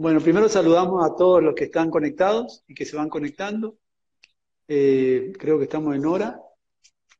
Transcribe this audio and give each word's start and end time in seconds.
Bueno, 0.00 0.18
primero 0.22 0.48
saludamos 0.48 1.04
a 1.04 1.14
todos 1.14 1.42
los 1.42 1.54
que 1.54 1.64
están 1.64 1.90
conectados 1.90 2.64
y 2.66 2.72
que 2.72 2.86
se 2.86 2.96
van 2.96 3.10
conectando. 3.10 3.76
Eh, 4.66 5.30
creo 5.38 5.58
que 5.58 5.64
estamos 5.64 5.94
en 5.94 6.06
hora. 6.06 6.40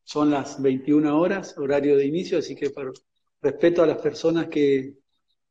Son 0.02 0.30
las 0.30 0.62
21 0.62 1.20
horas, 1.20 1.58
horario 1.58 1.94
de 1.98 2.06
inicio, 2.06 2.38
así 2.38 2.56
que 2.56 2.70
por 2.70 2.94
respeto 3.42 3.82
a 3.82 3.86
las 3.86 3.98
personas 4.00 4.48
que, 4.48 4.94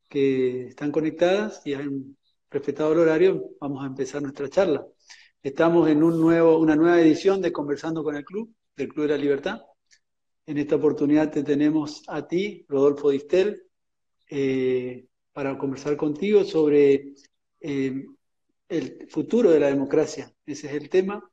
que 0.07 0.69
están 0.69 0.91
conectadas 0.91 1.61
y 1.65 1.75
han 1.75 2.17
respetado 2.49 2.93
el 2.93 2.99
horario, 2.99 3.51
vamos 3.61 3.83
a 3.83 3.87
empezar 3.87 4.23
nuestra 4.23 4.49
charla. 4.49 4.83
Estamos 5.43 5.87
en 5.87 6.01
un 6.01 6.19
nuevo, 6.19 6.57
una 6.57 6.75
nueva 6.75 6.99
edición 6.99 7.43
de 7.43 7.51
Conversando 7.51 8.03
con 8.03 8.15
el 8.15 8.25
Club, 8.25 8.51
del 8.75 8.87
Club 8.87 9.05
de 9.05 9.11
la 9.11 9.21
Libertad. 9.21 9.61
En 10.47 10.57
esta 10.57 10.77
oportunidad 10.77 11.31
te 11.31 11.43
tenemos 11.43 12.01
a 12.07 12.27
ti, 12.27 12.65
Rodolfo 12.67 13.11
Distel, 13.11 13.61
eh, 14.31 15.08
para 15.33 15.57
conversar 15.57 15.95
contigo 15.95 16.43
sobre 16.43 17.13
eh, 17.61 18.05
el 18.67 19.07
futuro 19.09 19.51
de 19.51 19.59
la 19.59 19.67
democracia. 19.67 20.33
Ese 20.45 20.67
es 20.67 20.73
el 20.73 20.89
tema. 20.89 21.23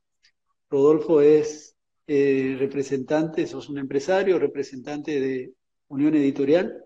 Rodolfo 0.71 1.21
es 1.21 1.77
eh, 2.07 2.57
representante, 2.59 3.47
sos 3.47 3.69
un 3.69 3.79
empresario, 3.79 4.39
representante 4.39 5.21
de 5.21 5.53
Unión 5.89 6.15
Editorial. 6.15 6.83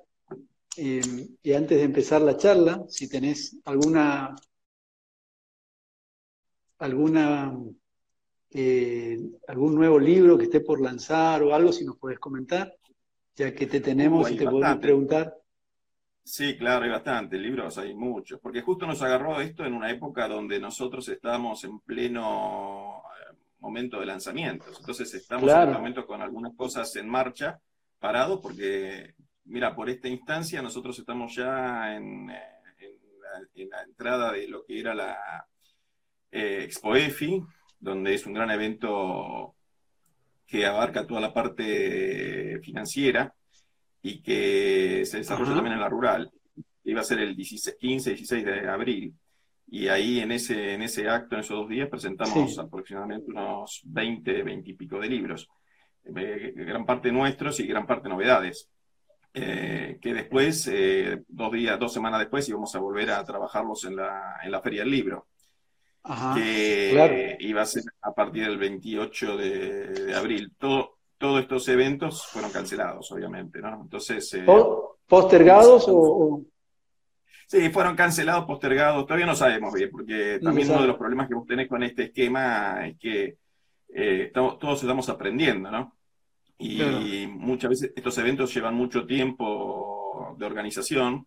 y 0.76 1.52
antes 1.52 1.78
de 1.78 1.84
empezar 1.84 2.22
la 2.22 2.36
charla, 2.36 2.84
si 2.88 3.08
tenés 3.08 3.58
alguna 3.64 4.34
alguna 6.78 7.52
algún 9.46 9.74
nuevo 9.74 9.98
libro 9.98 10.38
que 10.38 10.44
esté 10.44 10.60
por 10.60 10.80
lanzar 10.80 11.42
o 11.42 11.54
algo, 11.54 11.72
si 11.72 11.84
nos 11.84 11.98
puedes 11.98 12.18
comentar, 12.18 12.74
ya 13.36 13.54
que 13.54 13.66
te 13.66 13.80
tenemos 13.80 14.30
y 14.30 14.36
te 14.36 14.44
podemos 14.44 14.78
preguntar. 14.78 15.39
Sí, 16.30 16.56
claro, 16.56 16.84
hay 16.84 16.90
bastante, 16.92 17.36
libros 17.36 17.76
hay 17.76 17.92
muchos, 17.92 18.38
porque 18.38 18.62
justo 18.62 18.86
nos 18.86 19.02
agarró 19.02 19.40
esto 19.40 19.64
en 19.64 19.74
una 19.74 19.90
época 19.90 20.28
donde 20.28 20.60
nosotros 20.60 21.08
estábamos 21.08 21.64
en 21.64 21.80
pleno 21.80 23.02
eh, 23.02 23.36
momento 23.58 23.98
de 23.98 24.06
lanzamientos, 24.06 24.78
entonces 24.78 25.12
estamos 25.12 25.50
en 25.50 25.58
este 25.58 25.72
momento 25.72 26.06
con 26.06 26.22
algunas 26.22 26.54
cosas 26.54 26.94
en 26.94 27.08
marcha, 27.08 27.58
parados, 27.98 28.38
porque, 28.40 29.16
mira, 29.46 29.74
por 29.74 29.90
esta 29.90 30.06
instancia 30.06 30.62
nosotros 30.62 30.96
estamos 31.00 31.34
ya 31.34 31.96
en, 31.96 32.30
eh, 32.30 33.66
la, 33.68 33.82
entrada 33.82 34.30
de 34.30 34.46
lo 34.46 34.64
que 34.64 34.78
era 34.78 34.94
la 34.94 35.44
eh, 36.30 36.62
Expo 36.62 36.94
EFI, 36.94 37.42
donde 37.80 38.14
es 38.14 38.24
un 38.24 38.34
gran 38.34 38.52
evento 38.52 39.56
que 40.46 40.64
abarca 40.64 41.08
toda 41.08 41.20
la 41.20 41.34
parte 41.34 42.60
financiera, 42.62 43.34
y 44.02 44.22
que 44.22 45.04
se 45.04 45.18
desarrolla 45.18 45.54
también 45.54 45.74
en 45.74 45.80
la 45.80 45.88
rural. 45.88 46.30
Iba 46.84 47.00
a 47.00 47.04
ser 47.04 47.20
el 47.20 47.36
15, 47.36 48.10
16 48.10 48.44
de 48.44 48.68
abril. 48.68 49.14
Y 49.68 49.88
ahí 49.88 50.20
en 50.20 50.32
ese, 50.32 50.74
en 50.74 50.82
ese 50.82 51.08
acto, 51.08 51.36
en 51.36 51.42
esos 51.42 51.58
dos 51.58 51.68
días, 51.68 51.88
presentamos 51.88 52.58
aproximadamente 52.58 53.30
unos 53.30 53.82
20, 53.84 54.42
20 54.42 54.70
y 54.70 54.74
pico 54.74 54.98
de 54.98 55.08
libros. 55.08 55.48
Eh, 56.04 56.52
gran 56.56 56.84
parte 56.84 57.12
nuestros 57.12 57.60
y 57.60 57.66
gran 57.66 57.86
parte 57.86 58.08
novedades. 58.08 58.68
Eh, 59.32 59.98
que 60.00 60.12
después, 60.12 60.68
eh, 60.72 61.22
dos 61.28 61.52
días, 61.52 61.78
dos 61.78 61.92
semanas 61.92 62.18
después, 62.18 62.48
íbamos 62.48 62.74
a 62.74 62.80
volver 62.80 63.10
a 63.10 63.24
trabajarlos 63.24 63.84
en 63.84 63.96
la, 63.96 64.40
en 64.42 64.50
la 64.50 64.60
Feria 64.60 64.80
del 64.80 64.90
Libro. 64.90 65.28
que 66.34 67.36
iba 67.40 67.62
a 67.62 67.66
ser 67.66 67.84
a 68.00 68.12
partir 68.12 68.44
del 68.44 68.58
28 68.58 69.36
de, 69.36 69.86
de 70.06 70.14
abril. 70.16 70.52
Todo, 70.58 70.99
todos 71.20 71.42
estos 71.42 71.68
eventos 71.68 72.26
fueron 72.28 72.50
cancelados, 72.50 73.12
obviamente, 73.12 73.60
¿no? 73.60 73.82
Entonces... 73.82 74.32
Eh, 74.32 74.46
¿Postergados 75.06 75.84
o, 75.86 76.42
Sí, 77.46 77.68
fueron 77.68 77.96
cancelados, 77.96 78.46
postergados, 78.46 79.04
todavía 79.04 79.26
no 79.26 79.34
sabemos 79.34 79.74
bien, 79.74 79.90
porque 79.90 80.38
también 80.40 80.70
uno 80.70 80.82
de 80.82 80.86
los 80.86 80.96
problemas 80.96 81.28
que 81.28 81.34
vos 81.34 81.46
tenés 81.46 81.68
con 81.68 81.82
este 81.82 82.04
esquema 82.04 82.86
es 82.86 82.96
que 82.96 83.36
eh, 83.92 84.30
todos 84.32 84.80
estamos 84.80 85.08
aprendiendo, 85.08 85.68
¿no? 85.70 85.96
Y 86.58 87.26
muchas 87.26 87.70
veces 87.70 87.92
estos 87.94 88.16
eventos 88.18 88.54
llevan 88.54 88.74
mucho 88.74 89.04
tiempo 89.04 90.36
de 90.38 90.46
organización 90.46 91.26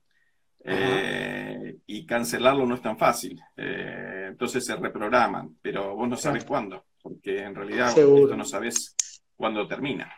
eh, 0.64 1.76
y 1.86 2.06
cancelarlo 2.06 2.66
no 2.66 2.76
es 2.76 2.82
tan 2.82 2.98
fácil. 2.98 3.40
entonces 3.56 4.66
se 4.66 4.78
reprograman, 4.78 5.58
pero 5.62 5.94
vos 5.94 6.08
no 6.08 6.16
sabes 6.16 6.46
cuándo, 6.46 6.86
porque 7.02 7.40
en 7.40 7.54
realidad 7.54 7.90
esto 7.90 8.38
no 8.38 8.46
sabes 8.46 8.96
cuando 9.36 9.68
termina. 9.68 10.12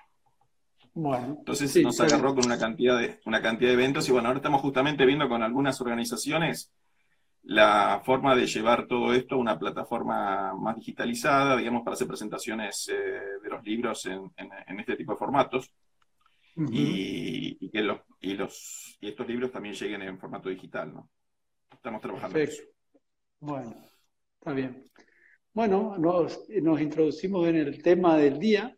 Bueno, 0.93 1.35
Entonces 1.39 1.75
nos 1.83 1.99
agarró 1.99 2.33
con 2.33 2.45
una 2.45 2.57
cantidad, 2.57 2.97
de, 2.97 3.19
una 3.25 3.41
cantidad 3.41 3.69
de 3.69 3.73
eventos 3.73 4.07
y 4.07 4.13
bueno, 4.13 4.29
ahora 4.29 4.37
estamos 4.37 4.61
justamente 4.61 5.05
viendo 5.05 5.27
con 5.27 5.43
algunas 5.43 5.81
organizaciones 5.81 6.71
la 7.43 8.01
forma 8.03 8.35
de 8.35 8.47
llevar 8.47 8.87
todo 8.87 9.13
esto 9.13 9.35
a 9.35 9.37
una 9.37 9.59
plataforma 9.59 10.53
más 10.55 10.75
digitalizada, 10.77 11.57
digamos, 11.57 11.83
para 11.83 11.93
hacer 11.93 12.07
presentaciones 12.07 12.89
eh, 12.89 13.19
de 13.43 13.49
los 13.49 13.63
libros 13.63 14.05
en, 14.07 14.31
este 14.79 14.95
tipo 14.95 15.11
de 15.11 15.17
formatos. 15.17 15.71
y, 16.55 17.69
que 17.69 17.81
los, 17.81 17.99
y, 18.21 18.33
los, 18.33 18.97
y 19.01 19.09
estos 19.09 19.27
libros 19.27 19.51
también 19.51 19.75
lleguen 19.75 20.01
en 20.01 20.17
formato 20.17 20.49
digital, 20.49 20.93
¿no? 20.93 21.09
Estamos 21.71 22.01
trabajando 22.01 22.39
en 22.39 22.47
eso. 22.47 22.63
Bueno, 23.39 23.75
está 24.39 24.53
bien. 24.53 24.89
Bueno, 25.53 25.97
nos, 25.97 26.49
nos 26.49 26.81
introducimos 26.81 27.47
en 27.47 27.57
el 27.57 27.83
tema 27.83 28.17
del 28.17 28.39
día, 28.39 28.74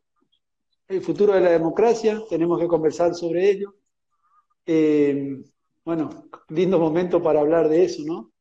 el 0.88 1.02
futuro 1.02 1.34
de 1.34 1.42
la 1.42 1.52
democracia, 1.52 2.22
tenemos 2.30 2.60
que 2.60 2.68
conversar 2.68 3.14
sobre 3.14 3.50
ello. 3.50 3.76
Eh, 4.66 5.38
bueno, 5.84 6.30
lindo 6.50 6.80
momento 6.80 7.22
para 7.22 7.42
hablar 7.42 7.70
de 7.70 7.86
eso, 7.86 8.04
¿no? 8.06 8.32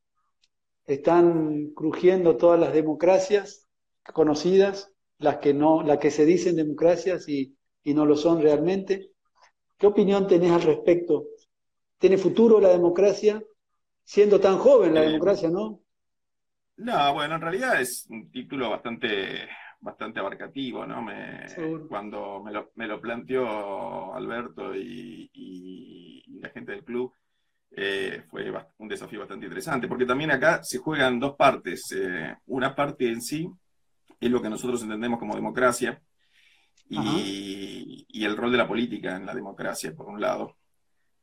Están 0.85 1.71
crujiendo 1.75 2.37
todas 2.37 2.59
las 2.61 2.73
democracias 2.73 3.67
conocidas, 4.13 4.93
las 5.19 5.39
que 5.39 5.55
no, 5.55 5.83
las 5.83 5.99
que 5.99 6.11
se 6.11 6.25
dicen 6.25 6.57
democracias 6.57 7.29
y, 7.29 7.57
y 7.83 7.95
no 7.95 8.07
lo 8.07 8.17
son 8.17 8.41
realmente. 8.41 9.11
¿Qué 9.79 9.87
opinión 9.87 10.27
tenés 10.27 10.53
al 10.53 10.63
respecto? 10.63 11.27
¿Tiene 11.99 12.19
futuro 12.19 12.61
la 12.61 12.69
democracia? 12.69 13.43
Siendo 14.05 14.39
tan 14.39 14.59
joven 14.59 14.95
la 14.95 15.03
eh, 15.03 15.07
democracia, 15.07 15.51
¿no? 15.51 15.81
No, 16.77 17.15
bueno, 17.15 17.37
en 17.37 17.41
realidad 17.41 17.81
es 17.81 18.07
un 18.09 18.31
título 18.31 18.71
bastante 18.71 19.49
bastante 19.81 20.21
abarcativo, 20.21 20.87
¿no? 20.87 21.03
Me, 21.03 21.47
cuando 21.89 22.43
me 22.43 22.53
lo, 22.53 22.71
me 22.75 22.87
lo, 22.87 23.01
planteó 23.01 24.15
Alberto 24.15 24.75
y, 24.75 26.25
la 26.41 26.51
gente 26.51 26.73
del 26.73 26.85
club, 26.85 27.13
eh, 27.71 28.25
fue 28.29 28.53
un 28.79 28.89
desafío 28.89 29.21
bastante 29.21 29.47
interesante, 29.47 29.89
porque 29.89 30.07
también 30.07 30.31
acá 30.31 30.63
se 30.63 30.79
juegan 30.79 31.19
dos 31.19 31.35
partes. 31.37 31.93
Eh, 31.93 32.37
una 32.47 32.75
parte 32.75 33.09
en 33.09 33.23
sí 33.23 33.49
es 34.21 34.31
lo 34.31 34.43
que 34.43 34.51
nosotros 34.51 34.83
entendemos 34.83 35.19
como 35.19 35.35
democracia 35.35 36.01
y, 36.89 38.07
el 38.25 38.37
rol 38.37 38.51
de 38.51 38.59
la 38.59 38.69
política 38.69 39.17
en 39.17 39.27
la 39.27 39.35
democracia, 39.35 39.95
por 39.95 40.09
un 40.09 40.21
lado, 40.21 40.57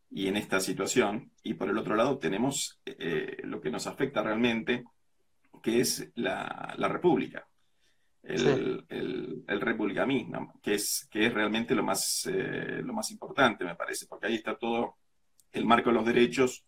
y 0.09 0.27
en 0.27 0.37
esta 0.37 0.59
situación, 0.59 1.31
y 1.43 1.55
por 1.55 1.69
el 1.69 1.77
otro 1.77 1.95
lado 1.95 2.17
tenemos 2.17 2.79
eh, 2.85 3.37
lo 3.43 3.59
que 3.61 3.71
nos 3.71 3.87
afecta 3.87 4.23
realmente, 4.23 4.83
que 5.61 5.79
es 5.79 6.11
la, 6.15 6.73
la 6.77 6.87
república 6.87 7.47
el, 8.23 8.85
el, 9.47 9.61
republicanismo, 9.61 10.59
que 10.61 10.75
es, 10.75 11.07
que 11.11 11.25
es 11.25 11.33
realmente 11.33 11.75
lo 11.75 11.83
más, 11.83 12.25
eh, 12.31 12.81
lo 12.83 12.93
más 12.93 13.11
importante, 13.11 13.65
me 13.65 13.75
parece, 13.75 14.05
porque 14.07 14.27
ahí 14.27 14.35
está 14.35 14.55
todo 14.57 14.95
el 15.51 15.65
marco 15.65 15.89
de 15.89 15.95
los 15.95 16.05
derechos 16.05 16.65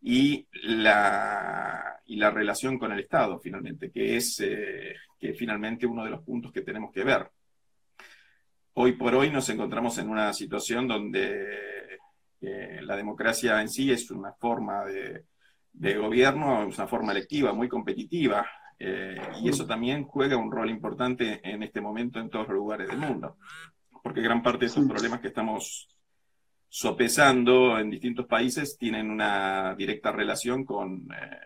y 0.00 0.48
la, 0.52 2.00
y 2.06 2.16
la 2.16 2.30
relación 2.30 2.78
con 2.78 2.92
el 2.92 3.00
Estado, 3.00 3.38
finalmente, 3.38 3.90
que 3.90 4.16
es 4.16 4.40
eh, 4.40 4.94
que 5.18 5.34
finalmente 5.34 5.86
uno 5.86 6.04
de 6.04 6.10
los 6.10 6.22
puntos 6.22 6.50
que 6.50 6.62
tenemos 6.62 6.90
que 6.92 7.04
ver. 7.04 7.30
Hoy 8.72 8.92
por 8.92 9.14
hoy 9.14 9.30
nos 9.30 9.48
encontramos 9.50 9.98
en 9.98 10.08
una 10.08 10.32
situación 10.32 10.88
donde 10.88 11.98
eh, 12.40 12.80
la 12.82 12.96
democracia 12.96 13.60
en 13.60 13.68
sí 13.68 13.92
es 13.92 14.10
una 14.10 14.32
forma 14.32 14.86
de, 14.86 15.26
de 15.72 15.98
gobierno, 15.98 16.68
es 16.68 16.78
una 16.78 16.86
forma 16.86 17.12
electiva 17.12 17.52
muy 17.52 17.68
competitiva, 17.68 18.46
eh, 18.82 19.20
y 19.42 19.50
eso 19.50 19.66
también 19.66 20.04
juega 20.04 20.38
un 20.38 20.50
rol 20.50 20.70
importante 20.70 21.38
en 21.44 21.62
este 21.62 21.82
momento 21.82 22.18
en 22.18 22.30
todos 22.30 22.48
los 22.48 22.56
lugares 22.56 22.88
del 22.88 22.96
mundo, 22.96 23.36
porque 24.02 24.22
gran 24.22 24.42
parte 24.42 24.60
de 24.60 24.66
esos 24.66 24.88
problemas 24.88 25.20
que 25.20 25.28
estamos 25.28 25.86
sopesando 26.66 27.78
en 27.78 27.90
distintos 27.90 28.26
países 28.26 28.78
tienen 28.78 29.10
una 29.10 29.74
directa 29.74 30.12
relación 30.12 30.64
con 30.64 31.06
eh, 31.12 31.36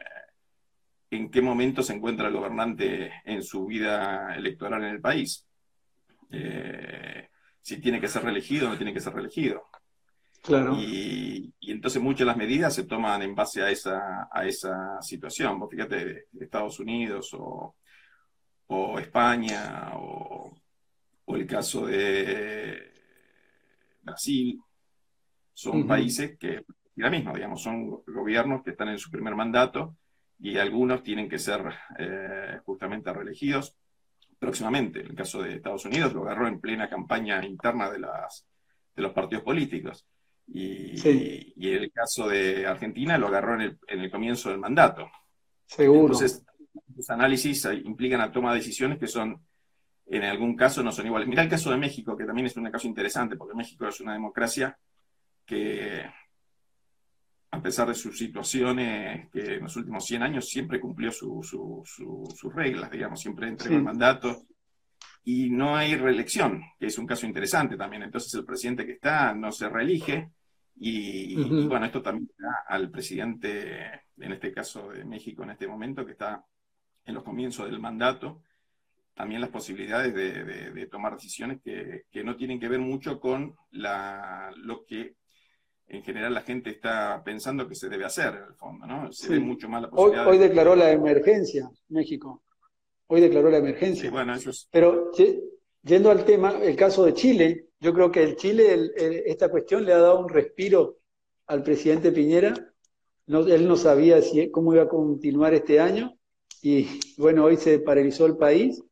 en 1.10 1.28
qué 1.28 1.42
momento 1.42 1.82
se 1.82 1.94
encuentra 1.94 2.28
el 2.28 2.34
gobernante 2.34 3.10
en 3.24 3.42
su 3.42 3.66
vida 3.66 4.36
electoral 4.36 4.84
en 4.84 4.90
el 4.90 5.00
país. 5.00 5.44
Eh, 6.30 7.30
si 7.60 7.80
tiene 7.80 8.00
que 8.00 8.08
ser 8.08 8.22
reelegido 8.22 8.68
o 8.68 8.70
no 8.70 8.76
tiene 8.76 8.94
que 8.94 9.00
ser 9.00 9.12
reelegido. 9.12 9.64
Y, 10.78 11.54
entonces 11.60 12.02
muchas 12.02 12.20
de 12.20 12.24
las 12.26 12.36
medidas 12.36 12.74
se 12.74 12.84
toman 12.84 13.22
en 13.22 13.34
base 13.34 13.62
a 13.62 13.70
esa, 13.70 14.28
a 14.30 14.46
esa 14.46 15.00
situación. 15.00 15.58
Vos 15.58 15.70
fíjate, 15.70 16.26
Estados 16.38 16.78
Unidos 16.80 17.34
o, 17.34 17.74
España 18.98 19.92
o, 19.94 20.54
el 21.28 21.46
caso 21.46 21.86
de 21.86 22.92
Brasil, 24.02 24.60
son 25.52 25.86
países 25.86 26.36
que, 26.38 26.64
la 26.96 27.10
misma, 27.10 27.32
digamos, 27.32 27.62
son 27.62 28.02
gobiernos 28.06 28.62
que 28.62 28.70
están 28.70 28.88
en 28.88 28.98
su 28.98 29.10
primer 29.10 29.34
mandato 29.34 29.96
y 30.38 30.58
algunos 30.58 31.02
tienen 31.02 31.28
que 31.28 31.38
ser 31.38 31.62
eh, 31.98 32.60
justamente 32.64 33.12
reelegidos 33.12 33.76
próximamente. 34.38 35.00
En 35.00 35.06
el 35.06 35.14
caso 35.14 35.42
de 35.42 35.54
Estados 35.54 35.84
Unidos 35.86 36.12
lo 36.12 36.22
agarró 36.22 36.46
en 36.46 36.60
plena 36.60 36.88
campaña 36.88 37.44
interna 37.44 37.90
de, 37.90 38.00
las, 38.00 38.46
de 38.94 39.02
los 39.02 39.12
partidos 39.12 39.42
políticos. 39.42 40.06
Y, 40.46 41.52
y, 41.56 41.68
el 41.72 41.90
caso 41.90 42.28
de 42.28 42.66
Argentina 42.66 43.16
lo 43.16 43.28
agarró 43.28 43.54
en 43.54 43.60
el, 43.62 43.78
en 43.88 44.00
el 44.00 44.10
comienzo 44.10 44.50
del 44.50 44.58
mandato. 44.58 45.10
Seguro. 45.66 46.14
Entonces, 46.14 46.44
los 46.94 47.10
análisis 47.10 47.66
implican 47.84 48.20
la 48.20 48.30
toma 48.30 48.50
de 48.50 48.58
decisiones 48.58 48.98
que 48.98 49.06
son, 49.06 49.40
en 50.06 50.22
algún 50.22 50.54
caso, 50.54 50.82
no 50.82 50.92
son 50.92 51.06
iguales. 51.06 51.28
Mira 51.28 51.42
el 51.42 51.48
caso 51.48 51.70
de 51.70 51.78
México, 51.78 52.16
que 52.16 52.24
también 52.24 52.46
es 52.46 52.56
un 52.56 52.70
caso 52.70 52.86
interesante, 52.86 53.36
porque 53.36 53.56
México 53.56 53.88
es 53.88 54.00
una 54.00 54.12
democracia 54.12 54.78
que 55.46 56.04
a 57.54 57.62
pesar 57.62 57.88
de 57.88 57.94
sus 57.94 58.18
situaciones, 58.18 59.30
que 59.30 59.54
en 59.54 59.62
los 59.62 59.76
últimos 59.76 60.04
100 60.04 60.22
años 60.22 60.48
siempre 60.48 60.80
cumplió 60.80 61.12
sus 61.12 62.54
reglas, 62.54 62.90
digamos, 62.90 63.20
siempre 63.20 63.48
entregó 63.48 63.76
el 63.76 63.82
mandato. 63.82 64.42
Y 65.24 65.50
no 65.50 65.76
hay 65.76 65.96
reelección, 65.96 66.62
que 66.78 66.86
es 66.86 66.98
un 66.98 67.06
caso 67.06 67.26
interesante 67.26 67.76
también. 67.76 68.02
Entonces 68.02 68.32
el 68.34 68.44
presidente 68.44 68.84
que 68.84 68.92
está 68.92 69.34
no 69.34 69.50
se 69.52 69.68
reelige. 69.68 70.30
Y, 70.76 71.36
bueno, 71.66 71.86
esto 71.86 72.02
también 72.02 72.28
da 72.36 72.64
al 72.66 72.90
presidente, 72.90 74.02
en 74.18 74.32
este 74.32 74.52
caso 74.52 74.90
de 74.90 75.04
México 75.04 75.44
en 75.44 75.50
este 75.50 75.68
momento, 75.68 76.04
que 76.04 76.12
está 76.12 76.44
en 77.06 77.14
los 77.14 77.22
comienzos 77.22 77.66
del 77.66 77.78
mandato, 77.78 78.42
también 79.14 79.40
las 79.40 79.50
posibilidades 79.50 80.12
de, 80.12 80.86
tomar 80.86 81.14
decisiones 81.14 81.60
que, 81.62 82.04
que, 82.10 82.24
no 82.24 82.36
tienen 82.36 82.58
que 82.58 82.68
ver 82.68 82.80
mucho 82.80 83.20
con 83.20 83.54
la, 83.70 84.52
lo 84.56 84.84
que 84.84 85.14
en 85.86 86.02
general 86.02 86.34
la 86.34 86.42
gente 86.42 86.70
está 86.70 87.22
pensando 87.24 87.68
que 87.68 87.74
se 87.74 87.88
debe 87.88 88.04
hacer 88.04 88.34
en 88.34 88.44
el 88.44 88.54
fondo, 88.54 88.86
¿no? 88.86 89.12
Se 89.12 89.28
ve 89.28 89.40
mucho 89.40 89.68
más 89.68 89.82
la 89.82 89.90
posibilidad. 89.90 90.26
Hoy, 90.26 90.38
declaró 90.38 90.74
la 90.74 90.90
emergencia 90.90 91.68
México. 91.88 92.42
Hoy 93.06 93.20
declaró 93.20 93.50
la 93.50 93.58
emergencia. 93.58 94.10
bueno, 94.10 94.34
eso 94.34 94.50
Pero 94.70 95.10
yendo 95.82 96.10
al 96.10 96.24
tema, 96.24 96.58
el 96.62 96.76
caso 96.76 97.04
de 97.04 97.14
Chile, 97.14 97.68
yo 97.80 97.92
creo 97.92 98.10
que 98.10 98.22
el 98.22 98.36
Chile, 98.36 98.92
esta 99.26 99.50
cuestión 99.50 99.84
le 99.84 99.92
ha 99.92 99.98
dado 99.98 100.20
un 100.20 100.28
respiro 100.28 100.98
al 101.46 101.62
presidente 101.62 102.12
Piñera. 102.12 102.54
No, 103.26 103.46
él 103.46 103.68
no 103.68 103.76
sabía 103.76 104.20
si, 104.22 104.50
cómo 104.50 104.74
iba 104.74 104.84
a 104.84 104.88
continuar 104.88 105.54
este 105.54 105.80
año 105.80 106.14
y 106.62 106.98
bueno, 107.18 107.44
hoy 107.44 107.58
se 107.58 107.78
paralizó 107.78 108.24
el 108.24 108.36
país 108.36 108.82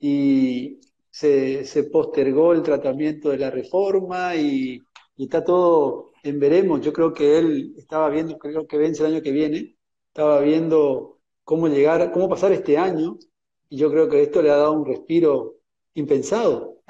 y 0.00 0.80
se, 1.10 1.64
se 1.64 1.84
postergó 1.84 2.52
el 2.52 2.62
tratamiento 2.62 3.30
de 3.30 3.38
la 3.38 3.50
reforma 3.50 4.34
y, 4.34 4.80
y 5.16 5.24
está 5.24 5.44
todo 5.44 6.12
en 6.24 6.40
veremos. 6.40 6.80
Yo 6.80 6.92
creo 6.92 7.12
que 7.12 7.38
él 7.38 7.74
estaba 7.76 8.10
viendo, 8.10 8.36
creo 8.36 8.66
que 8.66 8.78
vence 8.78 9.04
el 9.04 9.14
año 9.14 9.22
que 9.22 9.30
viene, 9.30 9.76
estaba 10.08 10.40
viendo 10.40 11.20
cómo 11.44 11.68
llegar, 11.68 12.10
cómo 12.12 12.28
pasar 12.28 12.50
este 12.50 12.78
año, 12.78 13.16
y 13.68 13.76
yo 13.76 13.90
creo 13.90 14.08
que 14.08 14.22
esto 14.22 14.42
le 14.42 14.50
ha 14.50 14.56
dado 14.56 14.72
un 14.72 14.86
respiro 14.86 15.56
impensado, 15.94 16.82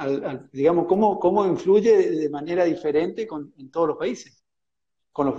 digamos, 0.53 0.87
cómo, 0.87 1.19
cómo 1.19 1.47
influye 1.47 2.11
de 2.11 2.31
manera 2.31 2.65
diferente 2.65 3.27
con, 3.27 3.53
en 3.59 3.71
todos 3.71 3.89
los 3.89 3.97
países, 3.97 4.45
con 5.13 5.27
los, 5.27 5.35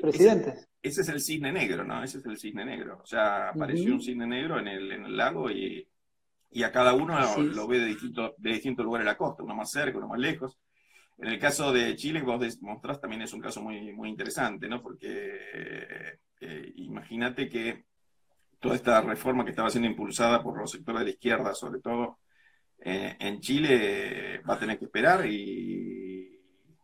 presidentes. 0.00 0.68
Ese, 0.82 1.02
es 1.02 1.08
el 1.08 1.20
cisne 1.20 1.52
negro, 1.52 1.84
¿no? 1.84 2.02
Ese 2.02 2.18
es 2.18 2.26
el 2.26 2.38
cisne 2.38 2.64
negro. 2.64 3.00
O 3.02 3.06
sea, 3.06 3.50
apareció 3.50 3.92
un 3.94 4.02
cisne 4.02 4.26
negro 4.26 4.58
en 4.58 4.66
el, 4.66 4.90
en 4.90 5.04
el 5.04 5.16
lago 5.16 5.50
y, 5.50 5.86
y 6.50 6.62
a 6.64 6.72
cada 6.72 6.92
uno 6.92 7.16
lo, 7.38 7.66
ve 7.66 7.78
de 7.78 7.86
distintos 7.86 8.32
de 8.36 8.50
distinto 8.50 8.82
lugares 8.82 9.06
de 9.06 9.12
la 9.12 9.16
costa, 9.16 9.42
uno 9.42 9.54
más 9.54 9.70
cerca, 9.70 9.98
uno 9.98 10.08
más 10.08 10.18
lejos. 10.18 10.58
En 11.18 11.28
el 11.28 11.38
caso 11.38 11.72
de 11.72 11.94
Chile, 11.94 12.22
vos 12.22 12.60
mostrás 12.62 13.00
también 13.00 13.22
es 13.22 13.32
un 13.32 13.40
caso 13.40 13.62
muy, 13.62 13.92
muy 13.92 14.08
interesante, 14.08 14.68
¿no? 14.68 14.82
Porque 14.82 16.18
eh, 16.40 16.72
imagínate 16.76 17.48
que 17.48 17.84
toda 18.62 18.76
esta 18.76 19.00
reforma 19.00 19.44
que 19.44 19.50
estaba 19.50 19.70
siendo 19.70 19.90
impulsada 19.90 20.40
por 20.40 20.56
los 20.56 20.70
sectores 20.70 21.00
de 21.00 21.06
la 21.06 21.10
izquierda, 21.10 21.52
sobre 21.52 21.80
todo 21.80 22.20
eh, 22.78 23.16
en 23.18 23.40
Chile, 23.40 24.40
va 24.48 24.54
a 24.54 24.58
tener 24.58 24.78
que 24.78 24.84
esperar 24.84 25.26
y 25.26 26.28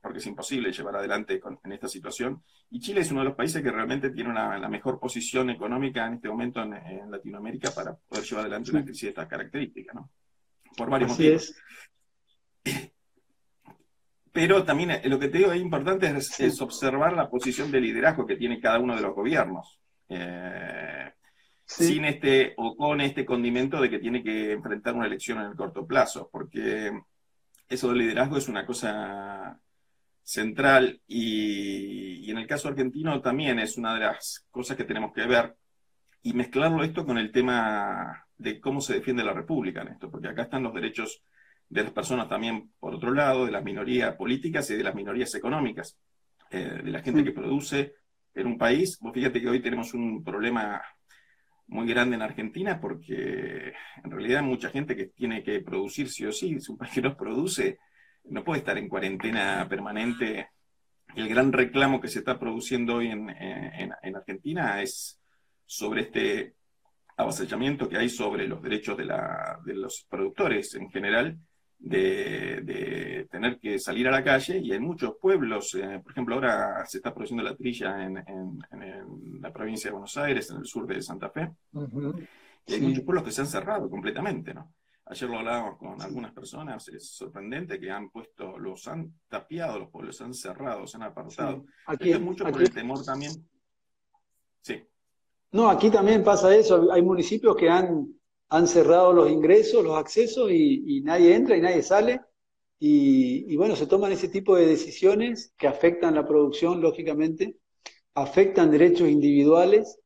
porque 0.02 0.18
es 0.18 0.26
imposible 0.26 0.72
llevar 0.72 0.96
adelante 0.96 1.40
en 1.64 1.72
esta 1.72 1.86
situación. 1.88 2.42
Y 2.70 2.80
Chile 2.80 3.02
es 3.02 3.10
uno 3.12 3.20
de 3.20 3.26
los 3.26 3.36
países 3.36 3.62
que 3.62 3.70
realmente 3.70 4.10
tiene 4.10 4.30
una, 4.30 4.58
la 4.58 4.68
mejor 4.68 4.98
posición 4.98 5.50
económica 5.50 6.06
en 6.06 6.14
este 6.14 6.28
momento 6.28 6.62
en, 6.62 7.10
Latinoamérica 7.10 7.70
para 7.70 7.94
poder 7.94 8.24
llevar 8.24 8.46
adelante 8.46 8.70
una 8.72 8.84
crisis 8.84 9.02
de 9.02 9.08
estas 9.10 9.28
características, 9.28 9.94
¿no? 9.94 10.10
Por 10.76 10.90
varios 10.90 11.10
motivos. 11.10 11.54
Pero 14.32 14.64
también 14.64 14.90
eh, 14.92 15.02
lo 15.04 15.18
que 15.18 15.28
te 15.28 15.38
digo 15.38 15.52
es 15.52 15.60
importante 15.60 16.12
es, 16.16 16.60
observar 16.60 17.14
la 17.14 17.30
posición 17.30 17.70
de 17.70 17.80
liderazgo 17.80 18.26
que 18.26 18.36
tiene 18.36 18.60
cada 18.60 18.80
uno 18.80 18.96
de 18.96 19.02
los 19.02 19.14
gobiernos. 19.14 19.80
Eh, 20.08 21.12
sin 21.68 22.06
este 22.06 22.54
o 22.56 22.74
con 22.74 23.00
este 23.02 23.26
condimento 23.26 23.80
de 23.80 23.90
que 23.90 23.98
tiene 23.98 24.22
que 24.22 24.52
enfrentar 24.52 24.94
una 24.94 25.06
elección 25.06 25.38
en 25.38 25.50
el 25.50 25.54
corto 25.54 25.86
plazo, 25.86 26.30
porque 26.32 26.90
eso 27.68 27.88
del 27.90 27.98
liderazgo 27.98 28.38
es 28.38 28.48
una 28.48 28.64
cosa 28.64 29.60
central 30.22 31.00
y, 31.06 32.26
y, 32.26 32.30
en 32.30 32.38
el 32.38 32.46
caso 32.46 32.68
argentino 32.68 33.20
también 33.20 33.58
es 33.58 33.76
una 33.76 33.94
de 33.94 34.00
las 34.00 34.46
cosas 34.50 34.76
que 34.76 34.84
tenemos 34.84 35.12
que 35.12 35.26
ver 35.26 35.56
y 36.22 36.32
mezclarlo 36.32 36.82
esto 36.82 37.04
con 37.04 37.18
el 37.18 37.30
tema 37.30 38.26
de 38.38 38.60
cómo 38.60 38.80
se 38.80 38.94
defiende 38.94 39.22
la 39.22 39.34
República 39.34 39.82
en 39.82 39.88
esto, 39.88 40.10
porque 40.10 40.28
acá 40.28 40.42
están 40.42 40.62
los 40.62 40.74
derechos 40.74 41.22
de 41.68 41.82
las 41.82 41.92
personas 41.92 42.28
también, 42.28 42.72
por 42.80 42.94
otro 42.94 43.12
lado, 43.12 43.44
de 43.44 43.52
las 43.52 43.62
minorías 43.62 44.16
políticas 44.16 44.70
y 44.70 44.76
de 44.76 44.84
las 44.84 44.94
minorías 44.94 45.34
económicas, 45.34 45.98
eh, 46.50 46.80
de 46.82 46.90
la 46.90 47.02
gente 47.02 47.24
que 47.24 47.32
produce 47.32 47.94
en 48.34 48.46
un 48.46 48.56
país. 48.56 48.98
Vos 49.00 49.12
fíjate 49.12 49.40
que 49.40 49.48
hoy 49.48 49.60
tenemos 49.60 49.92
un 49.92 50.24
problema 50.24 50.80
muy 51.68 51.86
grande 51.86 52.16
en 52.16 52.22
Argentina 52.22 52.80
porque 52.80 53.72
en 54.02 54.10
realidad 54.10 54.42
mucha 54.42 54.70
gente 54.70 54.96
que 54.96 55.06
tiene 55.06 55.42
que 55.42 55.60
producir 55.60 56.08
sí 56.10 56.26
o 56.26 56.32
sí. 56.32 56.60
Si 56.60 56.72
un 56.72 56.78
país 56.78 56.92
que 56.92 57.02
no 57.02 57.16
produce, 57.16 57.78
no 58.24 58.44
puede 58.44 58.60
estar 58.60 58.76
en 58.78 58.88
cuarentena 58.88 59.66
permanente. 59.68 60.50
El 61.14 61.28
gran 61.28 61.52
reclamo 61.52 62.00
que 62.00 62.08
se 62.08 62.20
está 62.20 62.38
produciendo 62.38 62.96
hoy 62.96 63.08
en, 63.08 63.30
en 63.30 64.16
Argentina 64.16 64.82
es 64.82 65.20
sobre 65.64 66.02
este 66.02 66.54
avasallamiento 67.16 67.88
que 67.88 67.98
hay 67.98 68.08
sobre 68.08 68.46
los 68.46 68.62
derechos 68.62 68.96
de, 68.96 69.04
la, 69.04 69.58
de 69.64 69.74
los 69.74 70.06
productores 70.08 70.74
en 70.74 70.88
general 70.88 71.36
de, 71.78 73.26
tener 73.30 73.58
que 73.58 73.78
salir 73.78 74.08
a 74.08 74.10
la 74.10 74.24
calle 74.24 74.58
y 74.58 74.72
en 74.72 74.82
muchos 74.82 75.14
pueblos, 75.20 75.74
eh, 75.74 76.00
por 76.02 76.12
ejemplo, 76.12 76.34
ahora 76.34 76.84
se 76.86 76.98
está 76.98 77.12
produciendo 77.12 77.44
la 77.44 77.54
trilla 77.54 78.04
en, 78.04 78.24
la 79.40 79.52
provincia 79.52 79.88
de 79.88 79.92
Buenos 79.92 80.16
Aires, 80.16 80.50
en 80.50 80.58
el 80.58 80.66
sur 80.66 80.86
de 80.86 81.00
Santa 81.02 81.30
Fe, 81.30 81.50
y 82.66 82.74
hay 82.74 82.80
muchos 82.80 83.04
pueblos 83.04 83.24
que 83.24 83.32
se 83.32 83.42
han 83.42 83.46
cerrado 83.46 83.88
completamente, 83.88 84.52
¿no? 84.54 84.72
Ayer 85.10 85.30
lo 85.30 85.38
hablábamos 85.38 85.78
con 85.78 86.02
algunas 86.02 86.32
personas, 86.32 86.86
es 86.88 87.08
sorprendente 87.12 87.80
que 87.80 87.90
han 87.90 88.10
puesto, 88.10 88.58
los 88.58 88.86
han 88.88 89.14
tapiado 89.26 89.78
los 89.78 89.88
pueblos, 89.88 90.18
se 90.18 90.24
han 90.24 90.34
cerrado, 90.34 90.86
se 90.86 90.98
han 90.98 91.04
apartado. 91.04 91.64
Aquí, 91.86 92.12
es 92.12 92.20
mucho 92.20 92.44
por 92.44 92.60
el 92.60 92.70
temor 92.70 93.02
también. 93.02 93.32
Sí. 94.60 94.82
No, 95.52 95.70
aquí 95.70 95.90
también 95.90 96.22
pasa 96.22 96.54
eso. 96.54 96.92
Hay 96.92 97.00
municipios 97.00 97.56
que 97.56 97.70
han 97.70 98.17
han 98.50 98.66
cerrado 98.66 99.12
los 99.12 99.30
ingresos, 99.30 99.84
los 99.84 99.96
accesos 99.96 100.50
y, 100.50 101.02
nadie 101.02 101.34
entra 101.34 101.56
y 101.56 101.60
nadie 101.60 101.82
sale. 101.82 102.20
Y, 102.80 103.56
bueno, 103.56 103.76
se 103.76 103.86
toman 103.86 104.12
ese 104.12 104.28
tipo 104.28 104.56
de 104.56 104.66
decisiones 104.66 105.52
que 105.58 105.66
afectan 105.66 106.14
la 106.14 106.26
producción, 106.26 106.80
lógicamente, 106.80 107.58
afectan 108.14 108.70
derechos 108.70 109.08
individuales. 109.08 109.98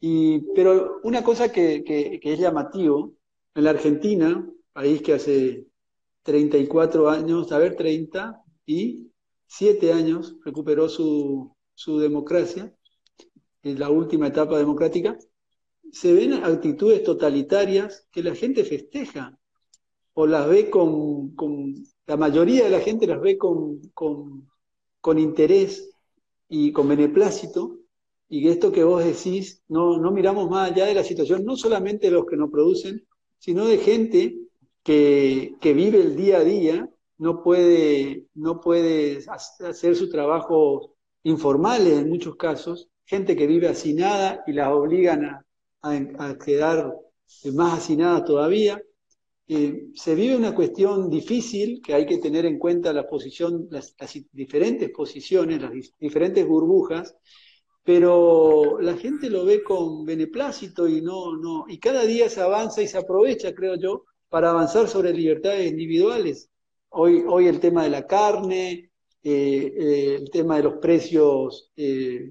Y, 0.00 0.40
pero 0.54 1.00
una 1.04 1.22
cosa 1.24 1.52
que, 1.52 2.20
es 2.22 2.38
llamativo, 2.38 3.14
en 3.54 3.64
la 3.64 3.70
Argentina, 3.70 4.48
país 4.72 5.02
que 5.02 5.14
hace 5.14 5.66
34 6.22 7.10
años, 7.10 7.52
a 7.52 7.58
ver, 7.58 7.76
30 7.76 8.42
y 8.66 9.10
7 9.46 9.92
años 9.92 10.36
recuperó 10.44 10.88
su, 10.88 11.54
su 11.74 11.98
democracia, 11.98 12.72
en 13.62 13.78
la 13.78 13.90
última 13.90 14.28
etapa 14.28 14.56
democrática, 14.58 15.18
se 15.92 16.12
ven 16.12 16.34
actitudes 16.34 17.02
totalitarias 17.02 18.06
que 18.10 18.22
la 18.22 18.34
gente 18.34 18.64
festeja 18.64 19.38
o 20.14 20.26
las 20.26 20.48
ve 20.48 20.70
con, 20.70 21.34
la 22.06 22.16
mayoría 22.16 22.64
de 22.64 22.70
la 22.70 22.80
gente 22.80 23.06
las 23.06 23.20
ve 23.20 23.38
con, 23.38 23.80
con, 23.94 25.18
interés 25.18 25.90
y 26.48 26.72
con 26.72 26.88
beneplácito, 26.88 27.78
y 28.28 28.48
esto 28.48 28.72
que 28.72 28.84
vos 28.84 29.04
decís, 29.04 29.62
no, 29.68 29.98
no 29.98 30.10
miramos 30.10 30.48
más 30.50 30.70
allá 30.70 30.86
de 30.86 30.94
la 30.94 31.04
situación, 31.04 31.44
no 31.44 31.56
solamente 31.56 32.06
de 32.06 32.12
los 32.12 32.26
que 32.26 32.36
no 32.36 32.50
producen, 32.50 33.06
sino 33.38 33.66
de 33.66 33.78
gente 33.78 34.36
que, 34.82 35.54
que 35.60 35.72
vive 35.74 36.00
el 36.00 36.16
día 36.16 36.38
a 36.38 36.44
día, 36.44 36.88
no 37.18 37.42
puede, 37.42 38.26
no 38.34 38.60
puede 38.60 39.24
hacer 39.26 39.96
su 39.96 40.10
trabajo 40.10 40.94
informales 41.22 41.98
en 41.98 42.08
muchos 42.08 42.36
casos, 42.36 42.88
gente 43.04 43.36
que 43.36 43.46
vive 43.46 43.68
hacinada 43.68 44.42
y 44.46 44.52
las 44.52 44.68
obligan 44.68 45.24
a, 45.24 45.46
a, 45.82 46.36
quedar 46.38 46.94
más 47.52 47.78
hacinadas 47.78 48.24
todavía. 48.24 48.82
Se 49.46 50.14
vive 50.14 50.36
una 50.36 50.54
cuestión 50.54 51.10
difícil 51.10 51.82
que 51.82 51.94
hay 51.94 52.06
que 52.06 52.18
tener 52.18 52.46
en 52.46 52.58
cuenta 52.58 52.92
la 52.92 53.08
posición, 53.08 53.66
las, 53.70 53.96
diferentes 54.32 54.90
posiciones, 54.90 55.60
las 55.60 55.72
diferentes 55.98 56.46
burbujas, 56.46 57.16
pero 57.82 58.78
la 58.80 58.96
gente 58.96 59.28
lo 59.28 59.44
ve 59.44 59.62
con 59.62 60.04
beneplácito 60.04 60.86
y 60.86 61.00
no, 61.00 61.36
no, 61.36 61.64
y 61.68 61.78
cada 61.78 62.04
día 62.04 62.28
se 62.28 62.40
avanza 62.40 62.82
y 62.82 62.86
se 62.86 62.98
aprovecha, 62.98 63.54
creo 63.54 63.74
yo, 63.74 64.04
para 64.28 64.50
avanzar 64.50 64.86
sobre 64.88 65.12
libertades 65.12 65.70
individuales. 65.70 66.48
Hoy, 66.90 67.24
hoy 67.26 67.48
el 67.48 67.58
tema 67.58 67.82
de 67.84 67.90
la 67.90 68.06
carne, 68.06 68.90
eh, 69.22 69.74
eh, 69.76 70.16
el 70.20 70.30
tema 70.30 70.56
de 70.56 70.62
los 70.62 70.74
precios 70.74 71.72
eh, 71.76 72.30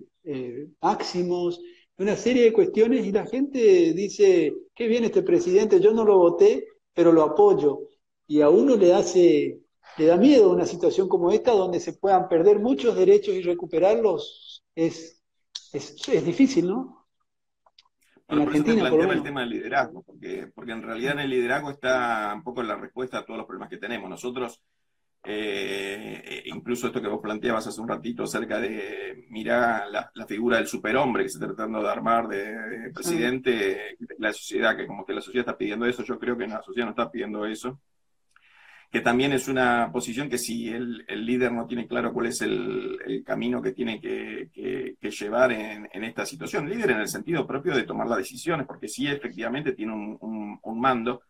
máximos, 0.82 1.62
una 2.00 2.16
serie 2.16 2.44
de 2.44 2.54
cuestiones 2.54 3.06
y 3.06 3.12
la 3.12 3.26
gente 3.26 3.94
dice, 3.94 4.54
qué 4.74 4.88
bien 4.88 5.04
este 5.04 5.22
presidente, 5.22 5.82
yo 5.82 5.94
no 5.94 6.06
lo 6.06 6.18
voté, 6.18 6.66
pero 6.94 7.12
lo 7.12 7.24
apoyo. 7.24 7.82
Y 8.26 8.42
a 8.42 8.50
uno 8.50 8.78
le 8.78 8.94
hace, 8.94 9.60
le 9.98 10.06
da 10.06 10.16
miedo 10.16 10.50
una 10.50 10.66
situación 10.66 11.10
como 11.10 11.32
esta 11.32 11.52
donde 11.52 11.82
se 11.82 11.94
puedan 11.94 12.30
perder 12.30 12.60
muchos 12.60 12.96
derechos 12.96 13.36
y 13.36 13.42
recuperarlos. 13.42 14.64
Es, 14.74 15.22
es, 15.74 16.26
difícil, 16.26 16.68
¿no? 16.68 17.06
en 18.30 18.42
Argentina, 18.44 18.90
por 18.90 19.02
el 19.02 19.24
tema 19.24 19.42
del 19.42 19.50
liderazgo, 19.50 20.04
porque, 20.04 20.50
porque 20.56 20.72
en 20.72 20.84
realidad 20.84 21.14
en 21.14 21.20
el 21.20 21.30
liderazgo 21.32 21.72
está 21.72 22.32
un 22.34 22.44
poco 22.44 22.64
la 22.64 22.78
respuesta 22.78 23.18
a 23.18 23.26
todos 23.26 23.40
los 23.40 23.46
problemas 23.46 23.70
que 23.70 23.78
tenemos. 23.78 24.10
Nosotros 24.10 24.62
eh, 25.24 26.44
incluso 26.46 26.88
esto 26.88 27.02
que 27.02 27.08
vos 27.08 27.20
planteabas 27.22 27.68
hace 27.68 27.82
un 27.82 27.90
ratito 27.90 28.24
acerca 28.24 28.60
de, 28.60 29.26
mirar 29.30 29.88
la, 29.90 30.26
figura 30.26 30.58
del 30.58 30.68
superhombre 30.68 31.24
que 31.24 31.30
se 31.30 31.38
está 31.38 31.48
tratando 31.48 31.82
de 31.82 31.90
armar 31.90 32.28
de, 32.28 32.92
presidente, 32.94 33.98
la 34.18 34.32
sociedad, 34.32 34.78
que 34.78 34.88
como 34.88 35.06
que 35.06 35.14
la 35.14 35.22
sociedad 35.22 35.48
está 35.48 35.58
pidiendo 35.58 35.86
eso, 35.86 36.04
yo 36.04 36.18
creo 36.20 36.38
que 36.38 36.48
la 36.48 36.62
sociedad 36.62 36.86
no 36.86 36.92
está 36.92 37.12
pidiendo 37.12 37.46
eso. 37.46 37.80
Que 38.92 39.02
también 39.02 39.34
es 39.34 39.48
una 39.48 39.92
posición 39.92 40.30
que 40.30 40.40
si 40.40 40.70
el, 40.70 41.06
líder 41.08 41.52
no 41.52 41.68
tiene 41.68 41.86
claro 41.86 42.12
cuál 42.12 42.26
es 42.28 42.42
el, 42.42 43.24
camino 43.24 43.62
que 43.62 43.74
tiene 43.74 44.02
que, 44.02 44.50
llevar 45.02 45.52
en, 45.52 46.04
esta 46.04 46.26
situación, 46.26 46.68
líder 46.68 46.92
en 46.92 47.02
el 47.02 47.08
sentido 47.08 47.46
propio 47.46 47.76
de 47.76 47.84
tomar 47.84 48.08
las 48.08 48.18
decisiones, 48.18 48.66
porque 48.66 48.88
sí 48.88 49.08
efectivamente 49.08 49.74
tiene 49.74 49.94
un 49.94 50.80
mando, 50.80 51.22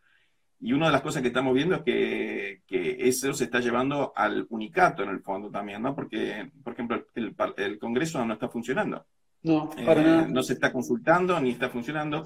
y 0.61 0.73
una 0.73 0.87
de 0.87 0.91
las 0.91 1.01
cosas 1.01 1.21
que 1.21 1.29
estamos 1.29 1.53
viendo 1.53 1.75
es 1.75 1.83
que, 1.83 2.97
eso 2.99 3.33
se 3.33 3.45
está 3.45 3.59
llevando 3.59 4.11
al 4.15 4.45
unicato 4.49 5.03
en 5.03 5.09
el 5.09 5.21
fondo 5.21 5.49
también, 5.49 5.81
¿no? 5.81 5.95
Porque, 5.95 6.51
por 6.63 6.73
ejemplo, 6.73 7.05
el, 7.15 7.79
Congreso 7.79 8.25
no 8.25 8.33
está 8.33 8.49
funcionando. 8.49 9.05
No, 9.43 9.69
para 9.85 10.23
eh, 10.23 10.27
No 10.27 10.43
se 10.43 10.53
está 10.53 10.71
consultando 10.71 11.39
ni 11.39 11.51
está 11.51 11.69
funcionando. 11.69 12.23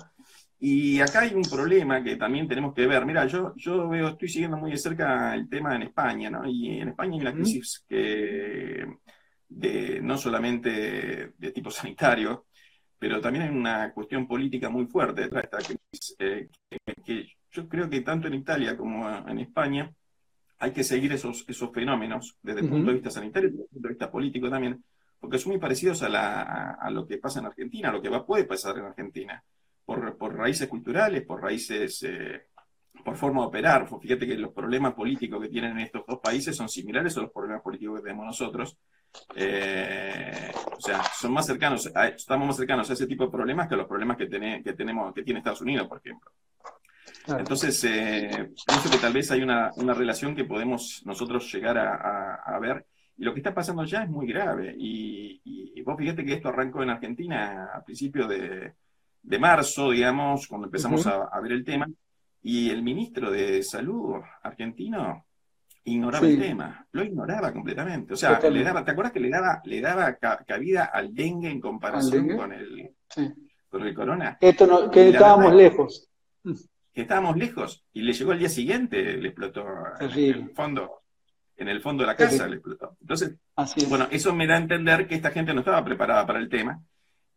Y 0.59 0.99
acá 0.99 1.21
hay 1.21 1.33
un 1.33 1.43
problema 1.43 2.03
que 2.03 2.15
también 2.15 2.47
tenemos 2.47 2.73
que 2.73 2.87
ver. 2.87 3.05
Mira, 3.05 3.27
yo, 3.27 3.53
yo 3.55 3.87
veo, 3.87 4.09
estoy 4.09 4.29
siguiendo 4.29 4.57
muy 4.57 4.71
de 4.71 4.77
cerca 4.77 5.35
el 5.35 5.47
tema 5.47 5.75
en 5.75 5.83
España, 5.83 6.29
¿no? 6.29 6.49
Y 6.49 6.79
en 6.79 6.89
España 6.89 7.13
hay 7.13 7.21
una 7.21 7.33
crisis 7.33 7.85
que, 7.87 8.85
de, 9.49 9.99
no 10.01 10.17
solamente 10.17 11.33
de 11.37 11.51
tipo 11.51 11.69
sanitario, 11.69 12.45
pero 13.03 13.19
también 13.19 13.43
hay 13.43 13.53
una 13.53 13.91
cuestión 13.91 14.25
política 14.25 14.69
muy 14.69 14.85
fuerte 14.85 15.23
detrás 15.23 15.43
de 15.43 15.57
esta 15.57 15.57
crisis, 15.57 16.15
eh, 16.19 16.47
que 17.03 17.27
yo 17.51 17.67
creo 17.67 17.89
que 17.89 17.99
tanto 17.99 18.29
en 18.29 18.35
Italia 18.35 18.77
como 18.77 19.05
en 19.27 19.39
España 19.39 19.91
hay 20.59 20.71
que 20.71 20.85
seguir 20.85 21.11
esos, 21.11 21.43
esos 21.49 21.69
fenómenos 21.73 22.37
desde 22.41 22.61
el 22.61 22.69
punto 22.69 22.87
de 22.87 22.93
vista 22.93 23.09
sanitario 23.09 23.49
y 23.49 23.51
desde 23.51 23.63
el 23.63 23.69
punto 23.71 23.87
de 23.89 23.93
vista 23.93 24.09
político 24.09 24.49
también, 24.49 24.81
porque 25.19 25.37
son 25.37 25.51
muy 25.51 25.59
parecidos 25.59 26.01
a, 26.01 26.89
lo 26.91 27.05
que 27.05 27.17
pasa 27.17 27.41
en 27.41 27.47
Argentina, 27.47 27.89
a 27.89 27.91
lo 27.91 28.01
que 28.01 28.07
va, 28.07 28.25
puede 28.25 28.45
pasar 28.45 28.77
en 28.77 28.85
Argentina, 28.85 29.43
por, 29.83 30.33
raíces 30.33 30.69
culturales, 30.69 31.25
por 31.25 31.41
raíces, 31.41 32.03
eh, 32.03 32.43
por 33.03 33.17
forma 33.17 33.41
de 33.41 33.47
operar. 33.47 33.85
Fíjate 33.99 34.25
que 34.25 34.37
los 34.37 34.53
problemas 34.53 34.93
políticos 34.93 35.41
que 35.41 35.49
tienen 35.49 35.77
estos 35.79 36.05
dos 36.07 36.19
países 36.19 36.55
son 36.55 36.69
similares 36.69 37.17
a 37.17 37.21
los 37.23 37.33
problemas 37.33 37.63
políticos 37.63 37.97
que 37.97 38.03
tenemos 38.03 38.27
nosotros. 38.27 38.77
Eh, 39.35 40.51
o 40.77 40.81
sea, 40.81 41.03
son 41.03 41.33
más 41.33 41.45
cercanos, 41.45 41.91
estamos 42.15 42.47
más 42.47 42.57
cercanos 42.57 42.89
a 42.89 42.93
ese 42.93 43.07
tipo 43.07 43.25
de 43.25 43.31
problemas 43.31 43.67
que 43.67 43.75
a 43.75 43.77
los 43.77 43.87
problemas 43.87 44.17
que, 44.17 44.27
que 44.27 44.73
tenemos, 44.73 45.13
que 45.13 45.23
tiene 45.23 45.39
Estados 45.39 45.61
Unidos, 45.61 45.87
por 45.87 45.99
ejemplo. 45.99 46.31
Entonces, 47.27 47.81
eh, 47.85 48.51
pienso 48.67 48.91
que 48.91 48.97
tal 48.97 49.13
vez 49.13 49.31
hay 49.31 49.41
una, 49.41 49.71
relación 49.93 50.35
que 50.35 50.43
podemos 50.43 51.01
nosotros 51.05 51.51
llegar 51.53 51.77
a, 51.77 52.59
ver. 52.59 52.85
Y 53.17 53.23
lo 53.23 53.33
que 53.33 53.39
está 53.39 53.53
pasando 53.53 53.85
ya 53.85 54.03
es 54.03 54.09
muy 54.09 54.27
grave. 54.27 54.75
Y, 54.77 55.81
vos 55.83 55.97
fíjate 55.97 56.25
que 56.25 56.33
esto 56.33 56.49
arrancó 56.49 56.83
en 56.83 56.89
Argentina 56.89 57.69
a 57.73 57.83
principios 57.83 58.27
de, 58.29 58.73
marzo, 59.39 59.91
digamos, 59.91 60.47
cuando 60.47 60.67
empezamos 60.67 61.07
a, 61.07 61.39
ver 61.39 61.53
el 61.53 61.63
tema. 61.63 61.87
Y 62.41 62.69
el 62.69 62.83
ministro 62.83 63.31
de 63.31 63.63
Salud 63.63 64.15
argentino 64.41 65.25
ignoraba 65.85 66.27
el 66.27 66.39
tema, 66.39 66.87
lo 66.91 67.03
ignoraba 67.03 67.51
completamente. 67.51 68.13
O 68.13 68.17
sea, 68.17 68.39
le 68.39 68.63
daba, 68.63 68.83
¿te 68.83 68.91
acuerdas 68.91 69.13
que 69.13 69.19
le 69.19 69.29
daba, 69.29 69.61
le 69.65 69.81
daba 69.81 70.15
cabida 70.45 70.85
al 70.85 71.13
dengue 71.13 71.49
en 71.49 71.59
comparación 71.59 72.35
con 72.35 72.53
el, 72.53 72.91
con 73.69 73.81
el 73.85 73.93
corona? 73.93 74.37
Esto 74.39 74.65
no, 74.67 74.89
que 74.89 75.09
estábamos 75.09 75.53
lejos. 75.53 76.09
que 76.93 77.01
estábamos 77.01 77.37
lejos 77.37 77.85
y 77.93 78.01
le 78.01 78.13
llegó 78.13 78.31
el 78.33 78.39
día 78.39 78.49
siguiente, 78.49 79.17
le 79.17 79.29
explotó 79.29 79.65
en 79.99 80.11
el 80.11 80.49
fondo, 80.51 81.01
en 81.57 81.67
el 81.67 81.81
fondo 81.81 82.03
de 82.03 82.07
la 82.07 82.15
casa 82.15 82.47
le 82.47 82.55
explotó. 82.55 82.97
Entonces, 83.01 83.35
bueno, 83.89 84.07
eso 84.11 84.33
me 84.33 84.47
da 84.47 84.55
a 84.55 84.59
entender 84.59 85.07
que 85.07 85.15
esta 85.15 85.31
gente 85.31 85.53
no 85.53 85.59
estaba 85.59 85.83
preparada 85.83 86.25
para 86.25 86.39
el 86.39 86.49
tema 86.49 86.81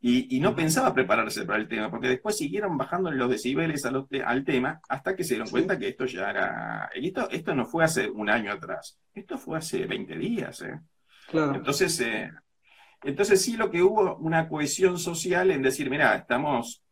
y, 0.08 0.38
no 0.38 0.54
pensaba 0.54 0.94
prepararse 0.94 1.44
para 1.44 1.58
el 1.58 1.66
tema, 1.66 1.90
porque 1.90 2.06
después 2.06 2.36
siguieron 2.36 2.78
bajando 2.78 3.10
los 3.10 3.28
decibeles 3.28 3.84
al 3.84 4.44
tema 4.44 4.80
hasta 4.88 5.16
que 5.16 5.25
se 5.25 5.34
dieron 5.34 5.50
cuenta 5.50 5.76
que 5.76 5.88
esto 5.88 6.06
ya 6.06 6.30
era... 6.30 6.90
esto, 6.94 7.28
esto 7.28 7.54
no 7.56 7.66
fue 7.66 7.82
hace 7.82 8.08
un 8.08 8.30
año 8.30 8.52
atrás, 8.52 9.00
esto 9.12 9.36
fue 9.36 9.58
hace 9.58 9.84
20 9.84 10.16
días. 10.16 10.62
¿eh? 10.62 10.78
Entonces, 11.32 12.00
eh, 12.00 12.30
entonces 13.02 13.42
sí 13.42 13.56
lo 13.56 13.68
que 13.68 13.82
hubo 13.82 14.16
una 14.18 14.48
cohesión 14.48 14.96
social 14.96 15.50
en 15.50 15.62
decir, 15.62 15.90
mira, 15.90 16.14
estamos 16.14 16.84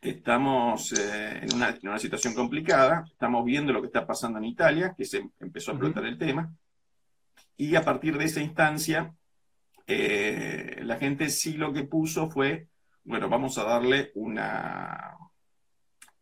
estamos 0.00 0.92
eh, 0.92 1.40
en, 1.42 1.54
una, 1.54 1.98
situación 1.98 2.32
complicada, 2.32 3.04
estamos 3.10 3.44
viendo 3.44 3.74
lo 3.74 3.82
que 3.82 3.88
está 3.88 4.06
pasando 4.06 4.38
en 4.38 4.46
Italia, 4.46 4.94
que 4.96 5.04
se 5.04 5.28
empezó 5.38 5.72
a 5.72 5.74
explotar 5.74 6.06
el 6.06 6.16
tema, 6.16 6.50
y 7.58 7.74
a 7.74 7.84
partir 7.84 8.16
de 8.16 8.24
esa 8.24 8.40
instancia, 8.40 9.12
eh, 9.88 10.80
la 10.82 10.98
gente 10.98 11.30
sí 11.30 11.54
lo 11.54 11.72
que 11.72 11.84
puso 11.84 12.30
fue, 12.30 12.68
bueno, 13.04 13.28
vamos 13.30 13.56
a 13.56 13.64
darle 13.64 14.12
una, 14.14 15.16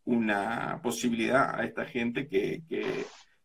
una 0.05 0.79
posibilidad 0.81 1.59
a 1.59 1.65
esta 1.65 1.85
gente 1.85 2.27
que, 2.27 2.63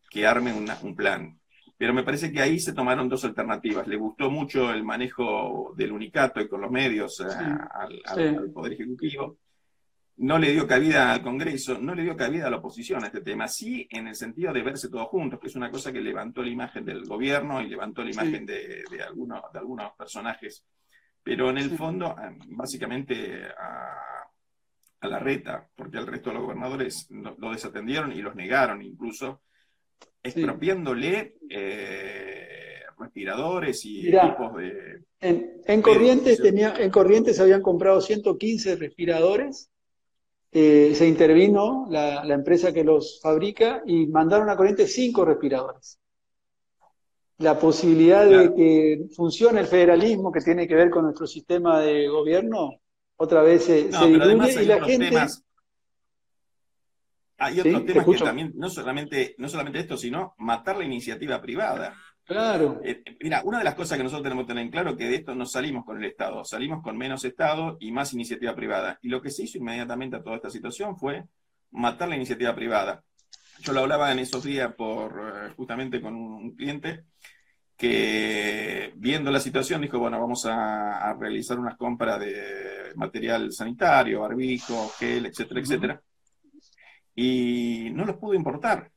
que, 0.09 0.25
arme 0.25 0.53
un 0.53 0.95
plan. 0.95 1.37
Pero 1.77 1.93
me 1.93 2.03
parece 2.03 2.31
que 2.31 2.39
ahí 2.41 2.59
se 2.59 2.71
tomaron 2.71 3.09
dos 3.09 3.25
alternativas. 3.25 3.85
Le 3.87 3.97
gustó 3.97 4.29
mucho 4.29 4.71
el 4.71 4.83
manejo 4.83 5.73
del 5.75 5.91
unicato 5.91 6.39
y 6.39 6.47
con 6.47 6.61
los 6.61 6.71
medios 6.71 7.19
eh, 7.19 7.25
al 8.05 8.51
Poder 8.53 8.73
Ejecutivo 8.73 9.39
no 10.17 10.37
le 10.37 10.51
dio 10.51 10.67
cabida 10.67 11.11
al 11.11 11.23
Congreso, 11.23 11.79
no 11.79 11.95
le 11.95 12.03
dio 12.03 12.15
cabida 12.15 12.47
a 12.47 12.49
la 12.49 12.57
oposición 12.57 13.03
a 13.03 13.07
este 13.07 13.21
tema, 13.21 13.47
sí 13.47 13.87
en 13.89 14.07
el 14.07 14.15
sentido 14.15 14.53
de 14.53 14.61
verse 14.61 14.89
todos 14.89 15.07
juntos, 15.07 15.39
que 15.39 15.47
es 15.47 15.55
una 15.55 15.71
cosa 15.71 15.91
que 15.91 16.01
levantó 16.01 16.43
la 16.43 16.49
imagen 16.49 16.85
del 16.85 17.03
gobierno 17.05 17.61
y 17.61 17.67
levantó 17.67 18.03
la 18.03 18.11
imagen 18.11 18.45
de, 18.45 18.83
algunos, 19.05 19.41
de 19.51 19.59
algunos 19.59 19.91
personajes, 19.93 20.65
pero 21.23 21.49
en 21.49 21.57
el 21.57 21.71
fondo, 21.71 22.15
eh, 22.21 22.37
básicamente 22.47 23.43
a, 23.57 23.99
la 25.07 25.19
reta, 25.19 25.67
porque 25.75 25.97
el 25.97 26.07
resto 26.07 26.29
de 26.29 26.35
los 26.35 26.43
gobernadores 26.43 27.09
lo, 27.09 27.51
desatendieron 27.51 28.13
y 28.13 28.21
los 28.21 28.35
negaron 28.35 28.81
incluso, 28.81 29.41
expropiándole 30.21 31.35
eh, 31.49 32.79
respiradores 32.97 33.83
y 33.83 34.07
equipos 34.07 34.55
de... 34.55 35.03
En, 35.19 35.81
Corrientes, 35.81 36.41
tenía, 36.41 36.73
en 36.77 36.89
Corrientes 36.89 37.37
habían 37.41 37.61
comprado 37.61 37.99
115 37.99 38.77
respiradores 38.77 39.72
eh, 40.55 40.93
se 40.93 41.07
intervino 41.07 41.87
la, 41.89 42.23
empresa 42.31 42.71
que 42.71 42.83
los 42.83 43.19
fabrica 43.19 43.81
y 43.87 44.05
mandaron 44.05 44.49
a 44.49 44.55
corriente 44.55 44.87
cinco 44.87 45.25
respiradores. 45.25 45.99
La 47.39 47.57
posibilidad 47.57 48.23
de 48.23 48.53
que 48.53 49.05
funcione 49.15 49.61
el 49.61 49.65
federalismo 49.65 50.31
que 50.31 50.41
tiene 50.41 50.67
que 50.67 50.75
ver 50.75 50.91
con 50.91 51.05
nuestro 51.05 51.25
sistema 51.25 51.79
de 51.79 52.07
gobierno, 52.07 52.79
otra 53.15 53.41
vez 53.41 53.63
se, 53.63 53.85
diluye 53.85 54.63
y 54.63 54.65
la 54.65 54.85
gente... 54.85 55.11
hay 57.37 57.59
otros 57.59 57.85
temas 57.85 58.05
que 58.05 58.17
también, 58.17 58.53
no 58.55 58.69
solamente, 58.69 59.33
no 59.39 59.49
solamente 59.49 59.79
esto, 59.79 59.97
sino 59.97 60.35
matar 60.37 60.77
la 60.77 60.85
iniciativa 60.85 61.41
privada. 61.41 61.95
Claro. 62.25 62.79
Eh, 62.83 63.03
mira, 63.21 63.41
una 63.43 63.59
de 63.59 63.63
las 63.65 63.75
cosas 63.75 63.97
que 63.97 64.03
nosotros 64.03 64.23
tenemos 64.23 64.45
que 64.45 64.49
tener 64.49 64.63
en 64.63 64.71
claro 64.71 64.91
es 64.91 64.97
que 64.97 65.07
de 65.07 65.15
esto 65.15 65.35
no 65.35 65.45
salimos 65.45 65.85
con 65.85 65.97
el 65.97 66.05
Estado, 66.05 66.45
salimos 66.45 66.81
con 66.81 66.97
menos 66.97 67.25
Estado 67.25 67.77
y 67.79 67.91
más 67.91 68.13
iniciativa 68.13 68.55
privada. 68.55 68.97
Y 69.01 69.09
lo 69.09 69.21
que 69.21 69.29
se 69.29 69.43
hizo 69.43 69.57
inmediatamente 69.57 70.15
a 70.15 70.23
toda 70.23 70.37
esta 70.37 70.49
situación 70.49 70.97
fue 70.97 71.25
matar 71.71 72.09
la 72.09 72.15
iniciativa 72.15 72.55
privada. 72.55 73.03
Yo 73.59 73.73
lo 73.73 73.81
hablaba 73.81 74.11
en 74.11 74.19
esos 74.19 74.43
días 74.43 74.73
por 74.73 75.11
eh, 75.19 75.53
justamente 75.55 76.01
con 76.01 76.15
un 76.15 76.55
cliente 76.55 77.05
que 77.77 78.93
viendo 78.95 79.31
la 79.31 79.39
situación 79.39 79.81
dijo, 79.81 79.99
bueno, 79.99 80.19
vamos 80.19 80.45
a, 80.45 81.13
realizar 81.19 81.59
unas 81.59 81.75
compras 81.77 82.19
de 82.19 82.93
material 82.95 83.51
sanitario, 83.51 84.21
barbijo, 84.21 84.89
gel, 84.97 85.25
etcétera, 85.25 85.59
etcétera. 85.59 86.01
Y 87.15 87.89
no 87.93 88.05
los 88.05 88.17
pudo 88.17 88.33
importar 88.33 88.89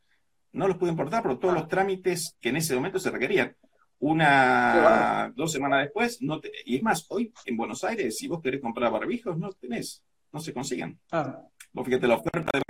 no 0.53 0.69
los 0.69 0.77
pudo 0.77 0.91
importar 0.91 1.23
por 1.23 1.39
todos 1.39 1.55
los 1.55 1.69
trámites 1.69 2.37
que 2.41 2.49
en 2.49 2.57
ese 2.57 2.75
momento 2.75 2.99
se 2.99 3.11
requerían. 3.11 3.55
Una, 3.99 5.33
dos 5.35 5.53
semanas 5.53 5.85
después, 5.85 6.21
no 6.21 6.41
y 6.65 6.77
es 6.77 6.83
más, 6.83 7.07
hoy 7.09 7.33
en 7.47 7.57
Buenos 7.57 7.83
Aires, 7.83 8.17
si 8.17 8.29
vos 8.29 8.43
querés 8.43 8.61
comprar 8.61 8.93
barbijos, 8.93 9.39
no 9.39 9.51
tenés, 9.53 10.03
no 10.33 10.41
se 10.41 10.53
consiguen. 10.53 10.99
Ah. 11.13 11.41
Vos 11.73 11.87
fíjate 11.87 12.07
la 12.07 12.17
oferta 12.17 12.51
de... 12.53 12.63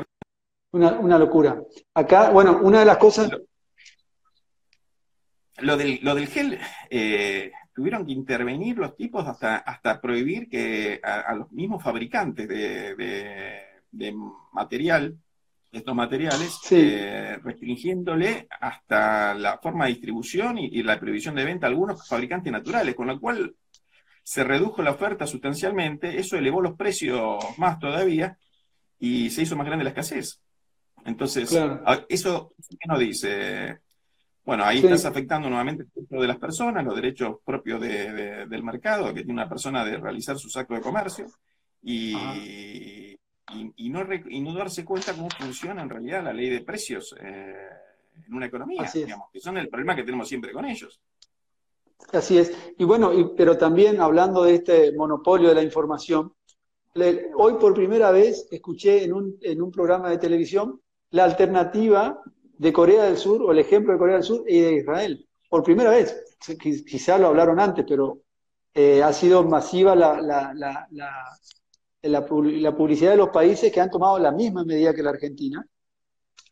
Una, 0.72 0.98
una 0.98 1.18
locura. 1.18 1.60
Acá, 1.94 2.30
bueno, 2.30 2.60
una 2.62 2.80
de 2.80 2.84
las 2.84 2.98
cosas... 2.98 3.30
Lo, 5.58 5.76
del, 5.76 6.00
lo 6.02 6.14
del 6.14 6.28
gel, 6.28 6.58
eh, 6.90 7.50
tuvieron 7.74 8.04
que 8.04 8.12
intervenir 8.12 8.76
los 8.76 8.94
tipos 8.94 9.26
hasta, 9.26 9.56
hasta 9.56 10.00
prohibir 10.00 10.48
que 10.48 11.00
a, 11.02 11.34
los 11.34 11.50
mismos 11.50 11.82
fabricantes 11.82 12.46
de 12.46 14.14
material 14.52 15.16
estos 15.76 15.94
materiales, 15.94 16.58
eh, 16.70 17.38
restringiéndole 17.42 18.46
hasta 18.60 19.34
la 19.34 19.58
forma 19.58 19.86
de 19.86 19.92
distribución 19.92 20.58
y, 20.58 20.82
la 20.82 20.98
previsión 20.98 21.34
de 21.34 21.44
venta 21.44 21.66
a 21.66 21.70
algunos 21.70 22.06
fabricantes 22.06 22.52
naturales, 22.52 22.94
con 22.94 23.06
lo 23.06 23.20
cual 23.20 23.54
se 24.22 24.44
redujo 24.44 24.82
la 24.82 24.92
oferta 24.92 25.26
sustancialmente, 25.26 26.18
eso 26.18 26.36
elevó 26.36 26.60
los 26.60 26.76
precios 26.76 27.38
más 27.58 27.78
todavía 27.78 28.36
y 28.98 29.30
se 29.30 29.42
hizo 29.42 29.56
más 29.56 29.66
grande 29.66 29.84
la 29.84 29.90
escasez. 29.90 30.40
Entonces, 31.04 31.56
eso 32.08 32.52
¿qué 32.68 32.88
nos 32.88 32.98
dice? 32.98 33.78
Bueno, 34.44 34.64
ahí 34.64 34.78
estás 34.78 35.04
afectando 35.04 35.48
nuevamente 35.48 35.84
el 35.84 35.90
derecho 35.92 36.20
de 36.20 36.28
las 36.28 36.38
personas, 36.38 36.84
los 36.84 36.96
derechos 36.96 37.36
propios 37.44 37.80
del 37.80 38.62
mercado, 38.62 39.08
que 39.08 39.22
tiene 39.22 39.32
una 39.32 39.48
persona 39.48 39.84
de 39.84 39.96
realizar 39.96 40.38
sus 40.38 40.56
actos 40.56 40.78
de 40.78 40.82
comercio, 40.82 41.26
y, 41.82 42.14
y, 43.54 43.90
no, 43.90 44.04
y 44.28 44.40
no 44.40 44.54
darse 44.54 44.84
cuenta 44.84 45.14
cómo 45.14 45.28
funciona 45.30 45.82
en 45.82 45.90
realidad 45.90 46.24
la 46.24 46.32
ley 46.32 46.50
de 46.50 46.62
precios 46.62 47.14
eh, 47.20 47.54
en 48.26 48.34
una 48.34 48.46
economía, 48.46 48.90
digamos, 48.92 49.30
que 49.32 49.40
son 49.40 49.58
el 49.58 49.68
problema 49.68 49.94
que 49.94 50.02
tenemos 50.02 50.28
siempre 50.28 50.52
con 50.52 50.64
ellos. 50.64 51.00
Así 52.12 52.38
es. 52.38 52.52
Y 52.78 52.84
bueno, 52.84 53.34
pero 53.36 53.56
también 53.56 54.00
hablando 54.00 54.42
de 54.44 54.54
este 54.56 54.92
monopolio 54.92 55.48
de 55.48 55.54
la 55.54 55.62
información, 55.62 56.32
hoy 57.34 57.54
por 57.54 57.74
primera 57.74 58.10
vez 58.10 58.48
escuché 58.50 59.04
en 59.04 59.12
un, 59.12 59.38
en 59.42 59.62
un 59.62 59.70
programa 59.70 60.10
de 60.10 60.18
televisión 60.18 60.80
la 61.10 61.24
alternativa 61.24 62.20
de 62.58 62.72
Corea 62.72 63.04
del 63.04 63.16
Sur 63.16 63.42
o 63.42 63.52
el 63.52 63.58
ejemplo 63.58 63.92
de 63.92 63.98
Corea 63.98 64.16
del 64.16 64.24
Sur 64.24 64.44
y 64.46 64.60
de 64.60 64.74
Israel. 64.74 65.26
Por 65.48 65.62
primera 65.62 65.90
vez, 65.90 66.36
quizá 66.60 67.18
lo 67.18 67.28
hablaron 67.28 67.60
antes, 67.60 67.84
pero 67.88 68.22
eh, 68.74 69.02
ha 69.02 69.12
sido 69.12 69.44
masiva 69.44 69.94
la, 69.94 70.20
la, 70.20 70.52
la, 70.54 71.38
publicidad 72.26 73.12
de 73.12 73.16
los 73.16 73.30
países 73.30 73.72
que 73.72 73.80
han 73.80 73.90
tomado 73.90 74.18
la 74.18 74.32
misma 74.32 74.64
medida 74.64 74.94
que 74.94 75.02
la 75.02 75.10
Argentina, 75.10 75.66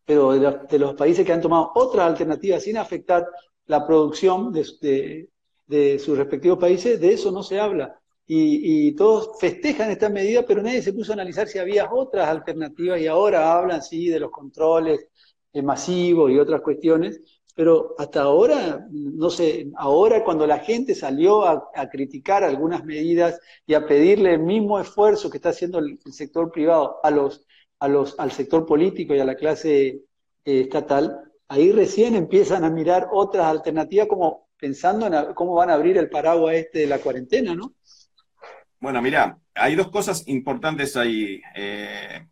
pero 0.04 0.32
de, 0.32 0.78
los 0.78 0.94
países 0.94 1.24
que 1.24 1.32
han 1.32 1.40
tomado 1.40 1.72
otras 1.74 2.06
alternativas 2.06 2.62
sin 2.62 2.76
afectar 2.76 3.26
la 3.66 3.86
producción 3.86 4.52
de, 4.52 5.98
sus 5.98 6.18
respectivos 6.18 6.58
países, 6.58 7.00
de 7.00 7.12
eso 7.12 7.30
no 7.30 7.42
se 7.42 7.58
habla. 7.58 7.98
Y, 8.26 8.92
todos 8.94 9.38
festejan 9.38 9.90
esta 9.90 10.08
medida, 10.08 10.44
pero 10.46 10.62
nadie 10.62 10.82
se 10.82 10.92
puso 10.92 11.12
a 11.12 11.14
analizar 11.14 11.46
si 11.46 11.58
había 11.58 11.92
otras 11.92 12.28
alternativas 12.28 13.00
y 13.00 13.06
ahora 13.06 13.52
hablan, 13.56 13.82
sí, 13.82 14.08
de 14.08 14.20
los 14.20 14.30
controles 14.30 15.08
masivos 15.62 16.30
y 16.30 16.38
otras 16.38 16.60
cuestiones, 16.62 17.20
pero 17.54 17.94
hasta 17.98 18.22
ahora, 18.22 18.86
no 18.90 19.30
sé, 19.30 19.70
ahora 19.76 20.24
cuando 20.24 20.46
la 20.46 20.58
gente 20.58 20.94
salió 20.94 21.46
a, 21.46 21.70
criticar 21.90 22.42
algunas 22.42 22.84
medidas 22.84 23.40
y 23.64 23.74
a 23.74 23.86
pedirle 23.86 24.34
el 24.34 24.40
mismo 24.40 24.80
esfuerzo 24.80 25.30
que 25.30 25.38
está 25.38 25.50
haciendo 25.50 25.78
el, 25.78 25.98
sector 26.12 26.50
privado 26.50 26.98
a 27.04 27.10
los, 27.10 27.46
a 27.78 27.88
los, 27.88 28.18
al 28.18 28.32
sector 28.32 28.66
político 28.66 29.14
y 29.14 29.20
a 29.20 29.24
la 29.24 29.36
clase 29.36 30.00
eh, 30.44 30.60
estatal, 30.62 31.16
ahí 31.48 31.70
recién 31.70 32.16
empiezan 32.16 32.64
a 32.64 32.70
mirar 32.70 33.08
otras 33.12 33.46
alternativas 33.46 34.08
como 34.08 34.48
pensando 34.58 35.06
en 35.06 35.34
cómo 35.34 35.54
van 35.54 35.70
a 35.70 35.74
abrir 35.74 35.96
el 35.96 36.10
paraguas 36.10 36.56
este 36.56 36.80
de 36.80 36.86
la 36.86 36.98
cuarentena, 36.98 37.54
¿no? 37.54 37.74
Bueno, 38.80 39.00
mira, 39.00 39.38
hay 39.54 39.76
dos 39.76 39.90
cosas 39.90 40.26
importantes 40.26 40.96
ahí. 40.96 41.40
Eh, 41.54 42.26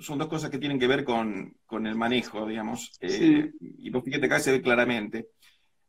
son 0.00 0.18
dos 0.18 0.28
cosas 0.28 0.50
que 0.50 0.58
tienen 0.58 0.78
que 0.78 0.86
ver 0.86 1.04
con, 1.04 1.54
el 1.70 1.94
manejo, 1.96 2.46
digamos. 2.46 2.92
Eh, 3.00 3.52
y 3.60 3.90
vos 3.90 4.04
fíjate 4.04 4.26
acá 4.26 4.38
se 4.38 4.52
ve 4.52 4.62
claramente. 4.62 5.30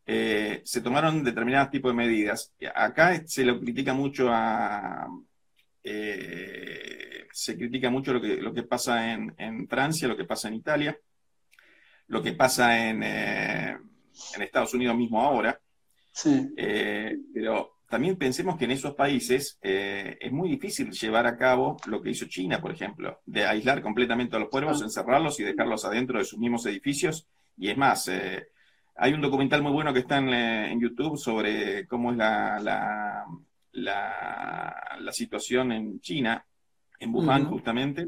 Eh, 0.06 0.62
se 0.66 0.82
tomaron 0.82 1.24
determinados 1.24 1.70
tipos 1.70 1.92
de 1.92 1.98
medidas. 1.98 2.54
Acá 2.74 3.22
se 3.26 3.46
lo 3.46 3.60
critica 3.60 3.94
mucho 3.94 4.30
a. 4.32 5.08
Eh, 5.84 7.28
se 7.32 7.58
critica 7.58 7.90
mucho 7.90 8.14
lo 8.14 8.22
que, 8.22 8.38
lo 8.38 8.54
que 8.54 8.64
pasa 8.64 9.14
en, 9.14 9.68
Francia, 9.68 10.08
lo 10.08 10.18
que 10.18 10.26
pasa 10.26 10.48
en 10.48 10.56
Italia, 10.56 10.98
lo 12.08 12.22
que 12.22 12.34
pasa 12.34 12.90
en, 12.90 13.04
en 13.04 14.42
Estados 14.42 14.74
Unidos 14.74 14.98
mismo 14.98 15.22
ahora. 15.22 15.60
Sí. 16.12 16.54
pero 17.34 17.81
también 17.91 18.15
pensemos 18.15 18.58
que 18.58 18.63
en 18.63 18.71
esos 18.71 18.95
países 18.95 19.60
eh, 19.62 20.17
es 20.21 20.32
muy 20.32 20.49
difícil 20.49 20.91
llevar 20.91 21.27
a 21.27 21.36
cabo 21.38 21.75
lo 21.88 22.01
que 22.01 22.12
hizo 22.12 22.25
China, 22.25 22.62
por 22.62 22.71
ejemplo, 22.71 23.19
de 23.25 23.45
aislar 23.45 23.82
completamente 23.82 24.38
a 24.38 24.39
los 24.39 24.47
pueblos, 24.47 24.82
encerrarlos 24.82 25.38
y 25.41 25.43
dejarlos 25.43 25.84
adentro 25.84 26.17
de 26.17 26.23
sus 26.23 26.39
mismos 26.39 26.65
edificios. 26.65 27.27
Y 27.58 27.69
es 27.69 27.77
más, 27.77 28.08
eh, 28.08 28.47
hay 28.95 29.13
un 29.13 29.19
documental 29.19 29.62
muy 29.62 29.73
bueno 29.73 29.91
que 29.91 29.99
está 29.99 30.19
en, 30.19 30.30
eh, 30.30 30.77
YouTube 30.80 31.17
sobre 31.17 31.86
cómo 31.86 32.12
es 32.12 32.17
la, 32.17 33.25
la, 33.73 35.12
situación 35.12 35.73
en 35.73 35.99
China, 35.99 36.45
en 36.97 37.13
Wuhan 37.13 37.43
justamente, 37.49 38.08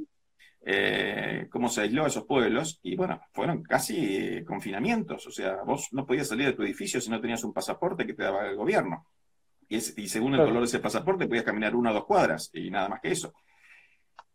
cómo 1.50 1.68
se 1.68 1.82
aisló 1.82 2.06
a 2.06 2.08
esos 2.08 2.24
pueblos, 2.24 2.80
y 2.84 2.96
bueno, 2.96 3.20
fueron 3.34 3.62
casi 3.64 4.46
confinamientos, 4.46 5.28
o 5.28 5.32
sea, 5.32 5.58
vos 5.66 5.90
no 5.92 6.06
podías 6.06 6.30
salir 6.30 6.46
de 6.46 6.54
tu 6.54 6.64
edificio 6.64 7.02
si 7.02 7.10
no 7.10 7.20
tenías 7.20 7.44
un 7.44 7.52
pasaporte 7.52 8.08
que 8.08 8.14
te 8.14 8.24
daba 8.24 8.48
el 8.48 8.56
gobierno. 8.56 9.06
Y, 9.74 10.08
según 10.08 10.36
el 10.36 10.42
color 10.42 10.60
de 10.60 10.66
ese 10.66 10.80
pasaporte 10.80 11.28
podías 11.28 11.44
caminar 11.44 11.76
una 11.76 11.92
o 11.92 11.94
dos 11.96 12.06
cuadras 12.06 12.52
y 12.54 12.70
nada 12.70 12.90
más 12.90 13.02
que 13.02 13.12
eso. 13.12 13.34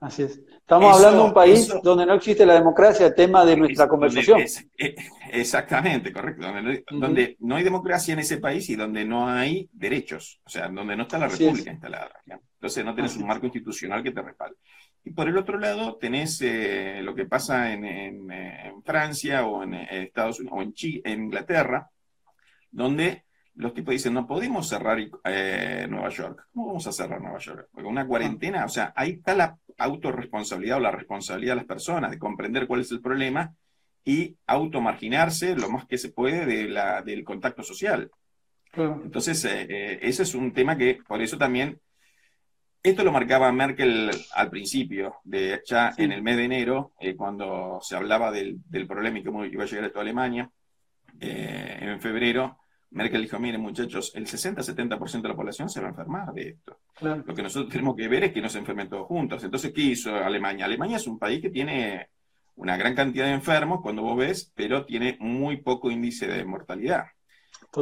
Así 0.00 0.22
es. 0.22 0.38
Estamos 0.38 0.96
hablando 0.96 1.22
de 1.22 1.28
un 1.28 1.34
país 1.34 1.72
donde 1.82 2.06
no 2.06 2.14
existe 2.14 2.46
la 2.46 2.54
democracia, 2.54 3.14
tema 3.14 3.44
de 3.44 3.56
nuestra 3.56 3.88
conversación. 3.88 4.40
Eh, 4.76 4.94
exactamente, 5.32 6.12
correcto. 6.12 6.46
Donde, 6.90 7.36
no 7.40 7.56
hay 7.56 7.64
democracia 7.64 8.14
en 8.14 8.20
ese 8.20 8.38
país 8.38 8.68
y 8.70 8.76
donde 8.76 9.04
no 9.04 9.28
hay 9.28 9.68
derechos, 9.72 10.40
o 10.44 10.48
sea, 10.48 10.68
donde 10.68 10.96
no 10.96 11.02
está 11.02 11.18
la 11.18 11.28
república 11.28 11.70
instalada. 11.70 12.20
Entonces 12.26 12.84
no 12.84 12.94
tenés 12.94 13.16
un 13.16 13.26
marco 13.26 13.46
institucional 13.46 14.02
que 14.02 14.12
te 14.12 14.22
respalde. 14.22 14.56
Y 15.04 15.10
por 15.10 15.28
el 15.28 15.36
otro 15.36 15.58
lado 15.58 15.96
tenés 15.96 16.40
eh, 16.42 17.00
lo 17.02 17.14
que 17.14 17.26
pasa 17.26 17.72
en, 17.72 18.28
Francia 18.84 19.46
o 19.46 19.62
en 19.62 19.74
eh, 19.74 20.02
Estados 20.04 20.40
Unidos 20.40 20.58
o 20.58 20.62
en, 20.62 20.74
en 21.04 21.24
Inglaterra, 21.24 21.90
donde 22.70 23.24
los 23.58 23.74
tipos 23.74 23.92
dicen, 23.92 24.14
no 24.14 24.24
podemos 24.24 24.68
cerrar 24.68 24.98
eh, 25.24 25.86
Nueva 25.90 26.08
York. 26.10 26.46
¿Cómo 26.54 26.68
vamos 26.68 26.86
a 26.86 26.92
cerrar 26.92 27.20
Nueva 27.20 27.40
York? 27.40 27.68
Porque 27.72 27.88
una 27.88 28.06
cuarentena, 28.06 28.64
o 28.64 28.68
sea, 28.68 28.92
ahí 28.94 29.10
está 29.10 29.34
la 29.34 29.58
autorresponsabilidad 29.76 30.76
o 30.76 30.80
la 30.80 30.92
responsabilidad 30.92 31.52
de 31.52 31.56
las 31.56 31.66
personas 31.66 32.12
de 32.12 32.20
comprender 32.20 32.68
cuál 32.68 32.82
es 32.82 32.92
el 32.92 33.00
problema 33.00 33.52
y 34.04 34.36
automarginarse 34.46 35.56
lo 35.56 35.70
más 35.70 35.86
que 35.86 35.98
se 35.98 36.10
puede 36.10 36.46
de 36.46 36.68
la, 36.68 37.02
del 37.02 37.24
contacto 37.24 37.64
social. 37.64 38.08
Entonces, 38.74 39.44
eh, 39.44 39.66
eh, 39.68 39.98
ese 40.02 40.22
es 40.22 40.36
un 40.36 40.52
tema 40.52 40.78
que, 40.78 41.00
por 41.06 41.20
eso 41.20 41.36
también, 41.36 41.80
esto 42.80 43.02
lo 43.02 43.10
marcaba 43.10 43.50
Merkel 43.50 44.08
al 44.34 44.50
principio, 44.50 45.16
de 45.24 45.62
ya 45.66 45.94
en 45.96 46.12
el 46.12 46.22
mes 46.22 46.36
de 46.36 46.44
enero, 46.44 46.92
cuando 47.16 47.80
se 47.82 47.96
hablaba 47.96 48.30
del, 48.30 48.58
del, 48.68 48.86
problema 48.86 49.18
y 49.18 49.24
cómo 49.24 49.44
iba 49.44 49.64
a 49.64 49.66
llegar 49.66 49.86
a 49.86 49.90
toda 49.90 50.02
Alemania, 50.02 50.48
en 51.20 52.00
febrero, 52.00 52.58
Merkel 52.90 53.22
dijo, 53.22 53.38
miren 53.38 53.60
muchachos, 53.60 54.12
el 54.14 54.26
60-70% 54.26 55.22
de 55.22 55.28
la 55.28 55.36
población 55.36 55.68
se 55.68 55.80
va 55.80 55.88
a 55.88 55.90
enfermar 55.90 56.32
de 56.32 56.48
esto. 56.48 56.80
Lo 57.00 57.34
que 57.34 57.42
nosotros 57.42 57.70
tenemos 57.70 57.94
que 57.96 58.08
ver 58.08 58.24
es 58.24 58.32
que 58.32 58.40
no 58.40 58.48
se 58.48 58.58
enfermen 58.58 58.88
todos 58.88 59.06
juntos. 59.06 59.44
Entonces, 59.44 59.72
¿qué 59.72 59.82
hizo 59.82 60.14
Alemania? 60.14 60.64
Alemania 60.64 60.96
es 60.96 61.06
un 61.06 61.18
país 61.18 61.40
que 61.42 61.50
tiene 61.50 62.08
una 62.56 62.76
gran 62.76 62.94
cantidad 62.94 63.26
de 63.26 63.32
enfermos, 63.32 63.80
cuando 63.82 64.02
vos 64.02 64.16
ves, 64.16 64.52
pero 64.54 64.84
tiene 64.84 65.16
muy 65.20 65.58
poco 65.58 65.90
índice 65.90 66.26
de 66.26 66.44
mortalidad. 66.44 67.04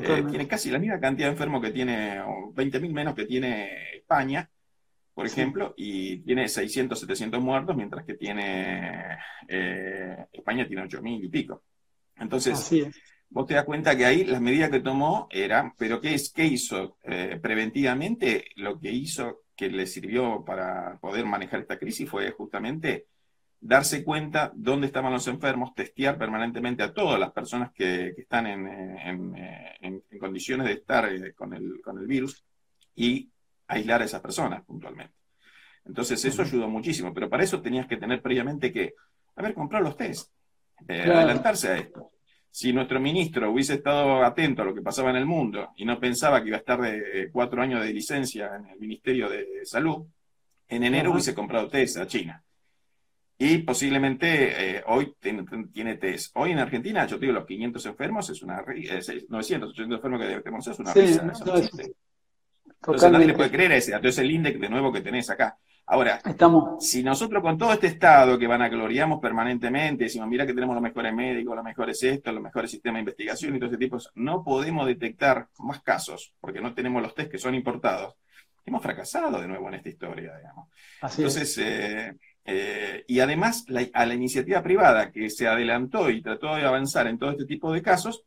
Eh, 0.03 0.25
tiene 0.29 0.49
casi 0.49 0.71
la 0.71 0.79
misma 0.79 1.01
cantidad 1.01 1.29
de 1.29 1.33
enfermos 1.33 1.63
que 1.63 1.71
tiene, 1.71 2.21
o 2.21 2.53
20.000 2.53 2.93
menos 2.93 3.15
que 3.15 3.25
tiene 3.25 3.97
España, 3.97 4.51
por 5.15 5.27
ejemplo, 5.27 5.73
y 5.77 6.19
tiene 6.19 6.49
600, 6.49 7.01
700 7.01 7.41
muertos, 7.41 7.75
mientras 7.75 8.05
que 8.05 8.15
tiene 8.15 9.17
eh, 9.49 10.27
España 10.31 10.67
tiene 10.67 10.83
8.000 10.83 11.25
y 11.25 11.29
pico. 11.29 11.63
Entonces, 12.17 12.71
vos 13.31 13.47
te 13.47 13.55
das 13.55 13.65
cuenta 13.65 13.97
que 13.97 14.07
ahí 14.07 14.25
las 14.25 14.41
medidas 14.41 14.71
que 14.71 14.81
tomó 14.81 15.29
eran, 15.31 15.75
pero 15.77 16.01
¿qué, 16.01 16.15
es, 16.15 16.33
qué 16.33 16.45
hizo? 16.45 16.99
Eh, 17.03 17.39
preventivamente 17.43 18.47
lo 18.57 18.79
que 18.79 18.91
hizo 18.91 19.43
que 19.57 19.69
le 19.71 19.87
sirvió 19.87 20.45
para 20.45 20.99
poder 21.01 21.25
manejar 21.25 21.61
esta 21.61 21.79
crisis 21.79 22.09
fue 22.09 22.31
justamente 22.33 23.07
darse 23.61 24.05
cuenta 24.05 24.53
dónde 24.55 24.87
estaban 24.87 25.13
los 25.13 25.27
enfermos, 25.29 25.75
testear 25.75 26.19
permanentemente 26.19 26.83
a 26.83 26.93
todas 26.93 27.19
las 27.19 27.33
personas 27.33 27.73
que, 27.73 28.09
están 28.17 28.47
en, 28.47 30.03
condiciones 30.21 30.67
de 30.67 30.73
estar 30.75 31.11
eh, 31.13 31.35
con, 31.35 31.55
el, 31.55 31.81
con 31.83 31.99
el 31.99 32.07
virus 32.07 32.45
y 32.95 33.31
aislar 33.69 34.03
a 34.03 34.05
esas 34.05 34.21
personas 34.21 34.65
puntualmente. 34.65 35.15
Entonces 35.85 36.25
eso 36.25 36.43
ayudó 36.43 36.69
muchísimo, 36.69 37.15
pero 37.15 37.31
para 37.31 37.45
eso 37.45 37.61
tenías 37.61 37.87
que 37.87 37.97
tener 37.97 38.21
previamente 38.21 38.73
que, 38.73 38.95
a 39.37 39.43
ver, 39.43 39.55
comprar 39.55 39.83
los 39.83 39.97
test, 39.97 40.33
eh, 40.89 41.03
adelantarse 41.03 41.69
a 41.69 41.77
esto. 41.79 42.11
Si 42.57 42.73
nuestro 42.73 42.99
ministro 42.99 43.51
hubiese 43.51 43.75
estado 43.75 44.25
atento 44.25 44.63
a 44.63 44.65
lo 44.65 44.75
que 44.75 44.81
pasaba 44.81 45.11
en 45.11 45.17
el 45.17 45.27
mundo 45.27 45.75
y 45.77 45.85
no 45.85 46.01
pensaba 46.01 46.41
que 46.41 46.49
iba 46.49 46.57
a 46.57 46.61
estar 46.61 46.81
de 46.81 47.29
cuatro 47.31 47.61
años 47.61 47.85
de 47.85 47.93
licencia 47.93 48.57
en 48.57 48.69
el 48.69 48.79
Ministerio 48.81 49.29
de 49.29 49.61
Salud, 49.67 50.07
en 50.67 50.83
enero 50.83 51.13
hubiese 51.13 51.35
comprado 51.35 51.69
test 51.69 51.99
a 51.99 52.07
China. 52.07 52.43
Y 53.37 53.59
posiblemente 53.59 54.77
eh, 54.79 54.83
hoy 54.87 55.15
tiene, 55.21 55.97
test. 55.97 56.35
Hoy 56.37 56.53
en 56.53 56.59
Argentina, 56.61 57.07
yo 57.07 57.19
te 57.19 57.27
digo, 57.27 57.35
los 57.35 57.45
500 57.45 57.85
enfermos 57.85 58.31
es 58.31 58.41
una 58.41 58.65
900, 58.65 59.69
800 59.69 59.99
enfermos 59.99 60.21
que 60.23 60.41
tenemos 60.41 60.67
es 60.67 60.79
una 60.79 60.95
risa. 60.95 61.31
Entonces 62.65 63.13
nadie 63.13 63.27
le 63.27 63.35
puede 63.35 63.51
creer 63.51 63.73
a 63.73 63.77
ese 63.77 63.93
Entonces 63.93 64.19
el 64.25 64.31
índice 64.31 64.57
de 64.57 64.71
nuevo 64.71 64.91
que 64.91 65.03
tenés 65.03 65.29
acá. 65.29 65.59
Ahora, 65.89 66.21
si 66.81 67.05
nosotros 67.05 67.41
con 67.41 67.57
todo 67.57 67.73
este 67.73 67.87
estado 67.87 68.37
que 68.37 68.49
van 68.49 68.61
a 68.61 68.69
gloriamos 68.69 69.21
permanentemente, 69.21 70.05
decimos, 70.05 70.27
mira 70.27 70.45
que 70.45 70.53
tenemos 70.53 70.75
los 70.75 70.83
mejores 70.83 71.15
médicos, 71.15 71.55
los 71.55 71.65
mejores 71.65 72.03
esto, 72.03 72.33
los 72.33 72.43
mejores 72.43 72.73
sistemas 72.73 72.97
de 72.97 73.01
investigación 73.01 73.55
y 73.55 73.61
todo 73.61 73.69
ese 73.69 73.79
tipo, 73.79 73.97
no 74.17 74.43
podemos 74.43 74.85
detectar 74.85 75.47
más 75.59 75.83
casos, 75.83 76.33
porque 76.41 76.61
no 76.61 76.75
tenemos 76.75 77.01
los 77.01 77.15
test 77.15 77.31
que 77.31 77.39
son 77.39 77.55
importados, 77.55 78.17
hemos 78.65 78.83
fracasado 78.83 79.41
de 79.41 79.47
nuevo 79.47 79.69
en 79.69 79.75
esta 79.75 79.89
historia, 79.89 80.37
digamos. 80.37 80.69
Entonces, 81.03 81.57
eh, 81.59 82.17
eh, 82.45 83.05
y 83.07 83.21
además 83.21 83.65
a 83.93 84.07
la 84.07 84.15
iniciativa 84.15 84.65
privada 84.65 85.13
que 85.13 85.31
se 85.31 85.47
adelantó 85.47 86.11
y 86.11 86.21
trató 86.21 86.57
de 86.57 86.67
avanzar 86.67 87.07
en 87.07 87.17
todo 87.17 87.31
este 87.31 87.45
tipo 87.45 87.73
de 87.73 87.83
casos, 87.83 88.25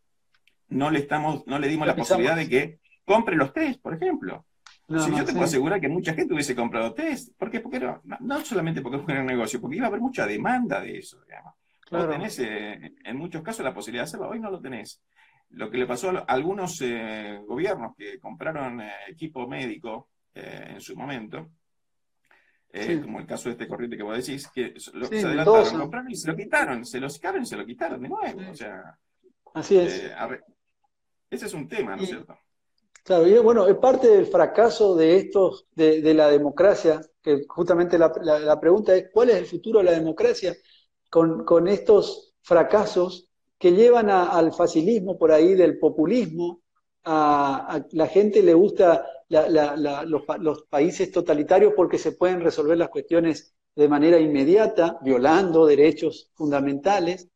no 0.70 0.90
le, 0.90 1.00
estamos, 1.00 1.46
no 1.46 1.60
le 1.60 1.68
dimos 1.68 1.88
la 1.88 1.96
posibilidad 1.96 2.38
de 2.38 2.48
que 2.48 2.80
compre 3.04 3.36
los 3.36 3.52
test, 3.52 3.82
por 3.82 3.96
ejemplo 3.96 4.46
si 4.98 5.12
yo 5.12 5.26
te 5.26 5.34
puedo 5.34 5.46
asegurar 5.46 5.80
que 5.80 5.88
mucha 5.88 6.14
gente 6.14 6.34
hubiese 6.34 6.56
comprado 6.56 6.94
test. 6.94 7.36
¿Por 7.38 7.52
qué? 7.52 7.60
Porque 7.60 7.80
no, 7.80 8.02
no 8.20 8.42
solamente 8.42 8.82
porque 8.82 8.98
es 8.98 9.20
un 9.20 9.26
negocio, 9.26 9.62
porque 9.62 9.78
iba 9.78 9.86
a 9.86 9.90
haber 9.90 10.02
mucha 10.02 10.26
demanda 10.26 10.82
de 10.82 10.98
eso, 10.98 11.22
digamos. 11.26 11.54
tenés 11.90 12.40
eh, 12.40 12.96
en 13.04 13.18
muchos 13.18 13.44
casos 13.44 13.64
la 13.64 13.74
posibilidad 13.74 14.04
de 14.04 14.08
hacerlo, 14.08 14.30
hoy 14.30 14.40
no 14.40 14.50
lo 14.50 14.60
tenés. 14.60 15.02
Lo 15.52 15.70
que 15.70 15.78
le 15.78 15.86
pasó 15.86 16.10
a 16.10 16.20
algunos 16.22 16.82
eh, 16.82 17.40
gobiernos 17.46 17.96
que 17.96 18.20
compraron 18.20 18.82
eh, 18.82 18.92
equipo 19.08 19.48
médico 19.48 20.10
en 20.34 20.80
su 20.80 20.96
momento, 20.96 21.50
como 23.04 23.20
el 23.20 23.26
caso 23.26 23.50
de 23.50 23.54
este 23.54 23.68
corriente 23.68 23.98
que 23.98 24.04
vos 24.04 24.16
decís, 24.16 24.48
que 24.48 24.74
lo, 24.94 25.06
se 25.06 25.20
adelantaron, 25.20 25.74
lo 25.74 25.80
compraron 25.82 26.12
y 26.12 26.16
se 26.16 26.28
lo 26.30 26.36
quitaron, 26.38 26.86
se 26.86 27.00
lo 27.00 27.10
sacaron 27.10 27.44
y 27.44 27.46
se 27.46 27.58
lo 27.58 27.66
quitaron 27.66 28.02
de 28.02 28.08
nuevo. 28.08 28.42
O 28.50 28.56
sea, 28.56 28.98
Así 29.54 29.78
es. 29.78 30.14
ese 31.30 31.46
es 31.46 31.54
un 31.54 31.68
tema, 31.68 31.98
¿no 31.98 32.04
es 32.04 32.10
cierto? 32.10 32.40
Claro, 33.04 33.28
y 33.28 33.38
bueno, 33.40 33.68
es 33.68 33.76
parte 33.78 34.08
del 34.08 34.28
fracaso 34.28 34.96
de 34.96 35.18
estos, 35.18 35.68
de, 35.76 36.14
la 36.14 36.30
democracia, 36.30 37.02
que 37.22 37.46
justamente 37.48 37.98
la, 37.98 38.60
pregunta 38.60 38.96
es, 38.96 39.10
¿cuál 39.12 39.30
es 39.32 39.38
el 39.38 39.46
futuro 39.46 39.80
de 39.80 39.86
la 39.86 39.92
democracia? 39.92 40.56
Con, 41.10 41.68
estos 41.68 42.36
fracasos 42.42 43.30
que 43.58 43.72
llevan 43.72 44.10
al 44.10 44.54
facilismo 44.54 45.18
por 45.18 45.32
ahí, 45.32 45.56
del 45.56 45.80
populismo, 45.80 46.62
a, 47.04 47.84
la 47.92 48.08
gente 48.08 48.44
le 48.44 48.54
gusta 48.54 49.06
los, 49.30 50.24
los, 50.40 50.64
países 50.64 51.12
totalitarios 51.12 51.74
porque 51.76 51.98
se 51.98 52.12
pueden 52.14 52.42
resolver 52.42 52.78
las 52.78 52.90
cuestiones 52.90 53.56
de 53.76 53.88
manera 53.88 54.20
inmediata, 54.20 55.00
violando 55.02 55.66
derechos 55.66 56.32
fundamentales. 56.36 57.30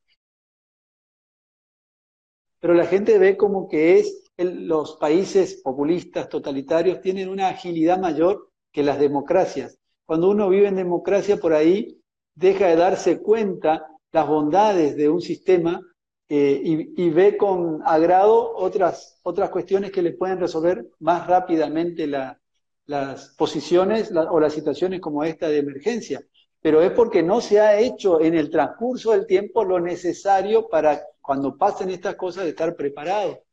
Pero 2.60 2.74
la 2.74 2.86
gente 2.86 3.18
ve 3.20 3.38
como 3.38 3.68
que 3.68 4.00
es 4.00 4.23
los 4.44 4.98
países 4.98 5.62
populistas, 5.64 6.30
totalitarios, 6.30 7.02
tienen 7.02 7.30
una 7.30 7.50
agilidad 7.50 8.00
mayor 8.00 8.50
que 8.72 8.84
las 8.84 9.00
democracias. 9.00 9.78
Cuando 10.06 10.30
uno 10.30 10.50
vive 10.50 10.68
en 10.68 10.76
democracia, 10.76 11.38
por 11.38 11.54
ahí 11.54 12.00
deja 12.36 12.68
de 12.68 12.76
darse 12.76 13.20
cuenta 13.22 13.88
las 14.12 14.28
bondades 14.28 14.96
de 14.96 15.10
un 15.10 15.22
sistema 15.22 15.82
eh, 16.30 16.62
y, 16.64 17.10
ve 17.10 17.38
con 17.38 17.82
agrado 17.86 18.56
otras, 18.56 19.20
otras 19.24 19.50
cuestiones 19.50 19.92
que 19.92 20.02
le 20.02 20.14
pueden 20.14 20.40
resolver 20.40 20.88
más 21.00 21.28
rápidamente 21.28 22.08
las 22.08 23.36
posiciones 23.38 24.12
o 24.12 24.40
las 24.40 24.54
situaciones 24.54 25.00
como 25.00 25.24
esta 25.24 25.48
de 25.48 25.60
emergencia. 25.60 26.22
Pero 26.62 26.82
es 26.82 26.92
porque 26.92 27.22
no 27.22 27.42
se 27.42 27.60
ha 27.60 27.78
hecho 27.80 28.22
en 28.22 28.36
el 28.36 28.50
transcurso 28.50 29.12
del 29.12 29.28
tiempo 29.28 29.64
lo 29.64 29.80
necesario 29.80 30.68
para 30.70 31.02
cuando 31.22 31.58
pasen 31.58 31.90
estas 31.90 32.16
cosas 32.16 32.46
estar 32.46 32.76
preparado. 32.76 33.44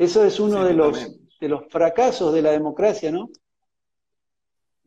Eso 0.00 0.24
es 0.24 0.40
uno 0.40 0.64
de, 0.64 0.72
los, 0.72 1.20
de 1.38 1.46
los 1.46 1.64
fracasos 1.68 2.32
de 2.32 2.40
la 2.40 2.52
democracia, 2.52 3.12
¿no? 3.12 3.28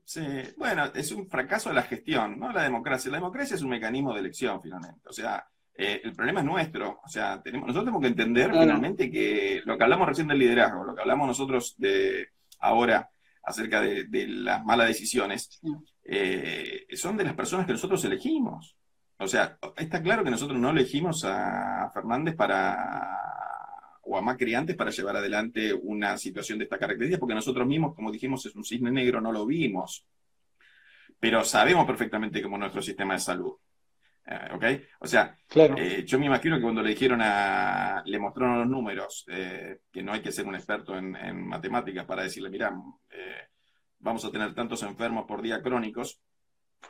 Sí, 0.03 0.25
bueno, 0.57 0.85
es 0.85 1.11
un 1.11 1.29
fracaso 1.29 1.69
de 1.69 1.75
la 1.75 1.83
gestión, 1.83 2.39
no 2.39 2.51
la 2.51 2.63
democracia. 2.63 3.11
La 3.11 3.17
democracia 3.17 3.55
es 3.55 3.61
un 3.61 3.69
mecanismo 3.69 4.11
de 4.11 4.21
elección, 4.21 4.59
finalmente. 4.59 5.07
O 5.07 5.13
sea, 5.13 5.45
eh, 5.75 6.01
el 6.03 6.13
problema 6.13 6.39
es 6.39 6.47
nuestro. 6.47 6.99
O 7.05 7.07
sea, 7.07 7.39
tenemos, 7.43 7.67
nosotros 7.67 7.85
tenemos 7.85 8.01
que 8.01 8.07
entender 8.07 8.49
finalmente 8.59 9.11
que 9.11 9.61
lo 9.65 9.77
que 9.77 9.83
hablamos 9.83 10.07
recién 10.07 10.27
del 10.29 10.39
liderazgo, 10.39 10.83
lo 10.83 10.95
que 10.95 11.01
hablamos 11.01 11.27
nosotros 11.27 11.75
de 11.77 12.29
ahora 12.61 13.07
acerca 13.43 13.81
de, 13.81 14.07
las 14.27 14.65
malas 14.65 14.87
decisiones, 14.87 15.61
eh, 16.05 16.87
son 16.93 17.17
de 17.17 17.25
las 17.25 17.35
personas 17.35 17.67
que 17.67 17.73
nosotros 17.73 18.03
elegimos. 18.03 18.75
O 19.19 19.27
sea, 19.27 19.59
está 19.77 20.01
claro 20.01 20.23
que 20.23 20.31
nosotros 20.31 20.59
no 20.59 20.71
elegimos 20.71 21.23
a 21.23 21.91
Fernández 21.93 22.35
para 22.35 23.19
o 24.03 24.17
a 24.17 24.21
Macri 24.21 24.53
antes 24.53 24.75
para 24.75 24.91
llevar 24.91 25.15
adelante 25.15 25.73
una 25.73 26.17
situación 26.17 26.59
de 26.59 26.65
esta 26.65 26.77
característica, 26.77 27.19
porque 27.19 27.35
nosotros 27.35 27.65
mismos, 27.67 27.95
como 27.95 28.11
dijimos, 28.11 28.45
es 28.45 28.55
un 28.55 28.63
cisne 28.63 28.91
negro, 28.91 29.21
no 29.21 29.31
lo 29.31 29.45
vimos. 29.45 30.05
Pero 31.19 31.43
sabemos 31.43 31.85
perfectamente 31.85 32.41
cómo 32.41 32.57
es 32.57 32.59
nuestro 32.61 32.81
sistema 32.81 33.13
de 33.13 33.19
salud. 33.19 33.53
Eh, 34.25 34.49
¿Ok? 34.53 34.63
O 34.99 35.07
sea, 35.07 35.37
eh, 35.55 36.03
yo 36.05 36.19
me 36.19 36.25
imagino 36.25 36.55
que 36.55 36.61
cuando 36.61 36.81
le 36.81 36.89
dijeron 36.89 37.21
a. 37.21 38.01
le 38.05 38.19
mostraron 38.19 38.59
los 38.59 38.69
números, 38.69 39.25
eh, 39.27 39.79
que 39.91 40.03
no 40.03 40.13
hay 40.13 40.21
que 40.21 40.31
ser 40.31 40.45
un 40.45 40.55
experto 40.55 40.97
en, 40.97 41.47
matemáticas 41.47 42.05
para 42.05 42.23
decirle, 42.23 42.49
mira, 42.49 42.73
vamos 43.99 44.25
a 44.25 44.31
tener 44.31 44.53
tantos 44.53 44.83
enfermos 44.83 45.25
por 45.25 45.41
día 45.41 45.61
crónicos 45.61 46.21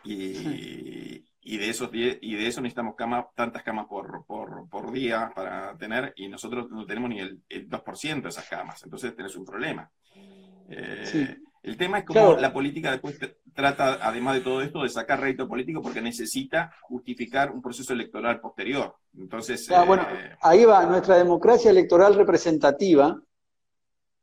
y, 0.04 1.24
y 1.42 1.58
de 1.58 1.70
esos 1.70 1.90
y 1.94 2.36
de 2.36 2.48
eso 2.48 2.62
necesitamos 2.62 2.96
tantas 3.36 3.64
camas 3.64 3.88
por, 3.88 4.26
por, 4.26 4.68
día 4.94 5.32
para 5.36 5.76
tener, 5.78 6.14
y 6.16 6.28
nosotros 6.28 6.70
no 6.70 6.86
tenemos 6.86 7.10
ni 7.10 7.20
el, 7.20 7.42
2% 7.50 8.22
de 8.22 8.30
esas 8.30 8.48
camas, 8.48 8.84
entonces 8.84 9.16
tenés 9.16 9.36
un 9.36 9.46
problema. 9.46 9.90
Eh, 10.70 11.38
el 11.64 11.78
tema 11.78 12.00
es 12.00 12.06
cómo 12.06 12.36
la 12.36 12.52
política 12.52 12.92
después 12.92 13.18
trata, 13.54 14.00
además 14.02 14.36
de 14.36 14.42
todo 14.42 14.62
esto, 14.62 14.84
de 14.84 14.90
sacar 14.90 15.22
rédito 15.22 15.48
político 15.48 15.82
porque 15.82 16.02
necesita 16.02 16.74
justificar 16.82 17.52
un 17.52 17.62
proceso 17.62 17.94
electoral 17.94 18.42
posterior. 18.42 18.96
Entonces, 19.18 19.70
bueno, 19.88 20.04
eh, 20.12 20.36
ahí 20.42 20.66
va, 20.66 20.86
nuestra 20.86 21.18
democracia 21.18 21.72
electoral 21.72 22.16
representativa 22.16 23.18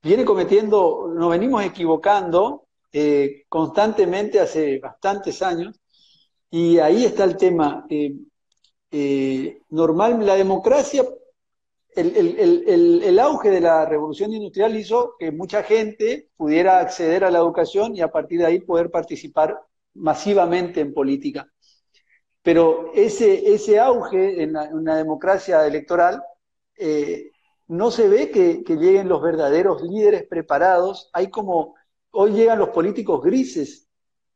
viene 0.03 0.25
cometiendo, 0.25 1.13
nos 1.15 1.31
venimos 1.31 1.65
equivocando 1.65 2.67
eh, 2.93 3.45
constantemente 3.49 4.41
hace 4.41 4.79
bastantes 4.79 5.41
años 5.43 5.81
y 6.51 6.79
ahí 6.79 7.05
está 7.05 7.25
el 7.25 7.37
tema. 7.37 7.87
Eh, 7.89 8.13
eh, 8.91 9.63
normal, 9.71 10.25
la 10.27 10.35
democracia, 10.35 11.05
el, 11.95 13.19
auge 13.19 13.51
de 13.51 13.61
la 13.61 13.85
revolución 13.85 14.33
industrial 14.33 14.77
hizo 14.77 15.15
que 15.19 15.33
mucha 15.33 15.63
gente 15.63 16.31
pudiera 16.37 16.81
acceder 16.81 17.25
a 17.25 17.31
la 17.31 17.39
educación 17.39 17.97
y 17.97 18.01
a 18.01 18.11
partir 18.11 18.41
de 18.41 18.47
ahí 18.47 18.61
poder 18.61 18.91
participar 18.91 19.61
masivamente 19.95 20.81
en 20.81 20.95
política. 20.95 21.49
Pero 22.43 22.93
ese, 22.95 23.53
ese 23.53 23.79
auge 23.79 24.43
en, 24.43 24.57
una 24.57 24.97
democracia 24.97 25.67
electoral 25.67 26.23
eh, 26.77 27.31
no 27.69 27.91
se 27.91 28.09
ve 28.09 28.31
que, 28.31 28.65
que, 28.65 28.77
lleguen 28.77 29.09
los 29.09 29.23
verdaderos 29.23 29.83
líderes 29.83 30.27
preparados. 30.27 31.11
Hay 31.13 31.29
como, 31.29 31.75
hoy 32.11 32.33
llegan 32.33 32.59
los 32.59 32.71
políticos 32.71 33.23
grises 33.23 33.89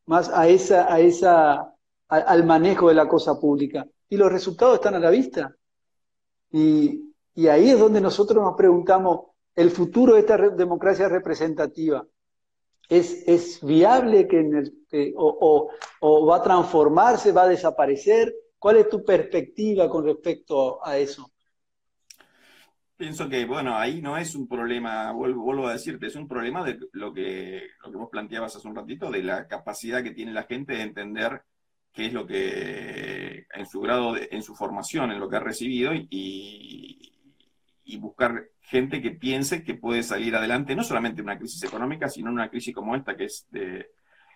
más 0.07 0.29
a 0.29 0.49
esa, 0.49 0.93
a 0.93 1.01
esa 1.01 1.75
al 2.09 2.45
manejo 2.45 2.89
de 2.89 2.95
la 2.95 3.09
cosa 3.09 3.41
pública. 3.41 3.87
Y 4.09 4.17
los 4.17 4.31
resultados 4.31 4.77
están 4.77 4.95
a 4.95 5.01
la 5.01 5.11
vista. 5.11 5.55
Y, 6.51 7.11
ahí 7.49 7.71
es 7.71 7.79
donde 7.79 8.01
nosotros 8.01 8.43
nos 8.43 8.57
preguntamos, 8.57 9.33
el 9.57 9.71
futuro 9.71 10.15
de 10.15 10.21
esta 10.21 10.37
democracia 10.51 11.09
representativa, 11.09 12.07
¿es, 12.89 13.27
es 13.27 13.65
viable 13.65 14.29
que, 14.29 14.41
en 14.41 14.57
el, 14.57 15.15
o, 15.17 15.71
va 16.27 16.37
a 16.37 16.43
transformarse, 16.43 17.33
va 17.33 17.43
a 17.43 17.49
desaparecer? 17.49 18.33
¿Cuál 18.59 18.77
es 18.79 18.89
tu 18.89 19.05
perspectiva 19.05 19.89
con 19.89 20.05
respecto 20.05 20.85
a 20.85 20.97
eso? 20.97 21.31
Pienso 22.97 23.29
que, 23.29 23.45
bueno, 23.45 23.77
ahí 23.77 24.01
no 24.01 24.17
es 24.17 24.37
un 24.37 24.47
problema, 24.47 25.11
vuelvo, 25.13 25.67
a 25.67 25.73
decirte, 25.73 26.07
es 26.07 26.15
un 26.15 26.29
problema 26.29 26.65
de 26.65 26.79
lo 26.93 27.13
que, 27.13 27.63
lo 27.85 27.91
que 27.91 27.97
vos 27.97 28.09
planteabas 28.09 28.55
hace 28.55 28.69
un 28.69 28.77
ratito, 28.77 29.11
de 29.11 29.25
la 29.25 29.49
capacidad 29.49 30.03
que 30.03 30.13
tiene 30.13 30.33
la 30.33 30.45
gente 30.45 30.75
de 30.75 30.83
entender 30.83 31.43
qué 31.95 32.07
es 32.07 32.13
lo 32.13 32.27
que 32.27 33.47
en 33.55 33.67
su 33.67 33.81
grado, 33.81 34.17
en 34.19 34.43
su 34.43 34.55
formación, 34.55 35.13
en 35.13 35.21
lo 35.21 35.29
que 35.29 35.37
ha 35.37 35.41
recibido 35.41 35.93
y, 35.95 37.01
buscar 37.99 38.49
gente 38.61 39.01
que 39.01 39.13
piense 39.13 39.63
que 39.63 39.75
puede 39.75 40.03
salir 40.03 40.35
adelante, 40.35 40.75
no 40.75 40.83
solamente 40.83 41.21
en 41.21 41.29
una 41.29 41.39
crisis 41.39 41.63
económica, 41.63 42.09
sino 42.09 42.29
en 42.29 42.35
una 42.35 42.51
crisis 42.51 42.75
como 42.75 42.95
esta 42.95 43.17
que 43.17 43.25
es 43.25 43.47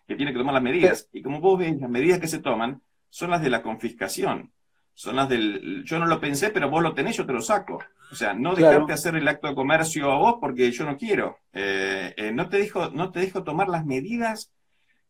que 0.09 0.17
tiene 0.17 0.33
que 0.33 0.39
tomar 0.39 0.55
las 0.55 0.63
medidas. 0.63 1.09
Y 1.13 1.21
como 1.21 1.41
vos 1.41 1.59
ves, 1.59 1.79
las 1.79 1.91
medidas 1.91 2.19
que 2.19 2.29
se 2.29 2.39
toman 2.39 2.81
son 3.11 3.31
las 3.31 3.43
de 3.43 3.51
la 3.51 3.63
confiscación, 3.63 4.53
son 4.95 5.17
las 5.17 5.29
del, 5.29 5.85
yo 5.85 5.99
no 5.99 6.07
lo 6.07 6.19
pensé, 6.19 6.51
pero 6.51 6.71
vos 6.71 6.83
lo 6.83 6.95
tenés, 6.95 7.17
yo 7.17 7.27
te 7.27 7.33
lo 7.33 7.43
saco. 7.43 7.79
O 8.11 8.15
sea, 8.15 8.33
no 8.33 8.55
dejarte 8.55 8.95
hacer 8.95 9.15
el 9.17 9.29
acto 9.29 9.49
de 9.49 9.55
comercio 9.55 10.11
a 10.11 10.19
vos 10.19 10.37
porque 10.41 10.73
yo 10.73 10.85
no 10.85 10.97
quiero. 10.97 11.39
Eh, 11.53 12.15
eh, 12.17 12.33
no, 12.33 12.49
te 12.49 12.57
dejo, 12.57 12.89
no 12.91 13.11
te 13.11 13.21
dejo 13.21 13.45
tomar 13.45 13.69
las 13.69 13.85
medidas 13.85 14.51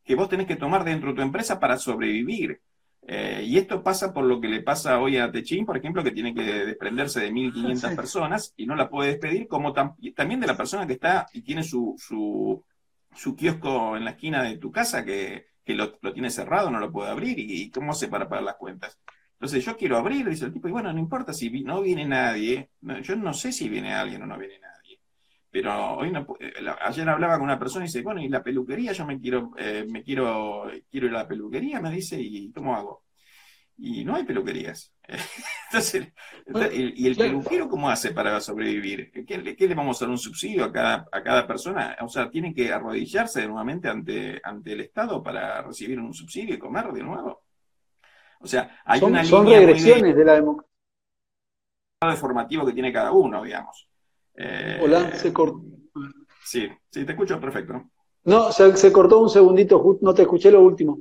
que 0.08 0.14
vos 0.14 0.30
tenés 0.30 0.46
que 0.46 0.56
tomar 0.56 0.84
dentro 0.84 1.10
de 1.10 1.16
tu 1.16 1.20
empresa 1.20 1.60
para 1.60 1.76
sobrevivir. 1.76 2.62
Eh, 3.06 3.42
y 3.44 3.58
esto 3.58 3.82
pasa 3.82 4.10
por 4.10 4.24
lo 4.24 4.40
que 4.40 4.48
le 4.48 4.62
pasa 4.62 4.98
hoy 5.00 5.18
a 5.18 5.30
Techín, 5.30 5.66
por 5.66 5.76
ejemplo, 5.76 6.02
que 6.02 6.12
tiene 6.12 6.34
que 6.34 6.42
desprenderse 6.42 7.20
de 7.20 7.30
1.500 7.30 7.94
personas 7.94 8.54
y 8.56 8.64
no 8.64 8.74
la 8.74 8.88
puede 8.88 9.10
despedir, 9.10 9.46
como 9.46 9.74
también 9.74 10.40
de 10.40 10.46
la 10.46 10.56
persona 10.56 10.86
que 10.86 10.94
está 10.94 11.26
y 11.34 11.42
tiene 11.42 11.62
su, 11.62 11.94
su, 11.98 12.64
su 13.14 13.36
kiosco 13.36 13.98
en 13.98 14.06
la 14.06 14.12
esquina 14.12 14.42
de 14.42 14.56
tu 14.56 14.72
casa 14.72 15.04
que, 15.04 15.48
que 15.62 15.74
lo, 15.74 15.92
tiene 16.14 16.30
cerrado, 16.30 16.70
no 16.70 16.80
lo 16.80 16.90
puede 16.90 17.10
abrir 17.10 17.38
y, 17.38 17.70
cómo 17.70 17.92
hace 17.92 18.08
para 18.08 18.30
pagar 18.30 18.44
las 18.44 18.56
cuentas. 18.56 18.98
Entonces 19.34 19.62
yo 19.62 19.76
quiero 19.76 19.98
abrir, 19.98 20.26
dice 20.26 20.46
el 20.46 20.54
tipo, 20.54 20.68
y 20.68 20.72
bueno, 20.72 20.90
no 20.90 20.98
importa 20.98 21.34
si 21.34 21.50
no 21.64 21.82
viene 21.82 22.06
nadie, 22.06 22.70
yo 23.02 23.14
no 23.14 23.34
sé 23.34 23.52
si 23.52 23.68
viene 23.68 23.92
alguien 23.92 24.22
o 24.22 24.26
no 24.26 24.38
viene 24.38 24.58
nadie, 24.58 24.77
pero 25.50 25.96
hoy 25.96 26.10
no, 26.10 26.26
eh, 26.40 26.52
ayer 26.82 27.08
hablaba 27.08 27.34
con 27.34 27.44
una 27.44 27.58
persona 27.58 27.84
y 27.84 27.88
dice, 27.88 28.02
bueno, 28.02 28.20
y 28.20 28.28
la 28.28 28.42
peluquería, 28.42 28.92
yo 28.92 29.06
me 29.06 29.18
quiero, 29.18 29.52
eh, 29.56 29.86
me 29.88 30.02
quiero, 30.02 30.70
quiero 30.90 31.06
ir 31.06 31.14
a 31.14 31.18
la 31.18 31.28
peluquería, 31.28 31.80
me 31.80 31.90
dice, 31.90 32.20
¿y 32.20 32.52
cómo 32.52 32.76
hago? 32.76 33.04
Y 33.80 34.04
no 34.04 34.16
hay 34.16 34.24
peluquerías. 34.24 34.92
Entonces, 35.70 36.12
¿y 36.74 37.06
el 37.06 37.16
peluquero 37.16 37.68
cómo 37.68 37.88
hace 37.88 38.10
para 38.10 38.40
sobrevivir? 38.40 39.12
¿Qué, 39.24 39.38
le 39.38 39.74
vamos 39.74 40.02
a 40.02 40.04
dar 40.04 40.10
un 40.10 40.18
subsidio 40.18 40.64
a 40.64 40.72
cada, 40.72 41.06
a 41.12 41.22
cada 41.22 41.46
persona? 41.46 41.96
O 42.00 42.08
sea, 42.08 42.28
tienen 42.28 42.52
que 42.52 42.72
arrodillarse 42.72 43.46
nuevamente 43.46 43.88
ante, 43.88 44.40
ante 44.42 44.72
el 44.72 44.80
Estado 44.80 45.22
para 45.22 45.62
recibir 45.62 46.00
un 46.00 46.12
subsidio 46.12 46.56
y 46.56 46.58
comer 46.58 46.92
de 46.92 47.02
nuevo. 47.04 47.44
O 48.40 48.46
sea, 48.46 48.80
hay 48.84 49.00
son, 49.00 49.12
una 49.12 49.24
son 49.24 49.46
regresiones 49.46 50.16
de, 50.16 50.24
la 50.24 50.34
democracia. 50.34 50.68
formativo 52.16 52.66
que 52.66 52.72
tiene 52.72 52.92
cada 52.92 53.12
uno, 53.12 53.42
digamos. 53.42 53.87
Eh, 54.40 54.78
Hola, 54.80 55.14
se 55.16 55.32
cortó. 55.32 55.64
Sí, 56.44 56.68
sí, 56.90 57.04
te 57.04 57.12
escucho 57.12 57.40
perfecto. 57.40 57.90
No, 58.24 58.52
se, 58.52 58.76
se 58.76 58.92
cortó 58.92 59.20
un 59.20 59.28
segundito, 59.28 59.98
no 60.00 60.14
te 60.14 60.22
escuché 60.22 60.50
lo 60.50 60.62
último. 60.62 60.98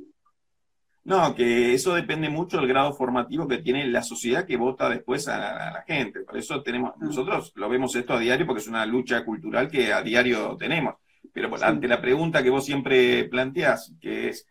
No, 1.04 1.34
que 1.34 1.72
eso 1.72 1.94
depende 1.94 2.28
mucho 2.28 2.58
del 2.58 2.66
grado 2.66 2.92
formativo 2.92 3.48
que 3.48 3.58
tiene 3.58 3.86
la 3.86 4.02
sociedad 4.02 4.44
que 4.44 4.58
vota 4.58 4.90
después 4.90 5.26
a 5.28 5.38
la, 5.38 5.84
gente. 5.86 6.20
Por 6.20 6.36
eso 6.36 6.62
tenemos, 6.62 6.92
ah. 6.94 6.98
nosotros 7.00 7.52
lo 7.54 7.68
vemos 7.68 7.94
esto 7.96 8.12
a 8.12 8.18
diario 8.18 8.44
porque 8.44 8.60
es 8.60 8.68
una 8.68 8.84
lucha 8.84 9.24
cultural 9.24 9.70
que 9.70 9.92
a 9.92 10.02
diario 10.02 10.56
tenemos. 10.58 10.96
Pero 11.32 11.50
ante 11.62 11.88
la 11.88 12.00
pregunta 12.00 12.42
que 12.42 12.50
vos 12.50 12.64
siempre 12.64 13.24
planteás, 13.24 13.94
que 14.00 14.28
es, 14.28 14.46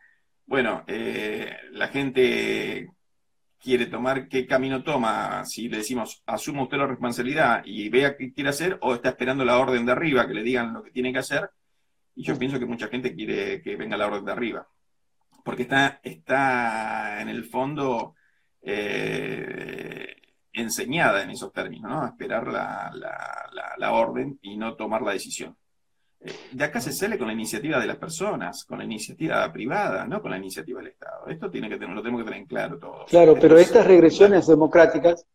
bueno, 0.46 0.84
eh, 0.88 1.52
la 1.74 1.90
gente 1.90 2.90
quiere 3.68 3.88
tomar, 3.88 4.28
qué 4.30 4.48
camino 4.48 4.84
toma, 4.84 5.44
si 5.46 5.70
le 5.70 5.78
decimos, 5.78 6.24
asuma 6.26 6.64
usted 6.64 6.78
la 6.78 6.88
responsabilidad 6.88 7.64
y 7.66 7.90
vea 7.90 8.16
qué 8.18 8.34
quiere 8.34 8.50
hacer, 8.52 8.78
o 8.82 8.96
está 8.96 9.10
esperando 9.10 9.44
la 9.46 9.58
orden 9.60 9.86
de 9.86 9.92
arriba, 9.92 10.28
que 10.28 10.34
le 10.34 10.44
digan 10.44 10.74
lo 10.74 10.84
que 10.84 10.92
tiene 10.92 11.12
que 11.12 11.20
hacer. 11.20 11.50
Y 12.16 12.24
yo 12.24 12.38
pienso 12.40 12.60
que 12.60 12.66
mucha 12.66 12.88
gente 12.88 13.14
quiere 13.16 13.62
que 13.62 13.76
venga 13.76 13.98
la 13.98 14.08
orden 14.08 14.26
de 14.26 14.32
arriba 14.32 14.68
porque 15.48 15.62
está, 15.62 16.02
está 16.04 17.22
en 17.22 17.30
el 17.30 17.46
fondo 17.46 18.16
eh, 18.62 20.14
enseñada 20.52 21.24
en 21.24 21.30
esos 21.30 21.54
términos, 21.54 21.90
¿no? 21.90 22.04
A 22.04 22.08
esperar 22.08 22.48
la, 22.50 23.92
orden 23.94 24.38
y 24.42 24.58
no 24.58 24.76
tomar 24.76 25.04
la 25.04 25.14
decisión. 25.14 25.56
Eh, 26.28 26.36
de 26.52 26.64
acá 26.64 26.82
se 26.82 26.92
sale 26.92 27.18
con 27.18 27.28
la 27.28 27.34
iniciativa 27.34 27.80
de 27.80 27.88
las 27.88 27.98
personas, 27.98 28.66
con 28.66 28.80
la 28.80 28.84
iniciativa 28.84 29.52
privada, 29.52 30.06
no 30.06 30.22
con 30.22 30.32
la 30.32 30.38
iniciativa 30.38 30.80
del 30.80 30.92
Estado. 30.92 31.28
Esto 31.28 31.50
tiene 31.50 31.70
que 31.70 31.78
tener, 31.78 31.96
lo 31.96 32.02
tenemos 32.02 32.22
que 32.22 32.26
tener 32.26 32.42
en 32.42 32.48
claro 32.48 32.78
todo. 32.78 33.06
Claro, 33.08 33.38
pero 33.40 33.58
estas 33.58 33.86
regresiones 33.86 34.48
democráticas, 34.48 35.26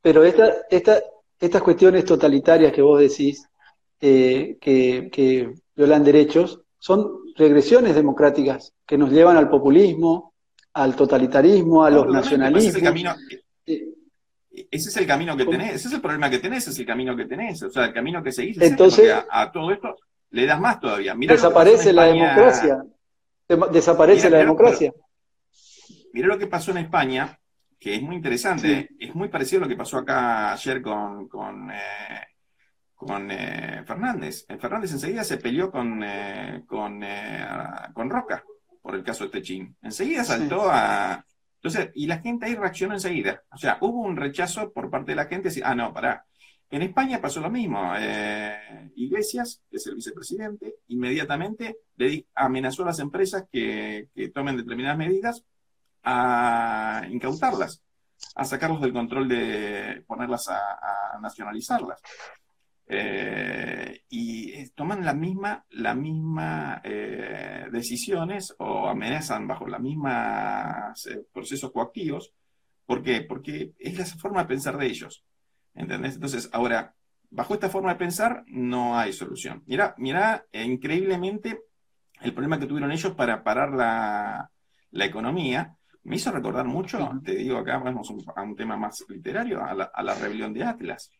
pero 0.00 0.24
esta, 0.24 0.52
estas 0.70 1.62
cuestiones 1.62 2.04
totalitarias 2.04 2.72
que 2.72 2.82
vos 2.82 3.00
decís, 3.00 3.46
eh, 4.00 4.56
que, 4.60 5.10
que 5.12 5.54
violan 5.76 6.02
derechos, 6.02 6.60
son 6.78 7.22
regresiones 7.36 7.94
democráticas 7.94 8.72
que 8.86 8.98
nos 8.98 9.10
llevan 9.10 9.36
al 9.36 9.48
populismo, 9.48 10.34
al 10.72 10.96
totalitarismo, 10.96 11.84
a 11.84 11.90
los 11.90 12.06
nacionalismos. 12.08 12.74
Ese 12.74 12.78
es, 12.78 12.84
camino, 12.84 13.14
ese 13.66 14.88
es 14.88 14.96
el 14.96 15.06
camino 15.06 15.36
que 15.36 15.44
tenés, 15.44 15.74
ese 15.74 15.88
es 15.88 15.94
el 15.94 16.00
problema 16.00 16.30
que 16.30 16.38
tenés, 16.38 16.62
ese 16.62 16.70
es 16.70 16.78
el 16.80 16.86
camino 16.86 17.14
que 17.14 17.26
tenés, 17.26 17.62
o 17.62 17.70
sea, 17.70 17.86
el 17.86 17.92
camino 17.92 18.22
que 18.22 18.32
seguís. 18.32 18.60
Entonces, 18.60 19.14
a, 19.30 19.52
todo 19.52 19.70
esto 19.70 19.94
le 20.32 20.46
das 20.46 20.60
más 20.60 20.80
todavía. 20.80 21.14
desaparece 21.14 21.92
la 21.92 22.04
democracia. 22.04 22.84
Desaparece 23.70 24.28
la 24.28 24.38
democracia. 24.38 24.92
Mira 26.12 26.28
lo 26.28 26.38
que 26.38 26.46
pasó 26.46 26.72
en 26.72 26.78
España, 26.78 27.38
que 27.78 27.94
es 27.94 28.02
muy 28.02 28.16
interesante, 28.16 28.90
es 28.98 29.14
muy 29.14 29.28
parecido 29.28 29.60
a 29.60 29.64
lo 29.64 29.68
que 29.68 29.76
pasó 29.76 29.98
acá 29.98 30.52
ayer 30.52 30.82
con, 30.82 31.28
con 31.28 31.70
eh, 31.70 32.20
con 33.04 33.30
eh, 33.30 33.82
Fernández. 33.84 34.46
Eh, 34.48 34.56
Fernández 34.56 34.92
enseguida 34.92 35.24
se 35.24 35.38
peleó 35.38 35.70
con, 35.70 36.02
eh, 36.04 36.62
con, 36.66 37.04
con, 37.92 38.10
Roca 38.10 38.44
por 38.80 38.94
el 38.94 39.02
caso 39.02 39.24
de 39.24 39.30
Techín. 39.30 39.76
Enseguida 39.82 40.24
saltó 40.24 40.70
a... 40.70 41.24
Entonces, 41.56 41.90
y 41.94 42.06
la 42.06 42.18
gente 42.18 42.46
ahí 42.46 42.54
reaccionó 42.54 42.94
enseguida. 42.94 43.42
O 43.52 43.56
sea, 43.56 43.78
hubo 43.80 44.00
un 44.00 44.16
rechazo 44.16 44.72
por 44.72 44.90
parte 44.90 45.12
de 45.12 45.16
la 45.16 45.26
gente. 45.26 45.50
ah, 45.64 45.74
no, 45.74 45.92
pará. 45.92 46.24
En 46.72 46.82
España 46.82 47.20
pasó 47.20 47.40
lo 47.40 47.50
mismo. 47.50 47.92
Iglesias, 48.96 49.62
que 49.70 49.76
es 49.76 49.86
el 49.86 49.94
vicepresidente, 49.94 50.76
inmediatamente 50.88 51.76
amenazó 52.34 52.82
a 52.82 52.86
las 52.86 52.98
empresas 52.98 53.44
que, 53.52 54.08
tomen 54.34 54.56
determinadas 54.56 54.98
medidas 54.98 55.44
a 56.02 57.06
incautarlas, 57.08 57.82
a 58.34 58.44
sacarlos 58.44 58.80
del 58.80 58.92
control 58.92 59.28
de 59.28 60.02
ponerlas 60.06 60.48
a 60.48 61.18
nacionalizarlas. 61.20 62.00
Eh, 62.94 64.02
y 64.10 64.52
eh, 64.52 64.70
toman 64.74 65.02
la 65.02 65.14
misma, 65.14 65.64
la 65.70 65.94
misma 65.94 66.82
eh, 66.84 67.66
decisiones 67.72 68.54
o 68.58 68.86
amenazan 68.86 69.46
bajo 69.46 69.66
la 69.66 69.78
misma 69.78 70.92
procesos 71.32 71.72
coactivos. 71.72 72.34
¿Por 72.84 73.02
qué? 73.02 73.22
Porque 73.22 73.72
es 73.78 73.98
la 73.98 74.04
forma 74.04 74.42
de 74.42 74.48
pensar 74.48 74.76
de 74.76 74.86
ellos. 74.86 75.24
¿Entendés? 75.74 76.14
Entonces, 76.14 76.50
ahora, 76.52 76.94
bajo 77.30 77.54
esta 77.54 77.70
forma 77.70 77.92
de 77.92 77.98
pensar 77.98 78.44
no 78.46 78.98
hay 78.98 79.12
solución. 79.12 79.62
Mira, 79.66 79.94
mira 79.98 80.46
increíblemente 80.52 81.60
el 82.20 82.32
problema 82.32 82.58
que 82.58 82.66
tuvieron 82.66 82.92
ellos 82.92 83.14
para 83.14 83.42
parar 83.42 83.72
la, 83.72 84.50
economía. 84.92 85.76
Me 86.04 86.16
hizo 86.16 86.30
recordar 86.30 86.66
mucho, 86.66 87.10
te 87.24 87.36
digo 87.36 87.58
acá, 87.58 87.78
vamos 87.78 88.12
a 88.34 88.42
un 88.42 88.56
tema 88.56 88.76
más 88.76 89.04
literario, 89.08 89.64
a 89.64 89.74
la, 89.74 89.84
a 89.84 90.02
la 90.02 90.14
rebelión 90.14 90.52
de 90.52 90.64
Atlas. 90.64 91.10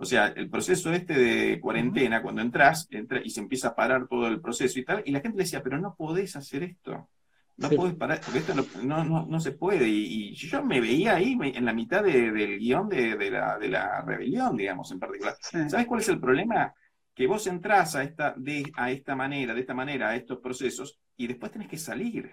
O 0.00 0.06
sea, 0.06 0.28
el 0.28 0.48
proceso 0.48 0.90
este 0.92 1.12
de 1.12 1.60
cuarentena, 1.60 2.22
cuando 2.22 2.40
entras 2.40 2.88
entra, 2.90 3.20
y 3.22 3.28
se 3.28 3.40
empieza 3.40 3.68
a 3.68 3.74
parar 3.74 4.08
todo 4.08 4.28
el 4.28 4.40
proceso 4.40 4.78
y 4.78 4.84
tal, 4.84 5.02
y 5.04 5.12
la 5.12 5.20
gente 5.20 5.36
le 5.36 5.44
decía, 5.44 5.62
pero 5.62 5.78
no 5.78 5.94
podés 5.94 6.36
hacer 6.36 6.62
esto. 6.62 7.10
No 7.56 7.68
podés 7.70 7.94
parar, 7.94 8.20
porque 8.24 8.38
esto 8.38 8.54
no, 8.54 9.04
no, 9.04 9.26
no, 9.26 9.40
se 9.40 9.52
puede. 9.52 9.86
Y, 9.86 10.34
yo 10.34 10.64
me 10.64 10.80
veía 10.80 11.16
ahí 11.16 11.36
en 11.40 11.64
la 11.64 11.72
mitad 11.72 12.02
del 12.02 12.58
guion 12.58 12.88
de, 12.88 13.16
de, 13.16 13.30
la, 13.30 13.58
de, 13.58 13.68
la, 13.68 14.02
rebelión, 14.02 14.56
digamos, 14.56 14.90
en 14.92 14.98
particular. 14.98 15.36
¿Sabes 15.40 15.86
cuál 15.86 16.00
es 16.00 16.08
el 16.08 16.18
problema? 16.18 16.74
Que 17.14 17.26
vos 17.26 17.46
entras 17.46 17.96
a 17.96 18.02
esta, 18.02 18.34
de, 18.36 18.70
a 18.76 18.90
esta 18.90 19.14
manera, 19.14 19.52
de 19.52 19.60
esta 19.60 19.74
manera, 19.74 20.08
a 20.08 20.16
estos 20.16 20.38
procesos, 20.38 20.98
y 21.16 21.26
después 21.26 21.52
tenés 21.52 21.68
que 21.68 21.76
salir. 21.76 22.32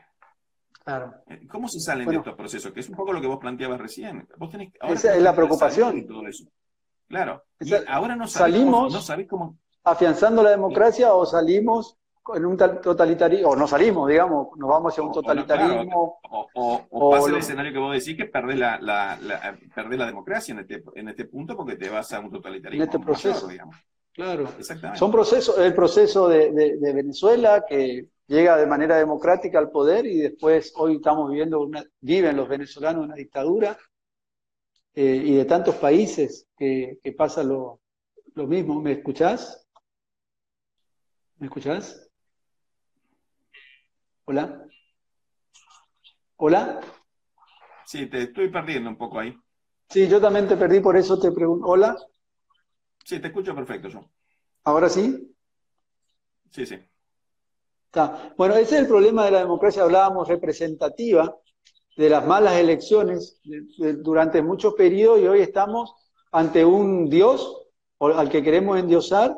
Claro. 0.84 1.16
Eh, 1.28 1.46
¿Cómo 1.50 1.68
se 1.68 1.82
salen 1.82 2.08
de 2.08 2.16
estos 2.16 2.36
procesos? 2.36 2.72
Que 2.72 2.80
es 2.80 2.90
un 2.90 2.96
poco 2.96 3.12
lo 3.12 3.20
que 3.20 3.28
vos 3.28 3.40
planteabas 3.40 3.82
recién. 3.82 4.26
Vos 4.38 4.50
tenés, 4.50 4.72
esa 4.88 5.16
es 5.16 5.22
la 5.22 5.36
preocupación. 5.36 6.08
Todo 6.08 6.26
eso. 6.26 6.46
Claro. 7.08 7.44
ahora 7.88 8.16
no 8.16 8.28
salimos 8.28 8.94
no 8.94 9.28
cómo... 9.28 9.58
afianzando 9.84 10.44
la 10.44 10.52
democracia 10.52 11.14
o 11.14 11.26
salimos 11.26 11.98
en 12.36 12.46
un 12.46 12.58
totalitarismo, 12.58 13.50
o 13.50 13.56
no 13.56 13.68
salimos, 13.68 14.10
digamos, 14.10 14.48
nos 14.58 14.70
vamos 14.70 14.94
hacia 14.94 15.04
un 15.04 15.12
totalitarismo. 15.12 16.20
o, 16.24 17.12
pasa 17.12 17.30
el 17.30 17.38
escenario 17.38 17.72
que 17.72 17.80
vos 17.80 17.94
decís 17.94 18.18
que 18.18 18.26
perdés 18.26 18.58
la, 18.58 18.80
la, 18.80 19.18
la 19.20 20.06
democracia 20.06 20.54
en 20.54 20.60
este, 20.60 20.84
en 20.96 21.10
este 21.10 21.26
punto 21.26 21.56
porque 21.56 21.76
te 21.76 21.90
vas 21.90 22.12
a 22.14 22.20
un 22.20 22.32
totalitarismo. 22.32 22.84
En 22.84 22.90
este 22.90 23.00
proceso. 23.00 23.48
digamos. 23.48 23.76
Claro. 24.14 24.50
Exactamente. 24.58 25.00
Son 25.00 25.12
procesos, 25.12 25.58
el 25.60 25.76
proceso 25.76 26.28
de, 26.28 26.52
de, 26.52 26.94
Venezuela 26.94 27.64
que 27.68 28.08
llega 28.26 28.58
de 28.58 28.66
manera 28.66 28.98
democrática 28.98 29.60
al 29.60 29.70
poder 29.70 30.08
y 30.08 30.18
después 30.18 30.74
hoy 30.76 30.96
estamos 30.96 31.30
viviendo, 31.30 31.62
una, 31.62 31.84
viven 32.02 32.36
los 32.36 32.50
venezolanos 32.50 33.06
una 33.06 33.14
dictadura 33.14 33.78
eh, 34.96 35.22
y 35.24 35.36
de 35.36 35.46
tantos 35.46 35.76
países 35.76 36.48
que, 36.58 36.98
pasa 37.16 37.44
lo, 37.44 37.80
mismo. 38.34 38.82
¿Me 38.82 38.94
escuchás? 38.94 39.68
¿Me 41.38 41.46
escuchás? 41.46 42.07
¿Hola? 44.30 44.62
¿Hola? 46.36 46.82
Sí, 47.86 48.08
te 48.08 48.24
estoy 48.24 48.50
perdiendo 48.50 48.90
un 48.90 48.98
poco 48.98 49.20
ahí. 49.20 49.34
Sí, 49.90 50.06
yo 50.10 50.20
también 50.20 50.50
te 50.50 50.58
perdí, 50.58 50.82
por 50.82 50.98
eso 50.98 51.18
te 51.18 51.32
pregunto. 51.32 51.66
¿Hola? 51.66 51.96
Sí, 53.06 53.22
te 53.22 53.28
escucho 53.28 53.56
perfecto 53.56 53.88
yo. 53.88 54.02
¿Ahora 54.66 54.90
sí? 54.90 55.34
Sí, 56.52 56.66
sí. 56.66 56.78
Está. 57.86 58.34
Bueno, 58.36 58.56
ese 58.56 58.76
es 58.76 58.82
el 58.82 58.88
problema 58.88 59.24
de 59.24 59.32
la 59.32 59.40
democracia, 59.40 59.84
hablábamos 59.84 60.28
representativa, 60.28 61.34
de 61.96 62.10
las 62.10 62.26
malas 62.26 62.56
elecciones 62.56 63.40
durante 63.78 64.42
muchos 64.42 64.74
periodos 64.74 65.22
y 65.22 65.28
hoy 65.28 65.40
estamos 65.40 65.96
ante 66.34 66.66
un 66.66 67.10
Dios 67.10 67.66
al 68.02 68.30
que 68.30 68.44
queremos 68.44 68.78
endiosar, 68.78 69.34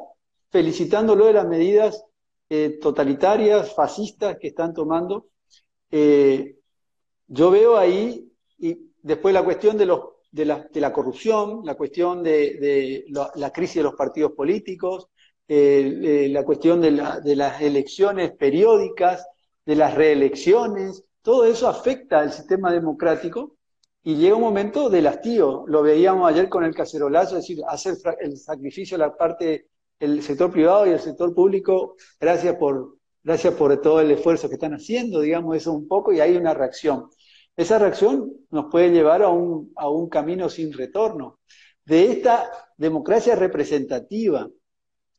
felicitándolo 0.49 1.27
de 1.27 1.33
las 1.33 1.47
medidas 1.47 2.08
eh, 2.49 2.79
totalitarias, 2.81 3.73
fascistas 3.75 4.37
que 4.39 4.47
están 4.47 4.73
tomando. 4.73 5.27
Eh, 5.91 6.57
yo 7.27 7.51
veo 7.51 7.77
ahí, 7.77 8.31
y 8.57 8.91
después 9.01 9.33
la 9.33 9.43
cuestión 9.43 9.77
de, 9.77 9.85
los, 9.85 10.01
de, 10.31 10.45
la, 10.45 10.67
de 10.71 10.81
la 10.81 10.91
corrupción, 10.91 11.61
la 11.63 11.75
cuestión 11.75 12.23
de, 12.23 12.57
de 12.59 13.05
la, 13.35 13.51
crisis 13.51 13.75
de 13.75 13.83
los 13.83 13.93
partidos 13.93 14.31
políticos, 14.31 15.07
eh, 15.47 16.27
la 16.31 16.43
cuestión 16.43 16.81
de, 16.81 16.91
la, 16.91 17.19
de 17.19 17.35
las 17.35 17.61
elecciones 17.61 18.31
periódicas, 18.31 19.25
de 19.65 19.75
las 19.75 19.93
reelecciones, 19.93 21.03
todo 21.21 21.45
eso 21.45 21.67
afecta 21.67 22.19
al 22.19 22.31
sistema 22.31 22.71
democrático 22.71 23.57
y 24.03 24.15
llega 24.15 24.35
un 24.35 24.41
momento 24.41 24.89
del 24.89 25.05
hastío. 25.07 25.65
Lo 25.67 25.83
veíamos 25.83 26.27
ayer 26.27 26.49
con 26.49 26.63
el 26.63 26.73
cacerolazo, 26.73 27.37
es 27.37 27.43
decir, 27.43 27.63
hacer 27.67 27.95
el 28.19 28.37
sacrificio 28.37 28.97
de 28.97 29.05
la 29.05 29.15
parte 29.15 29.67
del 29.99 30.21
sector 30.23 30.51
privado 30.51 30.87
y 30.87 30.91
el 30.91 30.99
sector 30.99 31.33
público, 31.33 31.95
gracias 32.19 32.55
por, 32.55 32.97
gracias 33.23 33.53
por 33.53 33.79
todo 33.81 34.01
el 34.01 34.11
esfuerzo 34.11 34.47
que 34.47 34.55
están 34.55 34.73
haciendo, 34.73 35.21
digamos 35.21 35.57
eso 35.57 35.73
un 35.73 35.87
poco, 35.87 36.13
y 36.13 36.19
hay 36.19 36.37
una 36.37 36.53
reacción. 36.53 37.09
Esa 37.55 37.77
reacción 37.77 38.31
nos 38.51 38.65
puede 38.71 38.91
llevar 38.91 39.21
a 39.21 39.29
un, 39.29 39.73
a 39.75 39.89
un 39.89 40.09
camino 40.09 40.49
sin 40.49 40.71
retorno. 40.71 41.39
De 41.83 42.11
esta 42.11 42.49
democracia 42.77 43.35
representativa. 43.35 44.47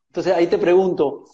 Entonces 0.08 0.32
ahí 0.32 0.46
te 0.46 0.56
pregunto, 0.56 1.24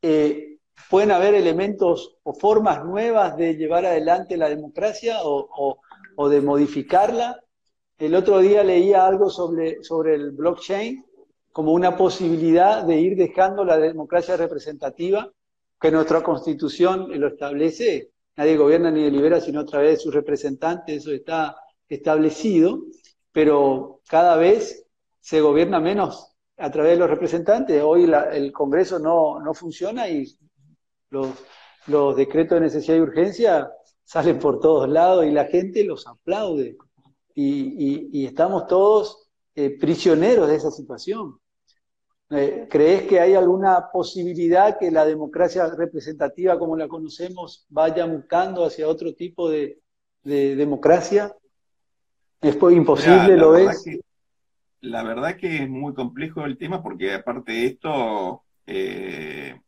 eh, 0.00 0.58
¿pueden 0.88 1.10
haber 1.10 1.34
elementos 1.34 2.16
o 2.22 2.32
formas 2.32 2.84
nuevas 2.84 3.36
de 3.36 3.56
llevar 3.56 3.84
adelante 3.84 4.36
la 4.36 4.48
democracia 4.48 5.18
o 5.22 5.78
o 6.20 6.28
de 6.28 6.42
modificarla. 6.42 7.42
El 7.96 8.14
otro 8.14 8.40
día 8.40 8.62
leía 8.62 9.06
algo 9.06 9.30
sobre, 9.30 9.82
sobre 9.82 10.14
el 10.16 10.32
blockchain 10.32 11.02
como 11.52 11.72
una 11.72 11.96
posibilidad 11.96 12.84
de 12.84 13.00
ir 13.00 13.16
dejando 13.16 13.64
la 13.64 13.78
democracia 13.78 14.36
representativa, 14.36 15.30
que 15.80 15.90
nuestra 15.90 16.22
constitución 16.22 17.08
lo 17.18 17.28
establece. 17.28 18.12
Nadie 18.36 18.56
gobierna 18.56 18.90
ni 18.90 19.02
delibera 19.02 19.40
sino 19.40 19.60
a 19.60 19.64
través 19.66 19.90
de 19.90 19.96
sus 20.04 20.14
representantes, 20.14 20.98
eso 20.98 21.12
está 21.12 21.56
establecido, 21.88 22.84
pero 23.32 24.00
cada 24.08 24.36
vez 24.36 24.86
se 25.18 25.40
gobierna 25.40 25.80
menos 25.80 26.32
a 26.56 26.70
través 26.70 26.92
de 26.92 26.98
los 26.98 27.10
representantes. 27.10 27.82
Hoy 27.82 28.10
el 28.32 28.52
Congreso 28.52 28.98
no, 28.98 29.40
no 29.40 29.54
funciona 29.54 30.08
y 30.08 30.26
los, 31.10 31.28
los 31.86 32.16
decretos 32.16 32.56
de 32.56 32.66
necesidad 32.66 32.96
y 32.96 33.00
urgencia 33.00 33.70
salen 34.04 34.38
por 34.38 34.60
todos 34.60 34.88
lados 34.88 35.24
y 35.24 35.30
la 35.30 35.44
gente 35.44 35.84
los 35.84 36.06
aplaude. 36.06 36.76
Y, 37.34 38.26
estamos 38.26 38.66
todos 38.66 39.29
eh, 39.66 39.76
prisioneros 39.78 40.48
de 40.48 40.56
esa 40.56 40.70
situación. 40.70 41.38
Eh, 42.30 42.66
¿Crees 42.70 43.02
que 43.02 43.20
hay 43.20 43.34
alguna 43.34 43.90
posibilidad 43.92 44.78
que 44.78 44.90
la 44.90 45.04
democracia 45.04 45.66
representativa 45.66 46.58
como 46.58 46.76
la 46.76 46.88
conocemos 46.88 47.66
vaya 47.68 48.06
buscando 48.06 48.64
hacia 48.64 48.88
otro 48.88 49.14
tipo 49.14 49.50
de, 49.50 49.78
democracia? 50.22 51.34
¿Es 52.40 52.56
imposible, 52.70 53.36
lo 53.36 53.56
es? 53.56 53.84
la 54.82 55.02
verdad 55.02 55.36
que 55.36 55.64
es 55.64 55.68
muy 55.68 55.92
complejo 55.92 56.46
el 56.46 56.56
tema 56.56 56.82
porque 56.82 57.12
aparte 57.12 57.52
de 57.52 57.66
esto, 57.66 58.44
eh, 58.66 59.60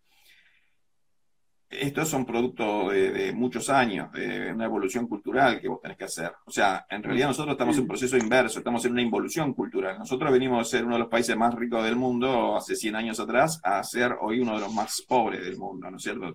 estos 1.72 2.08
son 2.08 2.26
producto 2.26 2.90
de, 2.90 3.32
muchos 3.32 3.70
años, 3.70 4.12
de 4.12 4.52
una 4.52 4.66
evolución 4.66 5.06
cultural 5.06 5.60
que 5.60 5.68
vos 5.68 5.80
tenés 5.80 5.96
que 5.96 6.04
hacer. 6.04 6.32
O 6.44 6.50
sea, 6.50 6.86
en 6.88 7.02
realidad 7.02 7.28
nosotros 7.28 7.54
estamos 7.54 7.76
en 7.76 7.82
un 7.82 7.88
proceso 7.88 8.16
inverso, 8.16 8.58
estamos 8.58 8.84
en 8.84 8.92
una 8.92 9.02
involución 9.02 9.54
cultural. 9.54 9.98
Nosotros 9.98 10.30
venimos 10.32 10.60
a 10.60 10.70
ser 10.70 10.84
uno 10.84 10.94
de 10.94 11.00
los 11.00 11.08
países 11.08 11.36
más 11.36 11.54
ricos 11.54 11.84
del 11.84 11.96
mundo 11.96 12.56
hace 12.56 12.76
100 12.76 12.96
años 12.96 13.20
atrás 13.20 13.60
a 13.62 13.82
ser 13.82 14.16
hoy 14.20 14.40
uno 14.40 14.54
de 14.54 14.60
los 14.60 14.72
más 14.72 15.02
pobres 15.08 15.44
del 15.44 15.56
mundo, 15.56 15.90
¿no 15.90 15.96
es 15.96 16.02
cierto? 16.02 16.32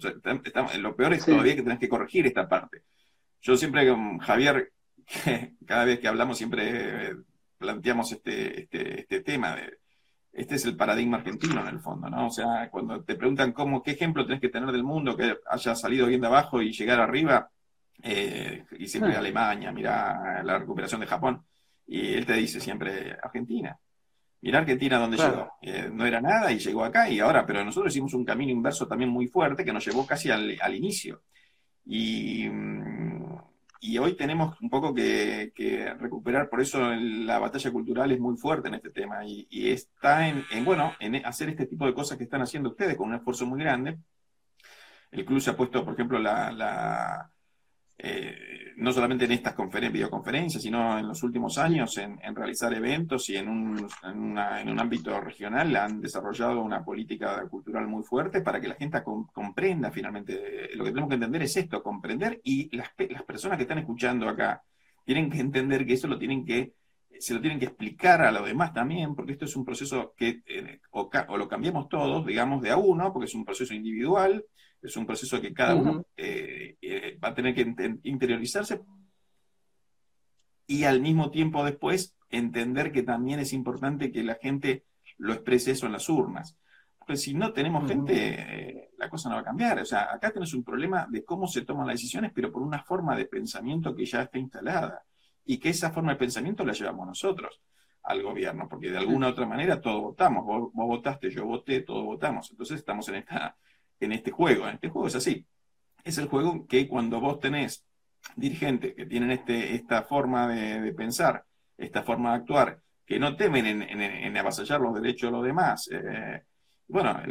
lo 0.79 0.95
peor 0.95 1.13
es 1.13 1.25
todavía 1.25 1.55
que 1.55 1.63
tenés 1.63 1.79
que 1.79 1.89
corregir 1.89 2.25
esta 2.25 2.47
parte. 2.47 2.83
Yo 3.41 3.55
siempre 3.55 3.87
con 3.87 4.17
Javier, 4.17 4.71
cada 5.65 5.85
vez 5.85 5.99
que 5.99 6.07
hablamos 6.07 6.37
siempre 6.37 7.15
planteamos 7.57 8.11
este, 8.11 8.61
este, 8.61 9.01
este 9.01 9.21
tema 9.21 9.55
de 9.55 9.79
este 10.37 10.53
es 10.53 10.65
el 10.65 10.77
paradigma 10.77 11.17
argentino 11.17 11.61
en 11.61 11.67
el 11.67 11.79
fondo, 11.79 12.11
¿no? 12.11 12.27
O 12.27 12.29
sea, 12.29 12.69
cuando 12.69 13.03
te 13.03 13.15
preguntan 13.15 13.53
cómo, 13.53 13.81
qué 13.81 13.91
ejemplo 13.91 14.23
tenés 14.23 14.39
que 14.39 14.49
tener 14.49 14.71
del 14.71 14.83
mundo 14.83 15.17
que 15.17 15.35
haya 15.49 15.75
salido 15.75 16.05
bien 16.05 16.21
de 16.21 16.27
abajo 16.27 16.61
y 16.61 16.71
llegar 16.71 16.99
arriba, 16.99 17.49
eh, 18.03 18.63
y 18.77 18.87
siempre. 18.87 19.15
Alemania, 19.15 19.71
mira 19.71 20.43
la 20.43 20.59
recuperación 20.59 21.01
de 21.01 21.07
Japón, 21.07 21.43
y 21.87 22.13
él 22.13 22.27
te 22.27 22.33
dice 22.33 22.59
siempre 22.59 23.17
Argentina. 23.21 23.75
Mira 24.41 24.59
Argentina 24.59 24.99
donde 24.99 25.17
llegó. 25.17 25.53
Eh, 25.59 25.89
no 25.91 26.05
era 26.05 26.21
nada 26.21 26.51
y 26.51 26.59
llegó 26.59 26.85
acá 26.85 27.09
y 27.09 27.19
ahora, 27.19 27.43
pero 27.43 27.65
nosotros 27.65 27.91
hicimos 27.91 28.13
un 28.13 28.23
camino 28.23 28.51
inverso 28.51 28.87
también 28.87 29.09
muy 29.09 29.25
fuerte 29.25 29.65
que 29.65 29.73
nos 29.73 29.83
llevó 29.83 30.05
casi 30.05 30.29
al, 30.29 30.55
al 30.61 30.75
inicio. 30.75 31.23
Y, 31.83 32.47
mm, 32.47 33.37
y 33.79 33.97
hoy 33.97 34.15
tenemos 34.15 34.59
un 34.61 34.69
poco 34.69 34.93
que, 34.93 35.51
recuperar, 35.99 36.49
por 36.49 36.61
eso 36.61 36.79
la 36.89 37.39
batalla 37.39 37.71
cultural 37.71 38.11
es 38.11 38.19
muy 38.19 38.37
fuerte 38.37 38.67
en 38.67 38.75
este 38.75 38.89
tema 38.89 39.25
y, 39.25 39.47
está 39.69 40.27
en, 40.27 40.45
bueno, 40.65 40.93
en 40.99 41.25
hacer 41.25 41.49
este 41.49 41.65
tipo 41.67 41.85
de 41.85 41.93
cosas 41.93 42.17
que 42.17 42.23
están 42.23 42.41
haciendo 42.41 42.69
ustedes 42.69 42.95
con 42.95 43.09
un 43.09 43.15
esfuerzo 43.15 43.45
muy 43.45 43.59
grande. 43.59 43.97
El 45.11 45.25
club 45.25 45.39
se 45.39 45.51
ha 45.51 45.57
puesto, 45.57 45.83
por 45.85 45.93
ejemplo, 45.93 46.19
la, 46.19 47.29
eh, 47.99 48.73
no 48.77 48.93
solamente 48.93 49.25
en 49.25 49.31
estas 49.31 49.55
videoconferencias, 49.91 50.61
sino 50.61 50.99
en 50.99 51.07
los 51.07 51.23
últimos 51.23 51.57
años 51.57 51.97
en, 51.97 52.19
realizar 52.35 52.71
eventos 52.73 53.27
y 53.29 53.37
en 53.37 53.49
un, 53.49 53.87
en, 54.03 54.69
un, 54.69 54.79
ámbito 54.79 55.19
regional 55.19 55.75
han 55.75 55.99
desarrollado 55.99 56.61
una 56.61 56.85
política 56.85 57.47
cultural 57.49 57.87
muy 57.87 58.03
fuerte 58.03 58.41
para 58.41 58.61
que 58.61 58.67
la 58.67 58.75
gente 58.75 59.01
comprenda 59.03 59.89
finalmente. 59.89 60.69
Lo 60.75 60.83
que 60.83 60.91
tenemos 60.91 61.09
que 61.09 61.15
entender 61.15 61.41
es 61.41 61.57
esto, 61.57 61.81
comprender 61.81 62.39
y 62.43 62.75
las, 62.75 62.91
las 63.09 63.23
personas 63.23 63.57
que 63.57 63.63
están 63.63 63.79
escuchando 63.79 64.29
acá 64.29 64.61
tienen 65.03 65.31
que 65.31 65.39
entender 65.39 65.85
que 65.85 65.93
eso 65.93 66.07
lo 66.07 66.19
tienen 66.19 66.45
que 66.45 66.73
se 67.19 67.33
lo 67.33 67.41
tienen 67.41 67.59
que 67.59 67.65
explicar 67.65 68.21
a 68.21 68.31
los 68.31 68.45
demás 68.45 68.73
también, 68.73 69.15
porque 69.15 69.33
esto 69.33 69.45
es 69.45 69.55
un 69.55 69.65
proceso 69.65 70.13
que 70.15 70.41
eh, 70.45 70.81
o, 70.91 71.09
lo 71.37 71.47
cambiamos 71.47 71.89
todos, 71.89 72.25
digamos, 72.25 72.61
de 72.61 72.71
a 72.71 72.77
uno, 72.77 73.11
porque 73.11 73.25
es 73.25 73.35
un 73.35 73.45
proceso 73.45 73.73
individual, 73.73 74.45
es 74.87 74.97
un 74.97 75.05
proceso 75.05 75.41
que 75.41 75.53
cada 75.53 75.75
uno 75.75 76.05
eh, 76.15 76.75
eh, 76.81 77.17
va 77.23 77.29
a 77.29 77.33
tener 77.33 77.53
que 77.53 77.97
interiorizarse 78.03 78.81
y 80.67 80.83
al 80.83 81.01
mismo 81.01 81.31
tiempo 81.31 81.63
después 81.63 82.15
entender 82.29 82.91
que 82.91 83.03
también 83.03 83.39
es 83.39 83.53
importante 83.53 84.11
que 84.11 84.23
la 84.23 84.35
gente 84.35 84.85
lo 85.17 85.33
exprese 85.33 85.71
eso 85.71 85.85
en 85.85 85.93
las 85.93 86.09
urnas. 86.09 86.57
Pues 87.05 87.21
si 87.21 87.33
no 87.33 87.53
tenemos 87.53 87.87
gente, 87.87 88.89
la 88.97 89.09
cosa 89.09 89.29
no 89.29 89.35
va 89.35 89.41
a 89.41 89.45
cambiar. 89.45 89.79
O 89.79 89.85
sea, 89.85 90.13
acá 90.13 90.29
tenemos 90.29 90.53
un 90.53 90.65
problema 90.65 91.07
de 91.09 91.23
cómo 91.23 91.47
se 91.47 91.61
toman 91.61 91.87
las 91.87 91.95
decisiones, 91.95 92.33
pero 92.35 92.51
por 92.51 92.61
una 92.61 92.83
forma 92.83 93.15
de 93.15 93.25
pensamiento 93.25 93.95
que 93.95 94.05
ya 94.05 94.23
está 94.23 94.37
instalada 94.37 95.05
y 95.45 95.57
que 95.57 95.69
esa 95.69 95.91
forma 95.91 96.11
de 96.11 96.17
pensamiento 96.17 96.65
la 96.65 96.73
llevamos 96.73 97.07
nosotros 97.07 97.61
al 98.03 98.23
gobierno, 98.23 98.67
porque 98.69 98.89
de 98.89 98.97
alguna 98.97 99.27
u 99.27 99.29
otra 99.31 99.45
manera 99.45 99.81
todos 99.81 100.01
votamos, 100.01 100.45
vos, 100.45 100.71
votaste, 100.73 101.29
yo 101.29 101.45
voté, 101.45 101.81
todos 101.81 102.05
votamos, 102.05 102.49
entonces 102.51 102.77
estamos 102.77 103.07
en, 103.09 103.15
esta, 103.15 103.57
en 103.99 104.11
este 104.11 104.31
juego, 104.31 104.67
en 104.67 104.75
este 104.75 104.89
juego 104.89 105.07
es 105.07 105.15
así, 105.15 105.45
es 106.03 106.17
el 106.17 106.27
juego 106.27 106.65
que 106.67 106.87
cuando 106.87 107.19
vos 107.19 107.39
tenés 107.39 107.85
dirigentes 108.35 108.95
que 108.95 109.05
tienen 109.05 109.31
este, 109.31 109.75
esta 109.75 110.03
forma 110.03 110.47
de, 110.47 110.93
pensar, 110.93 111.43
esta 111.77 112.03
forma 112.03 112.31
de 112.31 112.37
actuar, 112.37 112.79
que 113.05 113.19
no 113.19 113.35
temen 113.35 113.81
en, 113.81 114.37
avasallar 114.37 114.81
los 114.81 114.95
derechos 114.95 115.29
de 115.29 115.37
los 115.37 115.45
demás, 115.45 115.89
eh, 115.91 116.43
bueno, 116.87 117.21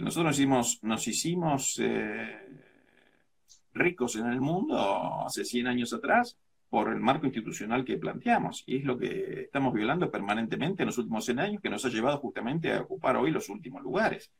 nosotros 0.00 0.24
nos 0.24 0.38
hicimos, 0.38 0.78
nos 0.82 1.08
hicimos 1.08 1.78
eh, 1.80 2.48
ricos 3.72 4.16
en 4.16 4.26
el 4.26 4.40
mundo 4.40 5.24
hace 5.24 5.44
100 5.44 5.66
años 5.68 5.92
atrás, 5.92 6.36
por 6.68 6.88
el 6.88 7.00
marco 7.00 7.26
institucional 7.26 7.84
que 7.84 7.98
planteamos. 7.98 8.64
Y 8.66 8.78
es 8.78 8.84
lo 8.84 8.98
que 8.98 9.42
estamos 9.42 9.72
violando 9.72 10.10
permanentemente 10.10 10.82
en 10.82 10.86
los 10.86 10.98
últimos 10.98 11.24
100 11.24 11.38
años, 11.38 11.62
que 11.62 11.70
nos 11.70 11.84
ha 11.84 11.88
llevado 11.88 12.18
justamente 12.18 12.72
a 12.72 12.82
ocupar 12.82 13.16
hoy 13.16 13.30
los 13.30 13.48
últimos 13.48 13.82
lugares. 13.82 14.30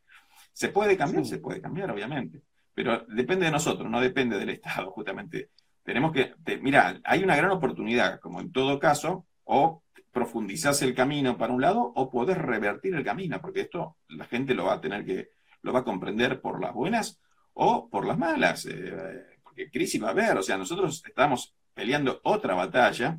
¿Se 0.56 0.70
puede 0.70 0.96
cambiar? 0.96 1.26
Se 1.26 1.36
puede 1.36 1.60
cambiar, 1.60 1.90
obviamente. 1.90 2.40
Pero 2.72 3.04
depende 3.08 3.44
de 3.44 3.50
nosotros, 3.50 3.90
no 3.90 4.00
depende 4.00 4.38
del 4.38 4.48
Estado, 4.48 4.90
justamente. 4.90 5.50
Tenemos 5.82 6.12
que, 6.12 6.32
mira, 6.62 6.98
hay 7.04 7.22
una 7.22 7.36
gran 7.36 7.50
oportunidad, 7.50 8.18
como 8.20 8.40
en 8.40 8.50
todo 8.52 8.78
caso, 8.78 9.26
o 9.44 9.82
profundizarse 10.10 10.86
el 10.86 10.94
camino 10.94 11.36
para 11.36 11.52
un 11.52 11.60
lado 11.60 11.92
o 11.94 12.10
poder 12.10 12.38
revertir 12.38 12.94
el 12.94 13.04
camino, 13.04 13.38
porque 13.38 13.60
esto 13.60 13.98
la 14.08 14.24
gente 14.24 14.54
lo 14.54 14.64
va 14.64 14.74
a 14.74 14.80
tener 14.80 15.04
que, 15.04 15.28
lo 15.60 15.74
va 15.74 15.80
a 15.80 15.84
comprender 15.84 16.40
por 16.40 16.58
las 16.58 16.72
buenas 16.72 17.20
o 17.52 17.90
por 17.90 18.06
las 18.06 18.16
malas, 18.16 18.64
eh, 18.64 19.26
porque 19.42 19.70
crisis 19.70 20.02
va 20.02 20.08
a 20.08 20.12
haber, 20.12 20.38
o 20.38 20.42
sea, 20.42 20.56
nosotros 20.56 21.02
estamos 21.06 21.54
peleando 21.74 22.18
otra 22.24 22.54
batalla, 22.54 23.18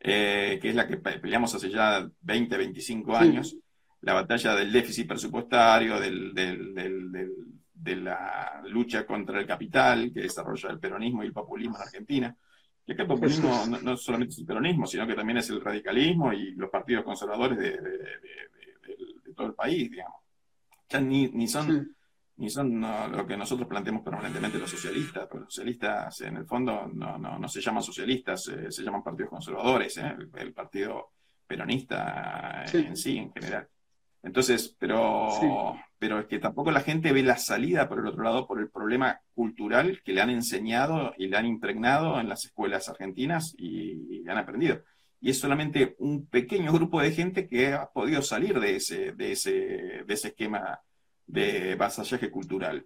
eh, 0.00 0.58
que 0.60 0.68
es 0.68 0.74
la 0.74 0.86
que 0.86 0.98
peleamos 0.98 1.54
hace 1.54 1.70
ya 1.70 2.06
20, 2.20 2.58
25 2.58 3.16
años, 3.16 3.56
la 4.02 4.14
batalla 4.14 4.54
del 4.54 4.72
déficit 4.72 5.08
presupuestario, 5.08 5.98
del, 5.98 6.32
de 6.34 7.96
la 7.96 8.62
lucha 8.66 9.06
contra 9.06 9.38
el 9.38 9.46
capital 9.46 10.10
que 10.12 10.22
desarrolla 10.22 10.70
el 10.70 10.80
peronismo 10.80 11.22
y 11.22 11.26
el 11.26 11.32
populismo 11.32 11.76
en 11.76 11.82
Argentina. 11.82 12.36
Y 12.86 12.92
acá 12.92 13.02
el 13.02 13.08
populismo 13.08 13.64
no, 13.82 13.96
solamente 13.96 14.32
es 14.32 14.38
el 14.38 14.46
peronismo, 14.46 14.86
sino 14.86 15.06
que 15.06 15.14
también 15.14 15.38
es 15.38 15.50
el 15.50 15.60
radicalismo 15.60 16.32
y 16.32 16.52
los 16.52 16.70
partidos 16.70 17.04
conservadores 17.04 17.58
de, 17.58 17.78
todo 19.34 19.48
el 19.48 19.54
país, 19.54 19.90
digamos. 19.90 20.20
Ya 20.88 21.00
ni, 21.00 21.28
ni 21.28 21.48
son, 21.48 21.96
ni 22.36 22.48
son 22.48 22.80
lo 22.80 23.26
que 23.26 23.36
nosotros 23.36 23.68
planteamos 23.68 24.02
permanentemente 24.02 24.58
los 24.58 24.70
socialistas, 24.70 25.26
porque 25.26 25.44
los 25.44 25.54
socialistas 25.54 26.20
en 26.22 26.36
el 26.38 26.46
fondo 26.46 26.88
no, 26.92 27.18
no, 27.18 27.48
se 27.48 27.60
llaman 27.60 27.82
socialistas, 27.82 28.48
eh, 28.48 28.70
se 28.70 28.82
llaman 28.82 29.02
partidos 29.02 29.30
conservadores, 29.30 29.98
¿eh? 29.98 30.16
el, 30.36 30.52
partido 30.52 31.12
peronista 31.46 32.64
en 32.72 32.96
sí, 32.96 33.18
en 33.18 33.32
general. 33.32 33.68
Entonces, 34.22 34.74
pero, 34.78 35.76
pero 35.98 36.18
es 36.18 36.26
que 36.26 36.38
tampoco 36.38 36.70
la 36.70 36.80
gente 36.80 37.12
ve 37.12 37.22
la 37.22 37.36
salida 37.36 37.88
por 37.88 38.00
el 38.00 38.06
otro 38.06 38.22
lado 38.22 38.46
por 38.46 38.60
el 38.60 38.70
problema 38.70 39.20
cultural 39.34 40.02
que 40.04 40.12
le 40.12 40.20
han 40.20 40.30
enseñado 40.30 41.14
y 41.16 41.28
le 41.28 41.36
han 41.36 41.46
impregnado 41.46 42.20
en 42.20 42.28
las 42.28 42.44
escuelas 42.44 42.88
argentinas 42.88 43.54
y, 43.56 44.28
han 44.28 44.38
aprendido. 44.38 44.82
Y 45.20 45.30
es 45.30 45.38
solamente 45.38 45.94
un 46.00 46.26
pequeño 46.26 46.72
grupo 46.72 47.00
de 47.00 47.12
gente 47.12 47.46
que 47.46 47.72
ha 47.72 47.86
podido 47.86 48.22
salir 48.22 48.58
de 48.58 48.76
ese, 48.76 49.12
de 49.12 49.32
ese, 49.32 49.50
de 50.04 50.14
ese 50.14 50.28
esquema 50.28 50.80
de 51.26 51.76
vasallaje 51.76 52.30
cultural. 52.30 52.84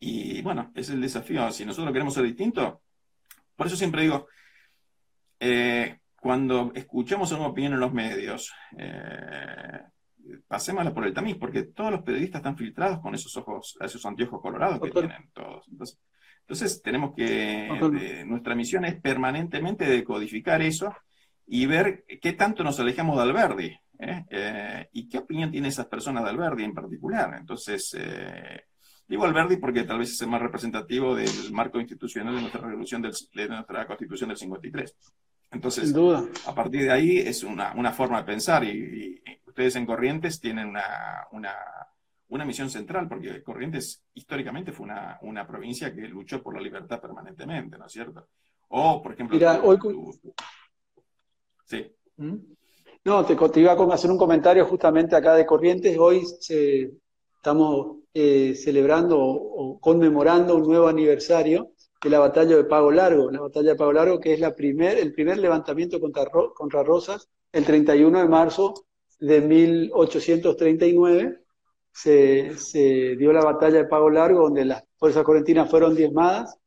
Y 0.00 0.42
bueno, 0.42 0.72
es 0.74 0.88
el 0.90 1.00
desafío. 1.00 1.50
Si 1.52 1.64
nosotros 1.64 1.92
queremos 1.92 2.14
ser 2.14 2.24
distintos, 2.24 2.78
por 3.54 3.66
eso 3.66 3.76
siempre 3.76 4.02
digo, 4.02 4.26
eh, 5.38 5.98
cuando 6.20 6.72
escuchamos 6.74 7.32
una 7.32 7.46
opinión 7.46 7.74
en 7.74 7.80
los 7.80 7.92
medios, 7.92 8.52
eh, 8.78 9.80
pasémosla 10.46 10.92
por 10.92 11.06
el 11.06 11.14
tamiz, 11.14 11.36
porque 11.36 11.64
todos 11.64 11.90
los 11.90 12.02
periodistas 12.02 12.40
están 12.40 12.56
filtrados 12.56 13.00
con 13.00 13.14
esos 13.14 13.36
ojos, 13.36 13.76
esos 13.80 14.04
anteojos 14.06 14.40
colorados 14.40 14.80
que 14.80 14.90
tienen 14.90 15.30
todos. 15.32 15.66
Entonces, 16.42 16.82
tenemos 16.82 17.14
que, 17.14 17.66
eh, 17.66 18.24
nuestra 18.26 18.54
misión 18.54 18.84
es 18.84 19.00
permanentemente 19.00 19.86
decodificar 19.86 20.60
eso 20.62 20.94
y 21.46 21.66
ver 21.66 22.04
qué 22.20 22.32
tanto 22.32 22.62
nos 22.64 22.78
alejamos 22.80 23.16
de 23.16 23.22
Alberdi 23.22 23.78
¿eh? 23.98 24.24
Eh, 24.28 24.88
y 24.92 25.08
qué 25.08 25.18
opinión 25.18 25.50
tienen 25.50 25.68
esas 25.68 25.86
personas 25.86 26.24
de 26.24 26.30
Alberdi 26.30 26.64
en 26.64 26.74
particular. 26.74 27.34
Entonces, 27.38 27.96
digo 29.06 29.24
Alberdi 29.24 29.56
porque 29.56 29.84
tal 29.84 29.98
vez 29.98 30.12
es 30.12 30.20
el 30.20 30.28
más 30.28 30.42
representativo 30.42 31.14
del 31.14 31.52
marco 31.52 31.80
institucional 31.80 32.34
de 32.34 32.40
nuestra 32.40 32.60
revolución 32.60 33.02
de 33.02 33.48
nuestra 33.48 33.86
constitución 33.86 34.28
del 34.28 34.38
53. 34.38 34.96
Entonces, 35.52 35.94
a 36.46 36.54
partir 36.54 36.82
de 36.82 36.90
ahí 36.90 37.18
es 37.18 37.44
una, 37.44 37.92
forma 37.92 38.18
de 38.18 38.24
pensar 38.24 38.64
y 38.64 39.22
ustedes 39.52 39.76
en 39.76 39.84
Corrientes 39.84 40.40
tienen 40.40 40.68
una, 40.68 42.46
misión 42.46 42.70
central, 42.70 43.06
porque 43.06 43.42
Corrientes 43.42 44.02
históricamente 44.14 44.72
fue 44.72 44.86
una, 44.86 45.46
provincia 45.46 45.94
que 45.94 46.08
luchó 46.08 46.42
por 46.42 46.54
la 46.54 46.62
libertad 46.62 47.00
permanentemente, 47.00 47.76
¿no 47.76 47.86
es 47.86 47.92
cierto? 47.92 48.28
O, 48.68 49.02
por 49.02 49.12
ejemplo... 49.12 49.36
Mira, 49.36 49.60
hoy... 49.62 49.78
Sí. 51.66 51.86
¿Mm? 52.16 52.36
No, 53.04 53.24
te, 53.26 53.60
iba 53.60 53.72
a 53.72 53.94
hacer 53.94 54.10
un 54.10 54.18
comentario 54.18 54.64
justamente 54.64 55.16
acá 55.16 55.34
de 55.34 55.44
Corrientes. 55.44 55.98
Hoy 55.98 56.22
estamos 57.36 57.98
eh, 58.14 58.54
celebrando 58.54 59.18
o, 59.20 59.78
conmemorando 59.80 60.56
un 60.56 60.62
nuevo 60.62 60.88
aniversario 60.88 61.72
de 62.02 62.10
la 62.10 62.20
batalla 62.20 62.56
de 62.56 62.64
Pago 62.64 62.90
Largo. 62.90 63.30
La 63.30 63.40
batalla 63.40 63.70
de 63.70 63.76
Pago 63.76 63.92
Largo, 63.92 64.18
que 64.18 64.32
es 64.32 64.40
la 64.40 64.54
primer, 64.54 64.96
el 64.98 65.12
primer 65.12 65.38
levantamiento 65.38 66.00
contra, 66.00 66.24
contra 66.54 66.82
Rosas, 66.82 67.28
el 67.52 67.64
31 67.64 68.20
de 68.20 68.28
marzo 68.28 68.74
de 69.22 69.40
1839 69.40 71.44
se, 71.92 72.58
se, 72.58 73.16
dio 73.16 73.32
la 73.32 73.44
batalla 73.44 73.78
de 73.78 73.84
Pago 73.84 74.10
Largo, 74.10 74.42
donde 74.42 74.64
las 74.64 74.82
fuerzas 74.96 75.22
correntinas 75.22 75.70
fueron 75.70 75.94
diezmadas. 75.94 76.58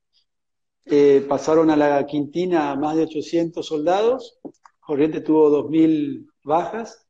Eh, 0.85 1.25
pasaron 1.27 1.69
a 1.69 1.75
la 1.75 2.05
Quintina 2.05 2.73
más 2.75 2.95
de 2.95 3.03
800 3.03 3.65
soldados. 3.65 4.39
Corriente 4.79 5.19
tuvo 5.19 5.69
2.000 5.69 6.27
bajas. 6.43 7.05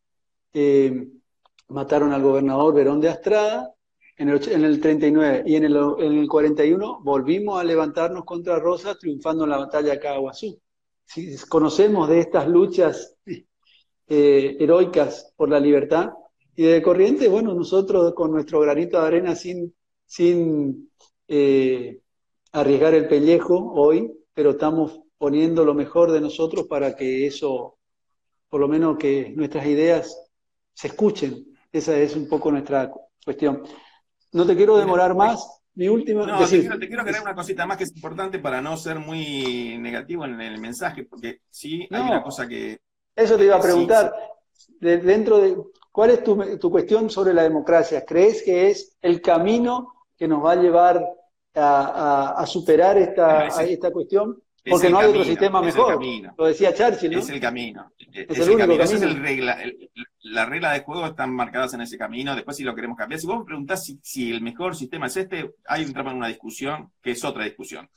Eh, 0.52 1.10
mataron 1.68 2.12
al 2.12 2.24
gobernador 2.24 2.74
Verón 2.74 3.00
de 3.00 3.10
Astrada 3.10 3.72
en 4.18 4.30
el, 4.30 4.50
en 4.50 4.64
el 4.64 4.82
39 4.82 5.44
y 5.46 5.58
en 5.58 5.66
el, 5.66 5.78
en 6.00 6.18
el, 6.18 6.28
41 6.28 7.02
volvimos 7.04 7.60
a 7.60 7.64
levantarnos 7.64 8.26
contra 8.26 8.58
Rosas 8.58 8.98
triunfando 8.98 9.44
en 9.44 9.52
la 9.52 9.58
batalla 9.58 9.92
de 9.92 10.00
Caguazú. 10.00 10.60
Si 11.04 11.38
conocemos 11.48 12.10
de 12.10 12.22
estas 12.22 12.48
luchas 12.48 13.16
eh, 14.08 14.58
heroicas 14.60 15.34
por 15.36 15.50
la 15.50 15.60
libertad. 15.60 16.12
Y 16.56 16.64
de 16.64 16.82
Corrientes, 16.82 17.30
bueno, 17.30 17.54
nosotros 17.54 18.14
con 18.14 18.32
nuestro 18.32 18.60
granito 18.60 19.00
de 19.02 19.08
arena 19.08 19.36
sin, 19.36 19.74
sin 20.06 20.90
eh, 21.28 22.00
arriesgar 22.52 22.94
el 22.94 23.08
pellejo 23.08 23.74
hoy, 23.74 24.12
pero 24.34 24.52
estamos 24.52 25.02
poniendo 25.18 25.66
lo 25.66 25.74
mejor 25.74 26.12
de 26.12 26.22
nosotros 26.22 26.68
para 26.68 26.96
que 26.96 27.28
eso, 27.28 27.78
por 28.50 28.62
lo 28.62 28.68
menos 28.68 28.98
que 28.98 29.34
nuestras 29.36 29.66
ideas 29.66 30.18
se 30.74 30.88
escuchen. 30.88 31.46
Esa 31.72 31.98
es 31.98 32.16
un 32.16 32.30
poco 32.30 32.52
nuestra 32.52 32.92
cuestión. 33.24 33.64
No 34.32 34.46
te 34.46 34.56
quiero 34.56 34.78
demorar 34.78 35.16
más. 35.16 35.62
Mi 35.74 35.90
última. 35.90 36.26
No, 36.26 36.40
te 36.40 36.62
quiero, 36.62 36.80
te 36.80 36.88
quiero, 36.88 37.02
agregar 37.02 37.22
una 37.22 37.36
cosita 37.36 37.66
más 37.66 37.78
que 37.78 37.84
es 37.84 37.94
importante 37.94 38.40
para 38.40 38.62
no 38.62 38.78
ser 38.78 38.98
muy 38.98 39.78
negativo 39.78 40.24
en 40.24 40.40
el 40.40 40.62
mensaje, 40.62 41.04
porque 41.04 41.42
sí 41.50 41.86
hay 41.92 42.02
una 42.02 42.24
cosa 42.24 42.48
que, 42.48 42.78
eso 43.16 43.38
te 43.38 43.46
iba 43.46 43.56
a 43.56 43.62
preguntar. 43.62 44.14
dentro 44.80 45.38
de, 45.40 45.58
¿Cuál 45.96 46.10
es 46.10 46.24
tu, 46.26 46.70
cuestión 46.70 47.10
sobre 47.10 47.34
la 47.34 47.44
democracia? 47.44 48.04
¿Crees 48.06 48.44
que 48.44 48.70
es 48.70 48.98
el 49.02 49.22
camino 49.22 50.08
que 50.18 50.28
nos 50.28 50.44
va 50.44 50.52
a 50.52 50.56
llevar 50.58 51.02
a, 51.54 52.44
superar 52.46 52.98
esta, 52.98 53.48
esta 53.48 53.92
cuestión? 53.92 54.44
Porque 54.70 54.90
no 54.90 55.00
hay 55.00 55.08
otro 55.08 55.24
sistema 55.24 55.62
mejor. 55.62 55.98
Lo 56.38 56.48
decía 56.48 56.74
Churchill, 56.74 57.14
¿no? 57.14 57.20
Es 57.20 57.30
el 57.30 57.40
camino. 57.40 57.94
Es, 57.98 58.40
el, 58.40 58.58
camino. 58.58 58.84
es 58.84 59.02
el 59.02 59.22
regla, 59.22 59.58
la 60.24 60.46
regla 60.46 60.74
de 60.74 60.82
juego 60.82 61.06
están 61.06 61.34
marcadas 61.34 61.74
en 61.76 61.82
ese 61.82 61.98
camino. 61.98 62.36
Después, 62.36 62.58
si 62.58 62.64
lo 62.64 62.76
queremos 62.76 62.98
cambiar, 62.98 63.22
si 63.22 63.28
vos 63.28 63.40
me 63.40 63.46
preguntás 63.46 63.86
si, 63.86 63.98
si 64.04 64.32
el 64.32 64.42
mejor 64.42 64.76
sistema 64.76 65.06
es 65.06 65.16
este, 65.16 65.56
hay 65.66 65.84
entramos 65.84 66.12
en 66.12 66.18
una 66.18 66.28
discusión 66.28 66.92
que 67.02 67.12
es 67.12 67.24
otra 67.24 67.46
discusión. 67.46 67.90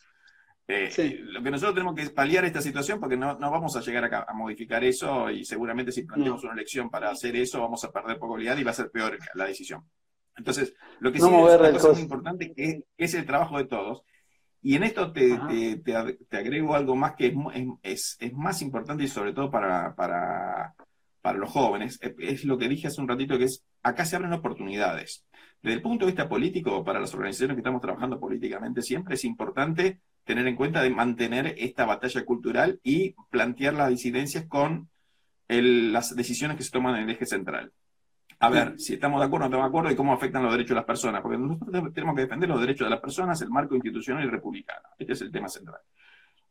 Eh, 0.71 1.21
lo 1.23 1.43
que 1.43 1.51
nosotros 1.51 1.75
tenemos 1.75 1.95
que 1.95 2.03
es 2.03 2.11
paliar 2.11 2.45
esta 2.45 2.61
situación 2.61 3.01
porque 3.01 3.17
no, 3.17 3.39
vamos 3.39 3.75
a 3.75 3.81
llegar 3.81 4.15
a, 4.15 4.35
modificar 4.35 4.85
eso 4.85 5.31
y 5.31 5.43
seguramente 5.43 5.93
si 5.93 6.03
planteamos 6.03 6.45
una 6.45 6.53
elección 6.53 6.91
para 6.91 7.11
hacer 7.11 7.37
eso 7.37 7.63
vamos 7.63 7.83
a 7.85 7.91
perder 7.91 8.19
popularidad 8.19 8.59
y 8.59 8.65
va 8.65 8.73
a 8.73 8.75
ser 8.75 8.91
peor 8.91 9.19
la 9.35 9.47
decisión. 9.47 9.89
Entonces, 10.37 10.75
lo 11.01 11.11
que 11.11 11.21
sí 11.21 11.27
es 11.27 11.85
muy 11.85 12.01
importante 12.03 12.53
que 12.53 12.83
es, 12.99 13.15
el 13.15 13.25
trabajo 13.25 13.57
de 13.57 13.65
todos. 13.65 14.03
Y 14.61 14.77
en 14.77 14.83
esto 14.83 15.11
te, 15.11 15.39
te, 15.83 16.37
agrego 16.37 16.75
algo 16.75 16.95
más 16.95 17.15
que 17.15 17.35
es, 17.83 18.19
es, 18.21 18.33
más 18.35 18.61
importante 18.61 19.05
y 19.05 19.09
sobre 19.09 19.33
todo 19.33 19.51
para, 19.51 19.95
para, 19.95 20.75
para 21.23 21.39
los 21.39 21.51
jóvenes. 21.51 21.99
Es 22.19 22.45
lo 22.45 22.59
que 22.59 22.69
dije 22.69 22.89
hace 22.89 23.01
un 23.01 23.09
ratito 23.09 23.39
que 23.39 23.45
es, 23.45 23.65
acá 23.83 24.05
se 24.05 24.17
abren 24.17 24.35
oportunidades. 24.35 25.25
Desde 25.63 25.77
el 25.77 25.83
punto 25.83 26.05
de 26.05 26.13
vista 26.13 26.29
político, 26.29 26.85
para 26.85 27.01
las 27.01 27.15
organizaciones 27.15 27.55
que 27.55 27.61
estamos 27.61 27.81
trabajando 27.81 28.21
políticamente, 28.21 28.83
siempre 28.83 29.15
es 29.15 29.25
importante 29.25 30.01
tener 30.29 30.47
en 30.47 30.57
cuenta 30.57 30.83
de 30.83 30.91
mantener 30.91 31.55
esta 31.57 31.87
batalla 31.87 32.23
cultural 32.23 32.79
y 32.83 33.15
plantear 33.31 33.73
las 33.73 33.89
disidencias 33.89 34.45
con 34.47 34.91
las 35.49 36.15
decisiones 36.15 36.59
que 36.59 36.65
se 36.65 36.71
toman 36.71 36.97
en 36.97 37.05
el 37.05 37.15
eje 37.15 37.25
central. 37.25 37.73
A 38.39 38.51
ver, 38.51 38.79
si 38.79 38.93
estamos 38.93 39.21
de 39.21 39.27
acuerdo 39.27 39.47
o 39.47 39.49
no 39.49 39.57
estamos 39.57 39.65
de 39.65 39.69
acuerdo 39.71 39.91
y 39.91 39.97
cómo 39.97 40.13
afectan 40.13 40.43
los 40.43 40.53
derechos 40.53 40.69
de 40.69 40.75
las 40.75 40.85
personas, 40.85 41.23
porque 41.23 41.39
nosotros 41.39 41.95
tenemos 41.95 42.15
que 42.15 42.21
defender 42.21 42.47
los 42.47 42.61
derechos 42.61 42.85
de 42.85 42.91
las 42.91 43.01
personas, 43.01 43.41
el 43.41 43.49
marco 43.49 43.75
institucional 43.75 44.23
y 44.23 44.29
republicano. 44.29 44.87
Este 44.99 45.15
es 45.15 45.23
el 45.23 45.33
tema 45.33 45.49
central. 45.49 45.81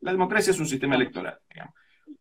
La 0.02 0.12
democracia 0.12 0.50
es 0.50 0.60
un 0.60 0.66
sistema 0.66 0.96
electoral, 0.96 1.38
digamos. 1.48 1.76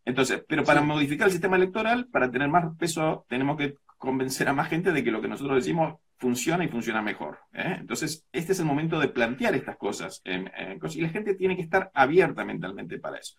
Entonces, 0.04 0.44
pero 0.46 0.62
para 0.62 0.82
modificar 0.82 1.28
el 1.28 1.32
sistema 1.32 1.56
electoral, 1.56 2.06
para 2.08 2.30
tener 2.30 2.50
más 2.50 2.76
peso, 2.76 3.24
tenemos 3.30 3.56
que 3.56 3.78
convencer 3.96 4.48
a 4.48 4.52
más 4.52 4.68
gente 4.68 4.92
de 4.92 5.02
que 5.02 5.10
lo 5.10 5.20
que 5.20 5.28
nosotros 5.28 5.56
decimos 5.56 5.98
funciona 6.18 6.64
y 6.64 6.68
funciona 6.68 7.02
mejor. 7.02 7.38
¿eh? 7.52 7.76
Entonces, 7.80 8.24
este 8.32 8.52
es 8.52 8.60
el 8.60 8.66
momento 8.66 8.98
de 8.98 9.08
plantear 9.08 9.54
estas 9.54 9.76
cosas. 9.76 10.22
y 10.24 11.00
la 11.00 11.08
gente 11.08 11.34
tiene 11.34 11.56
que 11.56 11.62
estar 11.62 11.90
abierta 11.94 12.44
mentalmente 12.44 12.98
para 12.98 13.18
eso. 13.18 13.36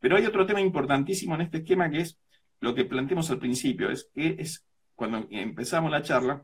Pero 0.00 0.16
hay 0.16 0.26
otro 0.26 0.46
tema 0.46 0.60
importantísimo 0.60 1.34
en 1.34 1.42
este 1.42 1.58
esquema 1.58 1.90
que 1.90 2.00
es 2.00 2.18
lo 2.60 2.74
que 2.74 2.84
planteamos 2.84 3.30
al 3.30 3.38
principio, 3.38 3.90
es 3.90 4.08
que 4.14 4.36
es 4.38 4.64
cuando 4.94 5.26
empezamos 5.30 5.90
la 5.90 6.02
charla, 6.02 6.42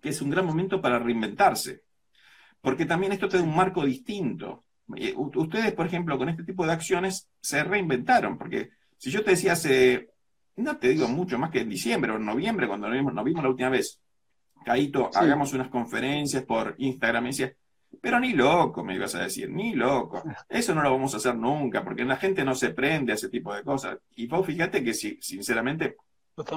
que 0.00 0.10
es 0.10 0.20
un 0.20 0.30
gran 0.30 0.44
momento 0.44 0.80
para 0.80 0.98
reinventarse. 0.98 1.82
Porque 2.60 2.86
también 2.86 3.12
esto 3.12 3.28
tiene 3.28 3.46
un 3.46 3.56
marco 3.56 3.84
distinto. 3.84 4.64
Eh, 4.96 5.14
ustedes, 5.16 5.72
por 5.72 5.86
ejemplo, 5.86 6.18
con 6.18 6.28
este 6.28 6.44
tipo 6.44 6.66
de 6.66 6.72
acciones 6.72 7.28
se 7.40 7.62
reinventaron, 7.62 8.36
porque 8.36 8.70
si 8.96 9.10
yo 9.10 9.22
te 9.22 9.30
decía 9.30 9.52
hace, 9.52 10.10
no 10.58 10.76
te 10.76 10.88
digo 10.88 11.08
mucho 11.08 11.38
más 11.38 11.50
que 11.50 11.60
en 11.60 11.68
diciembre 11.68 12.12
o 12.12 12.16
en 12.16 12.24
noviembre, 12.24 12.68
cuando 12.68 12.88
nos 12.88 13.24
vimos 13.24 13.42
la 13.42 13.50
última 13.50 13.70
vez, 13.70 14.00
Caíto, 14.64 15.10
hagamos 15.14 15.52
unas 15.52 15.68
conferencias 15.68 16.44
por 16.44 16.74
Instagram. 16.78 17.24
Y 17.24 17.28
decía, 17.28 17.54
pero 18.00 18.20
ni 18.20 18.32
loco, 18.32 18.84
me 18.84 18.94
ibas 18.94 19.14
a 19.14 19.22
decir, 19.22 19.48
ni 19.50 19.74
loco. 19.74 20.22
Eso 20.48 20.74
no 20.74 20.82
lo 20.82 20.90
vamos 20.90 21.14
a 21.14 21.18
hacer 21.18 21.34
nunca, 21.36 21.82
porque 21.84 22.04
la 22.04 22.16
gente 22.16 22.44
no 22.44 22.54
se 22.54 22.70
prende 22.70 23.12
a 23.12 23.14
ese 23.14 23.28
tipo 23.28 23.54
de 23.54 23.62
cosas. 23.62 23.98
Y 24.16 24.26
vos 24.26 24.44
fíjate 24.44 24.84
que 24.84 24.94
si, 24.94 25.18
sinceramente, 25.20 25.96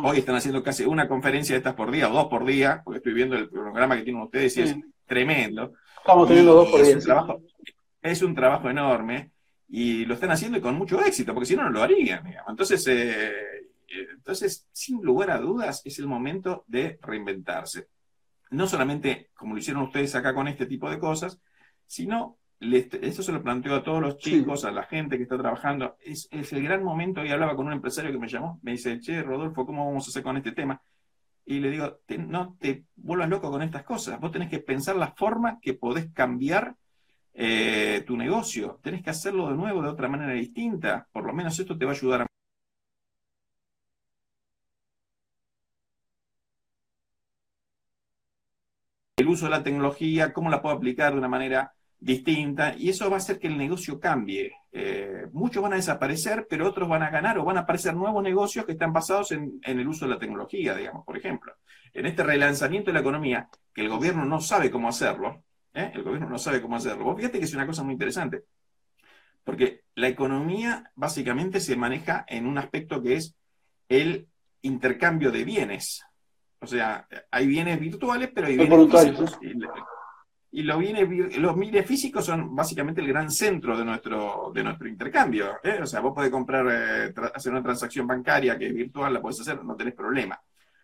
hoy 0.03 0.19
están 0.19 0.35
haciendo 0.35 0.61
casi 0.61 0.83
una 0.83 1.07
conferencia 1.07 1.53
de 1.53 1.59
estas 1.59 1.75
por 1.75 1.91
día 1.91 2.09
o 2.09 2.13
dos 2.13 2.27
por 2.27 2.45
día, 2.45 2.81
porque 2.83 2.97
estoy 2.97 3.13
viendo 3.13 3.35
el 3.35 3.49
programa 3.49 3.95
que 3.95 4.03
tienen 4.03 4.21
ustedes 4.23 4.57
y 4.57 4.61
es 4.61 4.75
tremendo. 5.05 5.73
Estamos 5.97 6.27
teniendo 6.27 6.53
dos 6.53 6.69
por 6.69 6.83
día. 6.83 6.97
Es 8.01 8.21
un 8.23 8.33
trabajo 8.33 8.69
enorme 8.69 9.31
y 9.69 10.05
lo 10.05 10.15
están 10.15 10.31
haciendo 10.31 10.59
con 10.59 10.75
mucho 10.75 10.99
éxito, 11.03 11.33
porque 11.33 11.45
si 11.45 11.55
no, 11.55 11.63
no 11.63 11.69
lo 11.69 11.83
harían. 11.83 12.23
Entonces, 12.47 12.85
eh, 12.87 13.31
entonces, 13.91 14.67
sin 14.71 15.01
lugar 15.01 15.31
a 15.31 15.39
dudas, 15.39 15.81
es 15.85 15.99
el 15.99 16.07
momento 16.07 16.63
de 16.67 16.99
reinventarse. 17.01 17.87
No 18.49 18.67
solamente 18.67 19.29
como 19.33 19.53
lo 19.53 19.59
hicieron 19.59 19.83
ustedes 19.83 20.13
acá 20.15 20.33
con 20.33 20.47
este 20.47 20.65
tipo 20.65 20.89
de 20.89 20.99
cosas, 20.99 21.39
sino, 21.85 22.37
esto 22.59 23.23
se 23.23 23.31
lo 23.31 23.41
planteo 23.41 23.75
a 23.75 23.83
todos 23.83 24.01
los 24.01 24.17
chicos, 24.17 24.65
a 24.65 24.71
la 24.71 24.83
gente 24.83 25.17
que 25.17 25.23
está 25.23 25.37
trabajando, 25.37 25.97
es, 25.99 26.29
el 26.31 26.63
gran 26.63 26.83
momento, 26.83 27.25
y 27.25 27.29
hablaba 27.29 27.55
con 27.55 27.67
un 27.67 27.73
empresario 27.73 28.11
que 28.11 28.19
me 28.19 28.27
llamó, 28.27 28.59
me 28.61 28.71
dice, 28.71 28.99
che, 28.99 29.23
Rodolfo, 29.23 29.65
¿cómo 29.65 29.85
vamos 29.87 30.05
a 30.05 30.09
hacer 30.09 30.23
con 30.23 30.37
este 30.37 30.51
tema? 30.51 30.81
Y 31.43 31.59
le 31.59 31.71
digo, 31.71 31.99
no 32.19 32.55
te 32.59 32.85
vuelvas 32.95 33.29
loco 33.29 33.49
con 33.49 33.61
estas 33.63 33.83
cosas, 33.83 34.19
vos 34.19 34.31
tenés 34.31 34.49
que 34.49 34.59
pensar 34.59 34.95
la 34.95 35.11
forma 35.11 35.59
que 35.59 35.73
podés 35.73 36.11
cambiar 36.13 36.75
eh, 37.33 38.03
tu 38.05 38.15
negocio, 38.15 38.79
tenés 38.83 39.01
que 39.01 39.09
hacerlo 39.09 39.49
de 39.49 39.55
nuevo 39.55 39.81
de 39.81 39.89
otra 39.89 40.07
manera 40.07 40.33
distinta, 40.33 41.07
por 41.11 41.25
lo 41.25 41.33
menos 41.33 41.57
esto 41.59 41.77
te 41.77 41.85
va 41.85 41.91
a 41.91 41.95
ayudar 41.95 42.21
a 42.21 42.30
uso 49.31 49.45
de 49.45 49.51
la 49.51 49.63
tecnología, 49.63 50.33
cómo 50.33 50.49
la 50.49 50.61
puedo 50.61 50.75
aplicar 50.75 51.13
de 51.13 51.19
una 51.19 51.27
manera 51.27 51.73
distinta, 52.01 52.75
y 52.75 52.89
eso 52.89 53.09
va 53.09 53.17
a 53.17 53.19
hacer 53.19 53.39
que 53.39 53.47
el 53.47 53.57
negocio 53.57 53.99
cambie. 53.99 54.51
Eh, 54.71 55.27
muchos 55.33 55.61
van 55.61 55.73
a 55.73 55.75
desaparecer, 55.75 56.47
pero 56.49 56.67
otros 56.67 56.89
van 56.89 57.03
a 57.03 57.11
ganar 57.11 57.37
o 57.37 57.45
van 57.45 57.57
a 57.57 57.61
aparecer 57.61 57.93
nuevos 57.95 58.23
negocios 58.23 58.65
que 58.65 58.71
están 58.71 58.91
basados 58.91 59.31
en, 59.31 59.59
el 59.61 59.87
uso 59.87 60.05
de 60.05 60.13
la 60.13 60.19
tecnología, 60.19 60.75
digamos, 60.75 61.05
por 61.05 61.15
ejemplo. 61.15 61.53
En 61.93 62.07
este 62.07 62.23
relanzamiento 62.23 62.89
de 62.89 62.95
la 62.95 63.01
economía, 63.01 63.49
que 63.73 63.81
el 63.81 63.89
gobierno 63.89 64.25
no 64.25 64.41
sabe 64.41 64.71
cómo 64.71 64.89
hacerlo, 64.89 65.43
¿eh? 65.75 65.91
el 65.93 66.01
gobierno 66.01 66.27
no 66.27 66.39
sabe 66.39 66.61
cómo 66.61 66.75
hacerlo. 66.75 67.03
Vos 67.03 67.17
fíjate 67.17 67.37
que 67.37 67.45
es 67.45 67.53
una 67.53 67.67
cosa 67.67 67.83
muy 67.83 67.93
interesante, 67.93 68.45
porque 69.43 69.81
la 69.93 70.07
economía 70.07 70.91
básicamente 70.95 71.59
se 71.59 71.75
maneja 71.75 72.25
en 72.27 72.47
un 72.47 72.57
aspecto 72.57 73.01
que 73.03 73.15
es 73.15 73.35
el 73.89 74.27
intercambio 74.63 75.31
de 75.31 75.43
bienes. 75.43 76.03
O 76.61 76.67
sea, 76.67 77.07
hay 77.31 77.47
bienes 77.47 77.79
virtuales, 77.79 78.29
pero 78.33 78.47
hay 78.47 78.55
bienes 78.55 78.91
físicos. 78.91 79.39
Y, 80.53 80.63
los, 80.63 80.77
bienes, 80.77 81.37
los 81.37 81.57
bienes 81.57 81.85
físicos 81.85 82.25
son 82.25 82.53
básicamente 82.55 83.01
el 83.01 83.07
gran 83.07 83.31
centro 83.31 83.77
de 83.77 83.85
nuestro, 83.85 84.51
de 84.53 84.63
nuestro 84.63 84.87
intercambio. 84.87 85.57
¿eh? 85.63 85.79
O 85.81 85.87
sea, 85.87 86.01
vos 86.01 86.13
podés 86.13 86.29
comprar, 86.29 86.67
eh, 86.69 87.13
hacer 87.33 87.51
una 87.51 87.63
transacción 87.63 88.05
bancaria 88.05 88.57
que 88.57 88.67
es 88.67 88.73
virtual, 88.73 89.13
la 89.13 89.21
podés 89.21 89.41
hacer, 89.41 89.63
no 89.63 89.75
tenés 89.75 89.95
problema. 89.95 90.39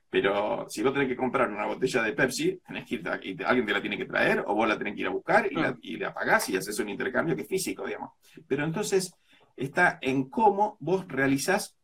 Pero 0.09 0.65
si 0.69 0.81
vos 0.81 0.93
tenés 0.93 1.09
que 1.09 1.17
comprar 1.17 1.51
una 1.51 1.65
botella 1.65 2.01
de 2.01 2.13
Pepsi, 2.13 2.59
tenés 2.65 2.85
que 2.85 2.95
ir, 2.95 3.07
alguien 3.45 3.65
te 3.65 3.73
la 3.73 3.81
tiene 3.81 3.97
que 3.97 4.05
traer, 4.05 4.43
o 4.47 4.55
vos 4.55 4.67
la 4.67 4.77
tenés 4.77 4.95
que 4.95 5.01
ir 5.01 5.07
a 5.07 5.11
buscar 5.11 5.51
y, 5.51 5.55
la, 5.55 5.77
y 5.81 5.97
la 5.97 6.13
pagás 6.13 6.49
y 6.49 6.55
haces 6.55 6.79
un 6.79 6.89
intercambio 6.89 7.35
que 7.35 7.41
es 7.41 7.47
físico, 7.47 7.85
digamos. 7.85 8.11
Pero 8.47 8.63
entonces 8.63 9.13
está 9.55 9.99
en 10.01 10.29
cómo 10.29 10.77
vos 10.79 11.05
realizás 11.07 11.75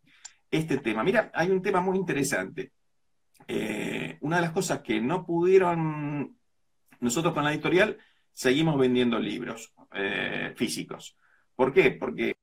este 0.49 0.77
tema. 0.77 1.03
Mira, 1.03 1.31
hay 1.33 1.51
un 1.51 1.61
tema 1.61 1.81
muy 1.81 1.97
interesante. 1.97 2.71
Eh, 3.47 4.17
una 4.21 4.37
de 4.37 4.41
las 4.41 4.51
cosas 4.51 4.81
que 4.81 4.99
no 4.99 5.25
pudieron, 5.25 6.37
nosotros 6.99 7.33
con 7.33 7.43
la 7.43 7.53
editorial 7.53 7.97
seguimos 8.31 8.77
vendiendo 8.77 9.19
libros 9.19 9.73
eh, 9.93 10.53
físicos. 10.55 11.17
¿Por 11.55 11.73
qué? 11.73 11.91
Porque... 11.91 12.35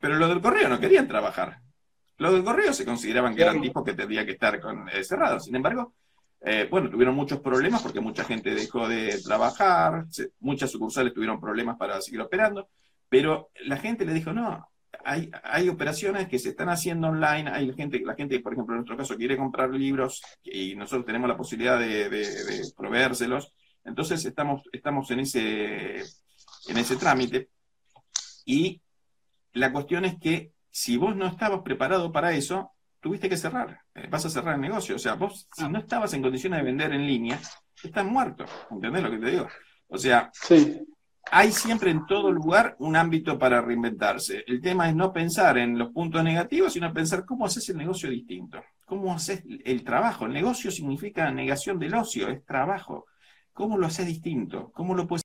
pero 0.00 0.16
los 0.16 0.28
del 0.28 0.40
correo 0.40 0.68
no 0.68 0.80
querían 0.80 1.06
trabajar. 1.06 1.60
Los 2.18 2.32
del 2.32 2.44
correo 2.44 2.72
se 2.72 2.84
consideraban 2.84 3.34
que 3.34 3.42
eran 3.42 3.60
tipos 3.60 3.84
que 3.84 3.94
tendrían 3.94 4.26
que 4.26 4.32
estar 4.32 4.60
con, 4.60 4.88
eh, 4.88 5.04
cerrados. 5.04 5.44
Sin 5.44 5.56
embargo, 5.56 5.94
bueno, 6.70 6.90
tuvieron 6.90 7.14
muchos 7.14 7.38
problemas 7.38 7.82
porque 7.82 8.00
mucha 8.00 8.24
gente 8.24 8.52
dejó 8.52 8.88
de 8.88 9.22
trabajar, 9.22 10.06
muchas 10.40 10.72
sucursales 10.72 11.14
tuvieron 11.14 11.40
problemas 11.40 11.76
para 11.76 12.00
seguir 12.00 12.20
operando, 12.20 12.68
pero 13.08 13.50
la 13.66 13.76
gente 13.76 14.04
le 14.04 14.12
dijo, 14.12 14.32
no, 14.32 14.71
hay, 15.04 15.68
operaciones 15.68 16.28
que 16.28 16.38
se 16.38 16.50
están 16.50 16.68
haciendo 16.68 17.08
online, 17.08 17.50
hay 17.50 17.72
gente, 17.74 18.00
la 18.00 18.14
gente, 18.14 18.40
por 18.40 18.52
ejemplo, 18.52 18.74
en 18.74 18.80
nuestro 18.80 18.96
caso, 18.96 19.16
quiere 19.16 19.36
comprar 19.36 19.70
libros 19.70 20.22
y 20.42 20.74
nosotros 20.74 21.06
tenemos 21.06 21.28
la 21.28 21.36
posibilidad 21.36 21.78
de, 21.78 22.08
de, 22.08 22.72
proveérselos, 22.76 23.52
entonces 23.84 24.24
estamos, 24.24 24.62
estamos 24.72 25.10
en, 25.10 25.20
ese, 25.20 25.96
en 26.68 26.76
ese 26.76 26.96
trámite. 26.96 27.50
Y 28.44 28.80
la 29.54 29.72
cuestión 29.72 30.04
es 30.04 30.18
que 30.18 30.52
si 30.70 30.96
vos 30.96 31.16
no 31.16 31.26
estabas 31.26 31.62
preparado 31.62 32.12
para 32.12 32.32
eso, 32.32 32.72
tuviste 33.00 33.28
que 33.28 33.36
cerrar, 33.36 33.80
eh, 33.94 34.06
vas 34.08 34.24
a 34.24 34.30
cerrar 34.30 34.54
el 34.54 34.60
negocio, 34.60 34.96
o 34.96 34.98
sea, 34.98 35.14
vos 35.14 35.48
si 35.52 35.68
no 35.68 35.78
estabas 35.78 36.14
en 36.14 36.22
condiciones 36.22 36.60
de 36.60 36.64
vender 36.64 36.92
en 36.92 37.06
línea, 37.06 37.40
estás 37.82 38.04
muerto, 38.04 38.44
¿entendés 38.70 39.02
lo 39.02 39.10
que 39.10 39.18
te 39.18 39.30
digo? 39.30 39.48
O 39.88 39.98
sea, 39.98 40.30
sí 40.32 40.86
hay 41.30 41.52
siempre 41.52 41.90
en 41.90 42.06
todo 42.06 42.30
lugar 42.30 42.76
un 42.78 42.96
ámbito 42.96 43.38
para 43.38 43.60
reinventarse. 43.60 44.44
El 44.46 44.60
tema 44.60 44.88
es 44.88 44.94
no 44.94 45.12
pensar 45.12 45.58
en 45.58 45.78
los 45.78 45.90
puntos 45.90 46.22
negativos, 46.24 46.72
sino 46.72 46.92
pensar 46.92 47.24
cómo 47.24 47.46
haces 47.46 47.68
el 47.68 47.76
negocio 47.76 48.10
distinto, 48.10 48.62
cómo 48.84 49.14
haces 49.14 49.42
el 49.64 49.84
trabajo. 49.84 50.26
El 50.26 50.32
negocio 50.32 50.70
significa 50.70 51.30
negación 51.30 51.78
del 51.78 51.94
ocio, 51.94 52.28
es 52.28 52.44
trabajo. 52.44 53.06
¿Cómo 53.52 53.78
lo 53.78 53.86
haces 53.86 54.06
distinto? 54.06 54.70
¿Cómo 54.72 54.94
lo 54.94 55.06
puedes 55.06 55.22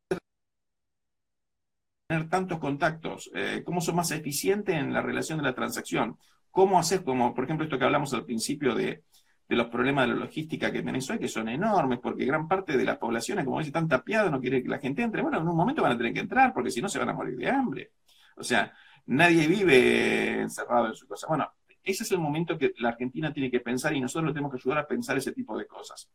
tener 2.08 2.30
tantos 2.30 2.60
contactos? 2.60 3.32
Eh, 3.34 3.64
¿Cómo 3.66 3.82
sos 3.82 3.95
más 3.95 4.12
eficiente 4.12 4.74
en 4.74 4.93
la 4.93 5.02
relación 5.02 5.39
de 5.39 5.45
la 5.45 5.56
transacción? 5.56 6.18
¿Cómo 6.52 6.80
haces, 6.80 7.02
como 7.02 7.34
por 7.34 7.45
ejemplo 7.45 7.66
esto 7.66 7.78
que 7.78 7.86
hablamos 7.86 8.14
al 8.14 8.26
principio 8.26 8.76
de, 8.76 9.04
de 9.48 9.56
los 9.56 9.68
problemas 9.68 10.08
de 10.08 10.14
la 10.14 10.20
logística 10.20 10.72
que 10.72 10.82
tenés 10.82 11.10
hoy, 11.10 11.20
que 11.20 11.28
son 11.30 11.48
enormes, 11.48 12.00
porque 12.00 12.26
gran 12.26 12.48
parte 12.48 12.78
de 12.78 12.84
las 12.84 12.98
poblaciones, 12.98 13.45
como 13.45 13.60
dice, 13.60 13.70
están 13.70 13.88
tapiadas, 13.88 14.30
no 14.30 14.41
quiere 14.41 14.62
que 14.62 14.70
la 14.70 14.80
gente 14.80 15.02
entre. 15.02 15.22
Bueno, 15.22 15.39
en 15.39 15.48
un 15.48 15.56
momento 15.56 15.82
van 15.82 15.93
a 15.93 15.98
tener 15.98 16.14
que 16.14 16.20
entrar, 16.20 16.54
porque 16.54 16.70
si 16.70 16.82
no 16.82 16.89
se 16.89 17.00
van 17.00 17.10
a 17.10 17.14
morir 17.14 17.38
de 17.38 17.50
hambre. 17.50 17.91
O 18.36 18.43
sea, 18.43 18.74
nadie 19.06 19.48
vive 19.48 20.41
encerrado 20.41 20.88
en 20.88 20.95
su 20.95 21.08
casa. 21.08 21.28
Bueno, 21.28 21.50
ese 21.82 22.04
es 22.04 22.12
el 22.12 22.20
momento 22.20 22.58
que 22.58 22.74
la 22.80 22.89
Argentina 22.89 23.32
tiene 23.32 23.50
que 23.50 23.62
pensar 23.62 23.95
y 23.95 24.02
nosotros 24.02 24.34
tenemos 24.34 24.52
que 24.52 24.58
ayudar 24.58 24.80
a 24.80 24.88
pensar 24.88 25.18
ese 25.18 25.32
tipo 25.32 25.58
de 25.58 25.66
cosas. 25.66 26.10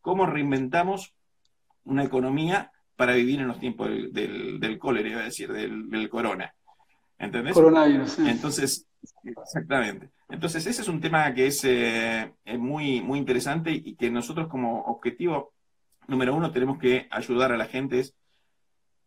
¿Cómo 0.00 0.24
reinventamos 0.24 1.14
una 1.84 2.04
economía 2.04 2.72
para 2.96 3.12
vivir 3.14 3.40
en 3.40 3.48
los 3.48 3.60
tiempos 3.60 3.88
del, 3.88 4.58
del, 4.58 4.78
cólera, 4.78 5.08
iba 5.08 5.20
a 5.20 5.24
decir, 5.24 5.52
del, 5.52 6.08
corona? 6.08 6.54
¿Entendés? 7.18 7.52
Coronavirus. 7.52 8.20
Entonces, 8.20 8.88
exactamente. 9.22 10.10
Entonces, 10.28 10.66
ese 10.66 10.82
es 10.82 10.88
un 10.88 11.00
tema 11.00 11.32
que 11.32 11.46
es, 11.46 11.64
eh, 11.64 12.32
muy, 12.58 13.00
muy 13.00 13.18
interesante 13.18 13.70
y 13.72 13.94
que 13.96 14.10
nosotros 14.10 14.48
como 14.48 14.82
objetivo 14.82 15.54
número 16.06 16.34
uno 16.34 16.52
tenemos 16.52 16.78
que 16.78 17.06
ayudar 17.10 17.52
a 17.52 17.56
la 17.56 17.66
gente 17.66 18.00
es 18.00 18.14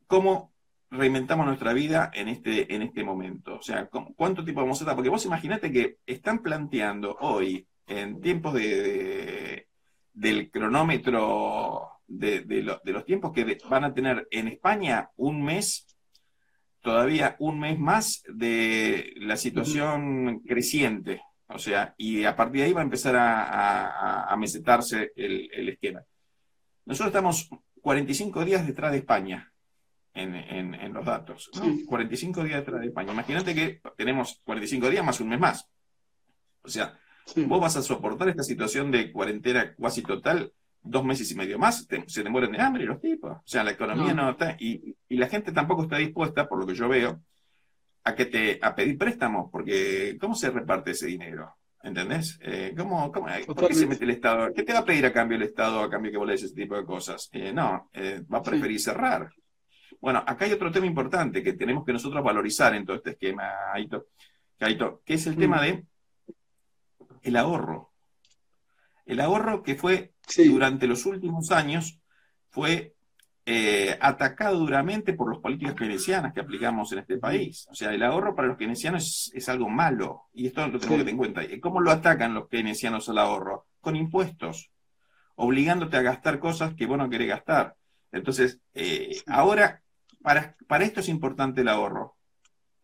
cómo 0.08 0.52
reinventamos 0.90 1.46
nuestra 1.46 1.74
vida 1.74 2.12
en 2.14 2.28
este, 2.28 2.74
en 2.74 2.82
este 2.82 3.04
momento. 3.04 3.56
O 3.56 3.62
sea, 3.62 3.88
¿cuánto 4.16 4.44
tiempo 4.44 4.62
vamos 4.62 4.80
a 4.80 4.84
estar? 4.84 4.96
Porque 4.96 5.10
vos 5.10 5.26
imaginate 5.26 5.72
que 5.72 5.98
están 6.06 6.42
planteando 6.42 7.16
hoy, 7.22 7.68
en 7.88 8.22
tiempos 8.22 8.54
de, 8.54 9.68
del 10.14 10.50
cronómetro 10.52 12.02
de 12.08 12.82
los 12.84 13.06
tiempos 13.06 13.32
que 13.32 13.58
van 13.70 13.86
a 13.86 13.94
tener 13.94 14.28
en 14.32 14.48
España 14.50 15.10
un 15.16 15.44
mes 15.44 15.88
todavía 16.82 17.36
un 17.40 17.60
mes 17.60 17.80
más 17.80 18.24
de 18.28 19.14
la 19.18 19.38
situación 19.38 20.40
creciente. 20.40 21.22
O 21.48 21.60
sea, 21.60 21.94
y 21.98 22.24
a 22.24 22.36
partir 22.36 22.62
de 22.62 22.68
ahí 22.68 22.74
va 22.74 22.82
a 22.82 22.86
empezar 22.86 23.16
a, 23.18 24.36
mesetarse 24.38 25.12
el, 25.16 25.70
esquema. 25.70 26.04
Nosotros 26.86 27.08
estamos 27.10 27.50
45 27.82 28.46
días 28.46 28.66
detrás 28.66 28.92
de 28.92 29.00
España 29.00 29.52
en, 30.14 30.94
los 30.94 31.06
datos. 31.06 31.50
45 31.88 32.44
días 32.44 32.60
detrás 32.60 32.82
de 32.82 32.88
España. 32.88 33.14
Imagínate 33.14 33.54
que 33.54 33.82
tenemos 33.96 34.42
45 34.44 34.90
días 34.90 35.06
más 35.06 35.20
un 35.20 35.30
mes 35.30 35.40
más. 35.40 35.70
O 36.64 36.70
sea, 36.70 36.98
vos 37.36 37.62
vas 37.62 37.76
a 37.76 37.82
soportar 37.82 38.30
esta 38.30 38.44
situación 38.44 38.92
de 38.92 39.12
cuarentena 39.12 39.74
cuasi 39.76 40.02
total 40.02 40.54
dos 40.84 41.04
meses 41.04 41.32
y 41.32 41.36
medio 41.36 41.60
más, 41.60 41.88
se 42.08 42.24
te 42.24 42.30
mueren 42.30 42.52
de 42.52 42.62
hambre 42.62 42.86
los 42.86 43.00
tipos. 43.00 43.32
O 43.32 43.42
sea, 43.46 43.64
la 43.64 43.72
economía 43.72 44.14
no, 44.14 44.32
está, 44.32 44.56
y, 44.60 44.96
la 45.10 45.28
gente 45.28 45.52
tampoco 45.52 45.84
está 45.84 45.98
dispuesta, 45.98 46.48
por 46.48 46.60
lo 46.60 46.66
que 46.66 46.74
yo 46.74 46.90
veo, 46.90 47.22
a 48.04 48.16
que 48.16 48.26
te, 48.26 48.60
a 48.62 48.74
pedir 48.74 48.98
préstamos, 48.98 49.50
porque 49.52 50.18
¿cómo 50.20 50.36
se 50.36 50.50
reparte 50.50 50.92
ese 50.92 51.08
dinero? 51.08 51.56
¿Entendés? 51.84 52.40
Eh, 52.42 52.74
¿cómo, 52.78 53.12
cómo, 53.12 53.28
¿Por 53.48 53.68
qué 53.68 53.74
se 53.74 53.88
mete 53.88 54.04
el 54.04 54.12
Estado? 54.12 54.54
¿Qué 54.54 54.64
te 54.64 54.74
va 54.74 54.80
a 54.80 54.86
pedir 54.86 55.06
a 55.06 55.14
cambio 55.14 55.38
el 55.38 55.44
Estado 55.44 55.82
a 55.82 55.90
cambio 55.90 56.12
que 56.12 56.18
vos 56.18 56.30
ese 56.30 56.54
tipo 56.54 56.76
de 56.76 56.86
cosas? 56.86 57.30
Eh, 57.32 57.52
no, 57.52 57.90
eh, 57.94 58.24
va 58.32 58.40
a 58.40 58.44
preferir 58.44 58.80
cerrar. 58.80 59.32
Bueno, 60.00 60.24
acá 60.26 60.46
hay 60.46 60.52
otro 60.52 60.72
tema 60.72 60.86
importante 60.86 61.44
que 61.44 61.54
tenemos 61.54 61.86
que 61.86 61.94
nosotros 61.94 62.24
valorizar 62.24 62.76
en 62.76 62.86
todo 62.86 62.98
este 62.98 63.12
esquema, 63.12 63.52
Aito, 63.74 64.08
que 65.04 65.14
es 65.14 65.28
el 65.28 65.36
tema 65.36 65.58
mm. 65.58 65.62
de 65.62 65.86
el 67.24 67.36
ahorro. 67.36 67.92
El 69.06 69.20
ahorro 69.20 69.64
que 69.64 69.76
fue 69.76 70.14
durante 70.38 70.88
los 70.88 71.06
últimos 71.06 71.52
años 71.52 72.00
fue 72.50 72.96
eh, 73.46 73.98
atacado 74.00 74.60
duramente 74.60 75.14
por 75.14 75.28
los 75.28 75.40
políticos 75.40 75.74
keynesianos 75.76 76.32
que 76.32 76.42
aplicamos 76.42 76.92
en 76.92 77.00
este 77.00 77.18
país. 77.18 77.68
O 77.72 77.76
sea, 77.76 77.94
el 77.94 78.04
ahorro 78.04 78.36
para 78.36 78.48
los 78.48 78.58
keynesianos 78.58 79.32
es, 79.34 79.50
algo 79.50 79.68
malo, 79.68 80.30
y 80.34 80.48
esto 80.48 80.62
lo 80.68 80.80
tenemos 80.80 81.00
que 81.00 81.06
tener 81.06 81.10
en 81.10 81.18
cuenta. 81.18 81.42
¿Cómo 81.60 81.82
lo 81.82 81.92
atacan 81.92 82.34
los 82.36 82.48
keynesianos 82.48 83.10
al 83.10 83.18
ahorro? 83.18 83.66
Con 83.82 83.96
impuestos. 83.96 84.70
obligándote 85.36 85.98
a 85.98 86.02
gastar 86.04 86.40
cosas 86.40 86.76
que 86.76 86.86
vos 86.86 86.98
no 86.98 87.10
querés 87.10 87.30
gastar. 87.30 87.76
Entonces, 88.12 88.60
eh, 88.76 89.22
ahora, 89.26 89.82
para, 90.22 90.56
para 90.68 90.84
esto 90.84 91.00
es 91.00 91.10
importante 91.10 91.62
el 91.62 91.70
ahorro, 91.70 92.16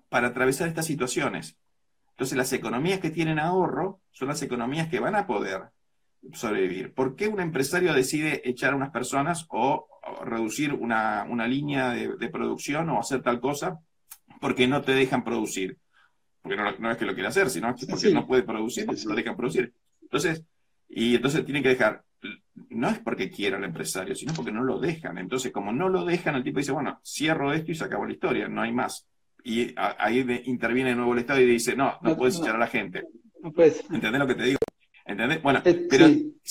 para 0.10 0.30
atravesar 0.30 0.68
estas 0.68 0.88
situaciones. 0.88 1.56
Entonces, 2.12 2.36
las 2.36 2.52
economías 2.54 3.00
que 3.00 3.12
tienen 3.12 3.38
ahorro 3.38 4.02
son 4.10 4.30
las 4.30 4.42
economías 4.42 4.88
que 4.90 5.00
van 5.00 5.16
a 5.16 5.28
poder 5.28 5.70
sobrevivir. 6.34 6.94
¿Por 6.94 7.16
qué 7.16 7.28
un 7.28 7.40
empresario 7.40 7.94
decide 7.94 8.42
echar 8.46 8.74
a 8.74 8.76
unas 8.76 8.92
personas 8.92 9.46
o, 9.50 9.88
reducir 10.24 10.74
una, 10.74 11.26
línea 11.48 11.92
de, 11.92 12.30
producción 12.30 12.90
o 12.90 13.00
hacer 13.00 13.22
tal 13.22 13.40
cosa? 13.40 13.80
Porque 14.40 14.68
no 14.68 14.82
te 14.82 14.94
dejan 14.94 15.24
producir. 15.24 15.78
Porque 16.42 16.58
no, 16.58 16.92
es 16.92 16.98
que 16.98 17.06
lo 17.06 17.14
quiera 17.14 17.30
hacer, 17.30 17.50
sino 17.50 17.76
que 17.76 17.88
porque 17.88 18.14
no 18.14 18.26
puede 18.26 18.44
producir, 18.44 18.86
no 18.86 18.94
lo 18.94 19.16
dejan 19.16 19.36
producir. 19.36 19.74
Entonces, 20.02 20.44
y 20.90 21.16
entonces 21.16 21.46
tiene 21.46 21.62
que 21.62 21.70
dejar. 21.70 22.04
No 22.70 22.90
es 22.90 23.00
porque 23.00 23.30
quiera 23.30 23.58
el 23.58 23.64
empresario, 23.64 24.16
sino 24.16 24.34
porque 24.34 24.52
no 24.52 24.64
lo 24.64 24.80
dejan. 24.80 25.18
Entonces, 25.18 25.52
como 25.52 25.72
no 25.72 25.90
lo 25.90 26.06
dejan, 26.06 26.36
el 26.36 26.44
tipo 26.44 26.60
dice, 26.60 26.72
bueno, 26.72 27.00
cierro 27.04 27.54
esto 27.54 27.72
y 27.72 27.76
se 27.76 27.84
acabó 27.84 28.06
la 28.06 28.14
historia, 28.14 28.48
no 28.48 28.62
hay 28.62 28.72
más. 28.72 29.08
Y 29.44 29.74
ahí 29.78 30.26
interviene 30.46 30.92
de 30.92 30.96
nuevo 30.96 31.14
el 31.14 31.20
Estado 31.20 31.40
y 31.42 31.46
dice, 31.46 31.76
no, 31.76 31.98
no, 32.02 32.18
puedes 32.18 32.40
echar 32.40 32.56
a 32.56 32.60
la 32.60 32.68
gente. 32.68 33.04
No 33.42 33.52
puedes. 33.52 33.84
¿Entendés 33.92 34.20
lo 34.20 34.28
que 34.28 34.36
te 34.36 34.44
digo? 34.44 34.58
¿Entendés? 35.08 35.42
Bueno, 35.42 35.62
eh, 35.64 35.88
pero 35.90 36.06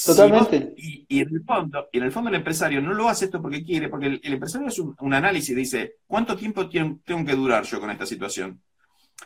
totalmente. 0.07 0.73
y, 0.79 1.21
en 1.21 1.29
el 1.29 1.45
fondo, 1.45 1.89
en 1.93 2.03
el 2.03 2.11
fondo 2.11 2.31
el 2.31 2.37
empresario 2.37 2.81
no 2.81 2.95
lo 2.95 3.07
hace 3.07 3.27
esto 3.27 3.43
porque 3.43 3.63
quiere, 3.63 3.91
porque 3.91 4.07
el, 4.07 4.33
empresario 4.33 4.69
es 4.69 4.79
un, 4.79 5.13
análisis, 5.13 5.55
dice, 5.55 5.97
¿cuánto 6.07 6.35
tiempo 6.37 6.67
tengo, 6.67 6.99
que 7.05 7.35
durar 7.35 7.65
yo 7.65 7.79
con 7.79 7.91
esta 7.91 8.07
situación? 8.07 8.63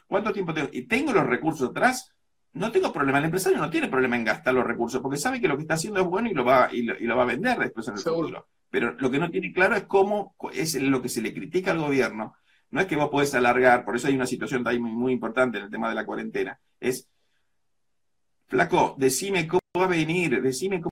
¿Cuánto 0.09 0.33
tiempo 0.33 0.53
tengo? 0.53 0.69
Y 0.73 0.83
tengo 0.83 1.13
los 1.13 1.25
recursos 1.25 1.71
atrás, 1.71 2.13
no 2.55 2.73
tengo 2.73 2.93
problema. 2.93 3.19
El 3.19 3.27
empresario 3.27 3.59
no 3.59 3.71
tiene 3.71 3.87
problema 3.87 4.17
en 4.17 4.25
gastar 4.25 4.53
los 4.53 4.67
recursos, 4.67 5.01
porque 5.01 5.17
sabe 5.17 5.41
que 5.41 5.47
lo 5.47 5.57
que 5.57 5.63
está 5.63 5.75
haciendo 5.75 6.01
es 6.01 6.07
bueno 6.07 6.29
y 6.29 6.35
lo 6.35 6.45
va, 6.45 6.69
y 6.73 6.83
lo, 6.83 7.17
va 7.17 7.23
a 7.23 7.27
vender 7.27 7.57
después 7.57 7.87
en 7.87 7.95
el 7.95 8.01
futuro. 8.01 8.49
Pero 8.69 8.97
lo 8.99 9.13
que 9.13 9.21
no 9.21 9.31
tiene 9.31 9.53
claro 9.53 9.77
es 9.77 9.85
cómo 9.85 10.35
es 10.53 10.75
lo 10.75 11.01
que 11.01 11.09
se 11.09 11.23
le 11.23 11.33
critica 11.33 11.71
al 11.71 11.79
gobierno. 11.79 12.35
No 12.71 12.81
es 12.81 12.87
que 12.87 12.97
vos 12.97 13.11
podés 13.11 13.33
alargar, 13.37 13.85
por 13.85 13.95
eso 13.95 14.09
hay 14.09 14.15
una 14.17 14.27
situación 14.27 14.67
ahí 14.67 14.81
muy, 14.81 14.91
muy 14.91 15.13
importante 15.13 15.59
en 15.59 15.65
el 15.65 15.71
tema 15.71 15.89
de 15.89 15.95
la 15.95 16.05
cuarentena. 16.05 16.59
Es 16.81 17.09
Flaco, 18.51 18.97
decime 18.99 19.49
cómo 19.49 19.61
va 19.79 19.85
a 19.87 19.89
venir, 19.89 20.43
decime 20.43 20.81
cómo 20.83 20.91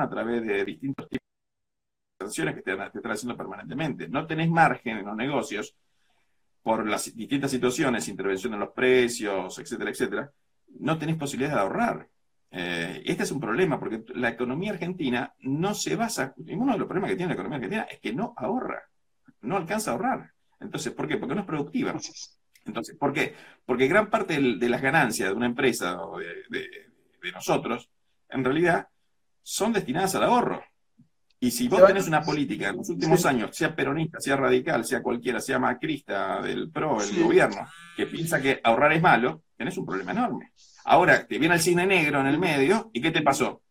a 0.00 0.08
través 0.08 0.42
de 0.46 0.64
distintos 0.64 1.08
tipos 1.08 1.26
de 2.18 2.26
sanciones 2.26 2.54
que 2.56 2.62
te, 2.62 2.76
te 2.76 2.98
están 2.98 3.12
haciendo 3.12 3.36
permanentemente. 3.36 4.08
No 4.08 4.26
tenés 4.26 4.48
margen 4.50 4.98
en 4.98 5.06
los 5.06 5.16
negocios 5.16 5.74
por 6.66 6.84
las 6.84 7.14
distintas 7.14 7.52
situaciones, 7.52 8.08
intervención 8.08 8.52
en 8.54 8.58
los 8.58 8.70
precios, 8.70 9.56
etcétera, 9.56 9.88
etcétera, 9.88 10.32
no 10.80 10.98
tenés 10.98 11.14
posibilidad 11.14 11.54
de 11.54 11.60
ahorrar. 11.60 12.08
Eh, 12.50 13.04
este 13.06 13.22
es 13.22 13.30
un 13.30 13.38
problema, 13.38 13.78
porque 13.78 14.02
la 14.16 14.30
economía 14.30 14.72
argentina 14.72 15.32
no 15.42 15.74
se 15.74 15.94
basa, 15.94 16.34
uno 16.36 16.72
de 16.72 16.78
los 16.80 16.88
problemas 16.88 17.10
que 17.10 17.16
tiene 17.16 17.28
la 17.28 17.34
economía 17.34 17.58
argentina 17.58 17.82
es 17.82 18.00
que 18.00 18.12
no 18.12 18.34
ahorra, 18.36 18.82
no 19.42 19.56
alcanza 19.56 19.92
a 19.92 19.94
ahorrar. 19.94 20.32
Entonces, 20.58 20.92
¿por 20.92 21.06
qué? 21.06 21.18
Porque 21.18 21.36
no 21.36 21.42
es 21.42 21.46
productiva. 21.46 21.94
Entonces, 22.64 22.96
¿por 22.96 23.12
qué? 23.12 23.36
Porque 23.64 23.86
gran 23.86 24.10
parte 24.10 24.36
de 24.40 24.68
las 24.68 24.82
ganancias 24.82 25.28
de 25.28 25.36
una 25.36 25.46
empresa 25.46 26.02
o 26.02 26.18
de, 26.18 26.26
de 26.50 27.32
nosotros, 27.32 27.88
en 28.28 28.42
realidad, 28.42 28.88
son 29.40 29.72
destinadas 29.72 30.16
al 30.16 30.24
ahorro. 30.24 30.64
Y 31.38 31.50
si 31.50 31.68
vos 31.68 31.84
tenés 31.86 32.08
una 32.08 32.22
política 32.22 32.70
en 32.70 32.78
los 32.78 32.88
últimos 32.88 33.26
años, 33.26 33.54
sea 33.54 33.74
peronista, 33.74 34.20
sea 34.20 34.36
radical, 34.36 34.84
sea 34.84 35.02
cualquiera, 35.02 35.40
sea 35.40 35.58
macrista, 35.58 36.40
del 36.40 36.70
PRO, 36.70 37.02
el 37.02 37.22
gobierno, 37.22 37.68
que 37.94 38.06
piensa 38.06 38.40
que 38.40 38.60
ahorrar 38.64 38.92
es 38.94 39.02
malo, 39.02 39.42
tenés 39.56 39.76
un 39.76 39.84
problema 39.84 40.12
enorme. 40.12 40.52
Ahora 40.86 41.26
te 41.26 41.38
viene 41.38 41.56
el 41.56 41.60
cine 41.60 41.86
negro 41.86 42.20
en 42.20 42.26
el 42.26 42.38
medio, 42.38 42.90
¿y 42.92 43.00
qué 43.00 43.10
te 43.10 43.22
pasó? 43.22 43.62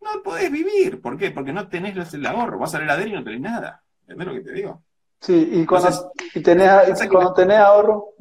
No 0.00 0.22
podés 0.22 0.50
vivir. 0.50 1.00
¿Por 1.00 1.16
qué? 1.16 1.30
Porque 1.30 1.52
no 1.52 1.68
tenés 1.68 2.14
el 2.14 2.26
ahorro. 2.26 2.58
Vas 2.58 2.74
a 2.74 2.78
la 2.78 2.84
heladera 2.84 3.08
y 3.08 3.12
no 3.12 3.24
tenés 3.24 3.40
nada. 3.40 3.82
¿Entendés 4.02 4.26
lo 4.26 4.34
que 4.34 4.40
te 4.40 4.52
digo? 4.52 4.82
Sí, 5.20 5.50
y 5.52 5.66
cuando, 5.66 6.12
tenés, 6.44 7.08
cuando 7.08 7.32
tenés 7.32 7.58
ahorro, 7.58 8.14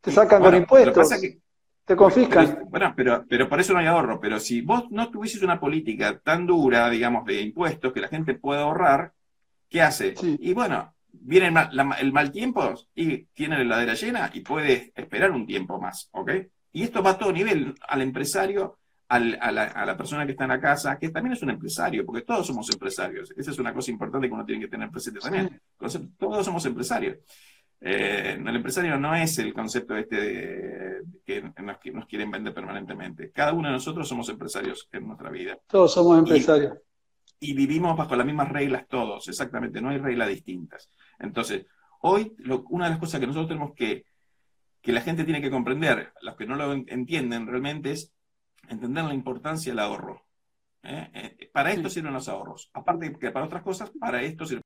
te 0.00 0.12
sacan 0.12 0.42
con 0.42 0.54
impuestos. 0.54 1.10
Te 1.90 1.96
confiscan. 1.96 2.68
bueno, 2.68 2.94
pero, 2.96 3.26
pero 3.28 3.48
por 3.48 3.58
eso 3.58 3.72
no 3.72 3.80
hay 3.80 3.86
ahorro. 3.86 4.20
Pero 4.20 4.38
si 4.38 4.60
vos 4.60 4.88
no 4.92 5.10
tuvieses 5.10 5.42
una 5.42 5.58
política 5.58 6.20
tan 6.20 6.46
dura, 6.46 6.88
digamos, 6.88 7.24
de 7.24 7.42
impuestos 7.42 7.92
que 7.92 8.00
la 8.00 8.06
gente 8.06 8.34
pueda 8.34 8.60
ahorrar, 8.60 9.12
¿qué 9.68 9.82
hace? 9.82 10.14
Y 10.22 10.52
bueno, 10.52 10.94
viene 11.10 11.48
el 11.48 12.12
mal, 12.12 12.30
tiempo 12.30 12.74
y 12.94 13.24
tiene 13.34 13.56
la 13.56 13.62
heladera 13.62 13.94
llena 13.94 14.30
y 14.32 14.38
puede 14.38 14.92
esperar 14.94 15.32
un 15.32 15.44
tiempo 15.44 15.80
más, 15.80 16.08
¿ok? 16.12 16.30
Y 16.70 16.84
esto 16.84 17.02
va 17.02 17.10
a 17.10 17.18
todo 17.18 17.32
nivel, 17.32 17.74
al 17.88 18.02
empresario, 18.02 18.78
a, 19.08 19.18
la, 19.18 19.96
persona 19.96 20.24
que 20.26 20.30
está 20.30 20.44
en 20.44 20.50
la 20.50 20.60
casa, 20.60 20.96
que 20.96 21.08
también 21.08 21.32
es 21.32 21.42
un 21.42 21.50
empresario, 21.50 22.06
porque 22.06 22.22
todos 22.22 22.46
somos 22.46 22.70
empresarios. 22.70 23.34
Esa 23.36 23.50
es 23.50 23.58
una 23.58 23.74
cosa 23.74 23.90
importante 23.90 24.28
que 24.28 24.34
uno 24.34 24.44
tiene 24.44 24.60
que 24.60 24.70
tener 24.70 24.90
presente 24.90 25.18
también. 25.18 25.60
todos 26.16 26.44
somos 26.44 26.64
empresarios. 26.66 27.16
Eh, 27.82 28.36
el 28.38 28.56
empresario 28.56 28.98
no 28.98 29.14
es 29.14 29.38
el 29.38 29.54
concepto 29.54 29.96
este 29.96 31.02
que 31.24 31.42
nos, 31.62 32.06
quieren 32.06 32.30
vender 32.30 32.52
permanentemente. 32.52 33.30
Cada 33.30 33.52
uno 33.52 33.68
de 33.68 33.74
nosotros 33.74 34.06
somos 34.06 34.28
empresarios 34.28 34.88
en 34.92 35.06
nuestra 35.06 35.30
vida. 35.30 35.58
Todos 35.66 35.94
somos 35.94 36.18
empresarios. 36.18 36.78
Y, 37.38 37.54
vivimos 37.54 37.96
bajo 37.96 38.16
las 38.16 38.26
mismas 38.26 38.50
reglas 38.50 38.86
todos, 38.86 39.26
exactamente, 39.28 39.80
no 39.80 39.88
hay 39.88 39.98
reglas 39.98 40.28
distintas. 40.28 40.90
Entonces, 41.18 41.64
hoy 42.02 42.34
una 42.68 42.84
de 42.84 42.90
las 42.90 42.98
cosas 42.98 43.18
que 43.18 43.26
nosotros 43.26 43.48
tenemos 43.48 43.74
que, 43.74 44.04
que 44.82 44.92
la 44.92 45.00
gente 45.00 45.24
tiene 45.24 45.40
que 45.40 45.50
comprender, 45.50 46.12
los 46.20 46.36
que 46.36 46.44
no 46.44 46.56
lo 46.56 46.72
entienden 46.72 47.46
realmente, 47.46 47.92
es 47.92 48.12
entender 48.68 49.04
la 49.04 49.14
importancia 49.14 49.72
del 49.72 49.78
ahorro. 49.78 50.26
¿eh? 50.82 51.10
Eh, 51.14 51.50
para 51.50 51.72
esto 51.72 51.88
sirven 51.88 52.12
los 52.12 52.28
ahorros. 52.28 52.70
Aparte 52.74 53.16
que 53.18 53.30
para 53.30 53.46
otras 53.46 53.62
cosas, 53.62 53.90
para 53.98 54.22
esto 54.22 54.44
sirven 54.44 54.62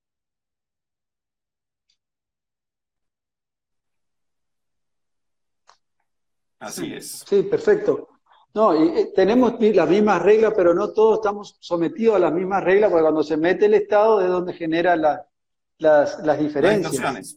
Así 6.65 6.95
es. 6.95 7.25
Sí, 7.27 7.43
perfecto. 7.43 8.09
No, 8.55 8.75
y, 8.75 8.89
eh, 8.99 9.13
tenemos 9.15 9.55
las 9.61 9.89
mismas 9.89 10.23
reglas, 10.23 10.55
pero 10.57 10.73
no 10.75 10.93
todos 10.93 11.19
estamos 11.19 11.57
sometidos 11.61 12.17
a 12.17 12.21
las 12.21 12.33
mismas 12.33 12.63
reglas, 12.63 12.91
porque 12.91 13.03
cuando 13.03 13.23
se 13.23 13.37
mete 13.37 13.67
el 13.67 13.75
Estado 13.75 14.21
es 14.21 14.29
donde 14.29 14.53
genera 14.55 14.97
las, 14.97 15.21
las 15.79 16.39
diferencias. 16.39 17.37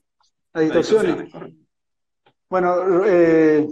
Las 0.54 0.64
distorsiones. 0.64 1.32
bueno, 2.50 3.04
eh, 3.06 3.68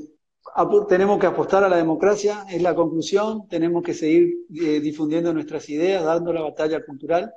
tenemos 0.90 1.20
que 1.20 1.28
apostar 1.28 1.64
a 1.64 1.70
la 1.70 1.78
democracia, 1.78 2.46
es 2.50 2.62
la 2.62 2.76
conclusión. 2.76 3.48
Tenemos 3.48 3.84
que 3.84 3.94
seguir 3.94 4.34
eh, 4.54 4.80
difundiendo 4.80 5.34
nuestras 5.34 5.70
ideas, 5.70 6.04
dando 6.04 6.34
la 6.34 6.42
batalla 6.42 6.84
cultural. 6.84 7.32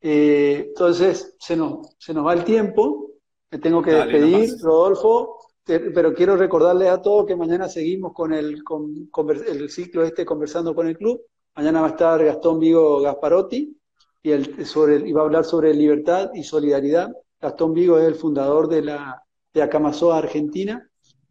entonces, 0.00 1.36
se 1.38 1.56
nos, 1.56 1.94
se 1.98 2.14
nos 2.14 2.26
va 2.26 2.32
el 2.32 2.44
tiempo. 2.44 3.10
Me 3.50 3.58
tengo 3.58 3.82
que 3.82 3.92
despedir, 3.92 4.54
Rodolfo 4.62 5.35
pero 5.66 6.14
quiero 6.14 6.36
recordarles 6.36 6.88
a 6.88 7.02
todos 7.02 7.26
que 7.26 7.34
mañana 7.34 7.68
seguimos 7.68 8.12
con 8.12 8.32
el, 8.32 8.62
con, 8.62 9.10
el 9.28 9.68
ciclo 9.68 10.04
este 10.04 10.24
conversando 10.24 10.74
con 10.74 10.86
el 10.86 10.96
club. 10.96 11.20
Mañana 11.56 11.80
va 11.80 11.88
a 11.88 11.90
estar 11.90 12.24
Gastón 12.24 12.60
Vigo 12.60 13.00
Gasparotti 13.00 13.76
y, 14.22 14.30
el, 14.30 14.64
sobre, 14.64 15.12
va 15.12 15.22
a 15.22 15.24
hablar 15.24 15.44
sobre 15.44 15.74
libertad 15.74 16.30
y 16.34 16.44
solidaridad. 16.44 17.10
Gastón 17.40 17.74
Vigo 17.74 17.98
es 17.98 18.04
el 18.04 18.14
fundador 18.14 18.68
de 18.68 18.82
la 18.82 19.22
de 19.52 19.62
Acamasoa 19.62 20.18
Argentina 20.18 20.88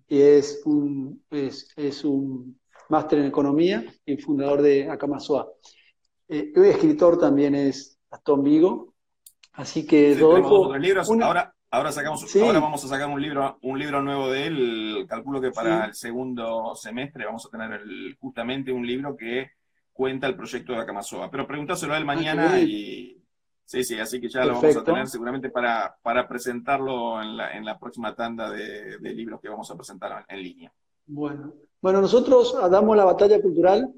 y 0.07 0.19
es 0.19 0.63
un, 0.65 1.23
es, 1.31 1.71
es 1.77 2.03
un 2.03 2.59
máster 2.89 3.19
en 3.19 3.25
economía 3.25 3.85
y 4.05 4.17
fundador 4.17 4.61
de 4.61 4.89
Acamasoa. 4.89 5.49
Eh, 6.27 6.51
escritor 6.55 7.17
también 7.17 7.55
es 7.55 7.97
Gastón 8.11 8.43
Vigo. 8.43 8.93
Así 9.53 9.87
que, 9.87 10.13
Rodolfo. 10.19 10.73
Ahora, 11.23 11.54
Ahora, 11.75 11.91
sacamos, 11.91 12.33
ahora 12.37 12.61
vamos 12.61 12.85
a 12.85 12.87
sacar 12.87 13.09
un 13.09 13.21
libro, 13.21 13.57
un 13.61 13.77
libro 13.77 14.01
nuevo 14.01 14.31
de 14.31 14.47
él. 14.47 15.05
Calculo 15.09 15.41
que 15.41 15.51
para 15.51 15.83
el 15.83 15.93
segundo 15.93 16.73
semestre 16.73 17.25
vamos 17.25 17.45
a 17.45 17.49
tener 17.49 17.81
justamente 18.17 18.71
un 18.71 18.87
libro 18.87 19.17
que 19.17 19.51
cuenta 19.91 20.25
el 20.25 20.37
proyecto 20.37 20.71
de 20.71 20.79
Akamazoa. 20.79 21.29
Pero 21.29 21.45
pregúntaselo 21.45 21.93
a 21.93 21.97
él 21.97 22.03
ah, 22.03 22.05
mañana 22.05 22.59
y. 22.61 23.21
Sí, 23.65 23.83
sí, 23.83 23.99
así 23.99 24.21
que 24.21 24.29
ya 24.29 24.45
lo 24.45 24.53
vamos 24.53 24.77
a 24.77 24.83
tener 24.85 25.07
seguramente 25.07 25.49
para, 25.49 25.97
para 26.01 26.25
presentarlo 26.29 27.21
en 27.21 27.35
la, 27.35 27.51
en 27.51 27.65
la 27.65 27.77
próxima 27.77 28.15
tanda 28.15 28.49
de, 28.49 28.97
libros 29.01 29.41
que 29.41 29.49
vamos 29.49 29.69
a 29.69 29.75
presentar 29.75 30.23
en, 30.29 30.41
línea. 30.41 30.71
Bueno. 31.07 31.55
bueno, 31.81 31.99
nosotros 31.99 32.55
damos 32.71 32.95
la 32.95 33.03
batalla 33.03 33.41
cultural 33.41 33.91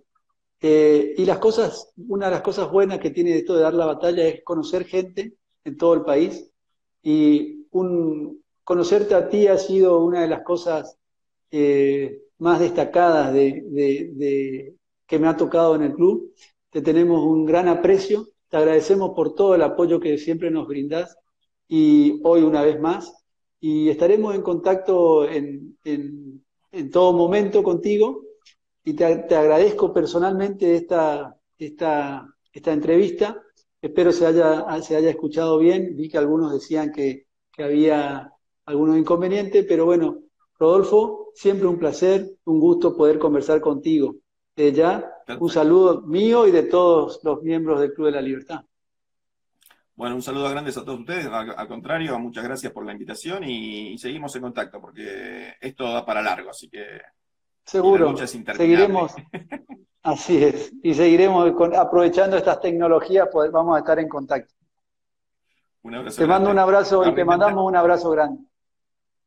eh, 0.62 1.14
y 1.16 1.26
las 1.26 1.38
cosas, 1.38 1.94
una 2.08 2.26
de 2.26 2.32
las 2.32 2.42
cosas 2.42 2.72
buenas 2.72 2.98
que 2.98 3.12
tiene 3.12 3.38
esto 3.38 3.56
de 3.56 3.62
dar 3.62 3.76
la 3.76 3.86
batalla 3.86 4.26
es 4.26 4.44
conocer 4.44 4.86
gente 4.86 5.36
en 5.64 5.78
todo 5.78 5.94
el 5.94 6.02
país 6.02 6.50
y 7.04 7.57
conocerte 8.64 9.16
a 9.16 9.30
ti 9.30 9.48
ha 9.48 9.58
sido 9.58 10.04
una 10.04 10.22
de 10.22 10.28
las 10.28 10.44
cosas 10.44 10.98
eh, 11.52 12.20
más 12.40 12.60
destacadas 12.60 13.34
de, 13.34 14.76
que 15.06 15.20
me 15.20 15.28
ha 15.28 15.38
tocado 15.38 15.76
en 15.76 15.84
el 15.84 15.94
club. 15.94 16.34
Te 16.70 16.82
tenemos 16.82 17.24
un 17.24 17.46
gran 17.46 17.70
aprecio, 17.70 18.28
te 18.50 18.58
agradecemos 18.58 19.12
por 19.16 19.36
todo 19.36 19.56
el 19.56 19.62
apoyo 19.62 20.00
que 20.00 20.18
siempre 20.18 20.52
nos 20.52 20.68
brindas 20.68 21.18
y 21.68 22.20
hoy 22.24 22.42
una 22.42 22.62
vez 22.62 22.80
más. 22.80 23.14
Y 23.60 23.90
estaremos 23.90 24.36
en 24.36 24.42
contacto 24.42 25.28
en, 25.30 25.78
en, 25.84 26.92
todo 26.92 27.14
momento 27.14 27.64
contigo 27.64 28.24
y 28.84 28.94
te, 28.94 29.06
agradezco 29.06 29.94
personalmente 29.94 30.76
esta, 30.76 31.36
esta, 31.58 32.28
esta 32.52 32.74
entrevista. 32.74 33.42
Espero 33.82 34.12
se 34.12 34.26
haya, 34.26 34.82
se 34.82 34.96
haya 34.96 35.10
escuchado 35.10 35.58
bien. 35.58 35.96
Vi 35.96 36.10
que 36.10 36.18
algunos 36.18 36.52
decían 36.52 36.92
que, 36.92 37.27
que 37.58 37.64
había 37.64 38.32
algunos 38.66 38.98
inconvenientes, 38.98 39.66
pero 39.68 39.86
bueno, 39.86 40.20
Rodolfo, 40.60 41.32
siempre 41.34 41.68
un 41.68 41.80
placer, 41.80 42.30
un 42.46 42.60
gusto 42.60 42.96
poder 42.96 43.18
conversar 43.18 43.60
contigo. 43.60 44.16
De 44.56 44.72
ya, 44.72 45.12
un 45.40 45.50
saludo 45.50 46.02
mío 46.02 46.48
y 46.48 46.52
de 46.52 46.64
todos 46.64 47.20
los 47.24 47.42
miembros 47.44 47.80
del 47.80 47.94
Club 47.94 48.08
de 48.08 48.12
la 48.12 48.22
Libertad. 48.22 48.62
Bueno, 49.96 50.16
un 50.16 50.22
saludo 50.22 50.50
grande 50.50 50.70
a 50.72 50.74
todos 50.74 51.00
ustedes. 51.00 51.26
Al, 51.26 51.68
contrario, 51.68 52.18
muchas 52.20 52.44
gracias 52.44 52.72
por 52.72 52.86
la 52.86 52.92
invitación 52.92 53.44
y, 53.44 53.98
seguimos 53.98 54.36
en 54.36 54.44
contacto 54.44 54.80
porque 54.80 55.56
esto 55.60 55.92
da 55.92 56.06
para 56.06 56.22
largo, 56.22 56.52
así 56.52 56.70
que. 56.70 57.02
Seguro. 57.66 58.16
Seguiremos. 58.16 59.14
Así 60.04 60.42
es. 60.42 60.72
Y 60.84 60.94
seguiremos 60.94 61.52
aprovechando 61.76 62.38
estas 62.38 62.62
tecnologías, 62.62 63.28
pues 63.30 63.52
vamos 63.52 63.76
a 63.76 63.80
estar 63.80 64.00
en 64.00 64.08
contacto. 64.08 64.54
Te 66.16 66.28
mando 66.28 66.50
un 66.50 66.60
abrazo 66.60 67.06
y 67.06 67.14
te 67.14 67.26
mandamos 67.26 67.66
un 67.66 67.76
abrazo 67.76 68.10
grande. 68.12 68.44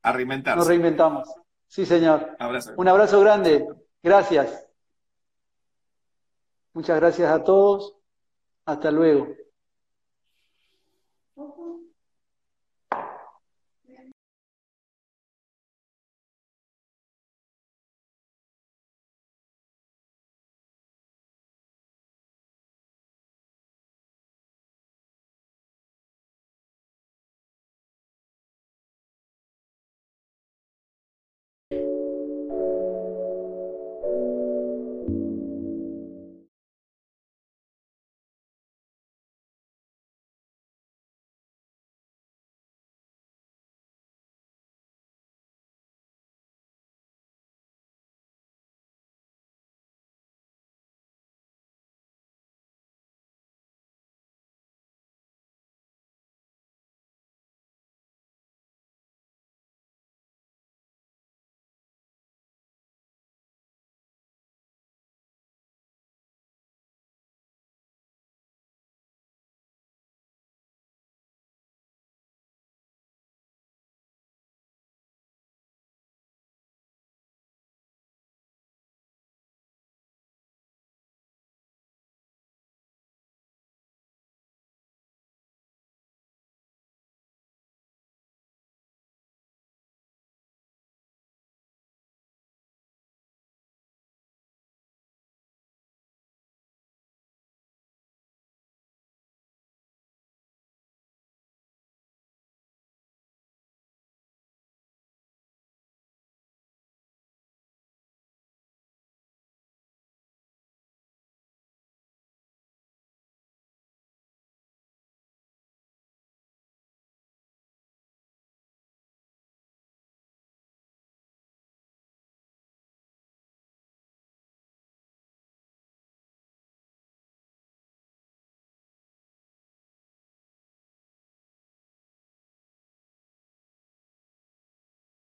A 0.02 0.12
reinventarse. 0.12 0.58
Nos 0.58 0.66
reinventamos. 0.66 1.28
Sí, 1.66 1.86
señor. 1.86 2.36
Un 2.76 2.88
abrazo 2.88 3.20
grande. 3.20 3.66
Gracias. 4.02 4.66
Muchas 6.72 6.98
gracias 6.98 7.30
a 7.30 7.42
todos. 7.44 7.96
Hasta 8.64 8.90
luego. 8.90 9.28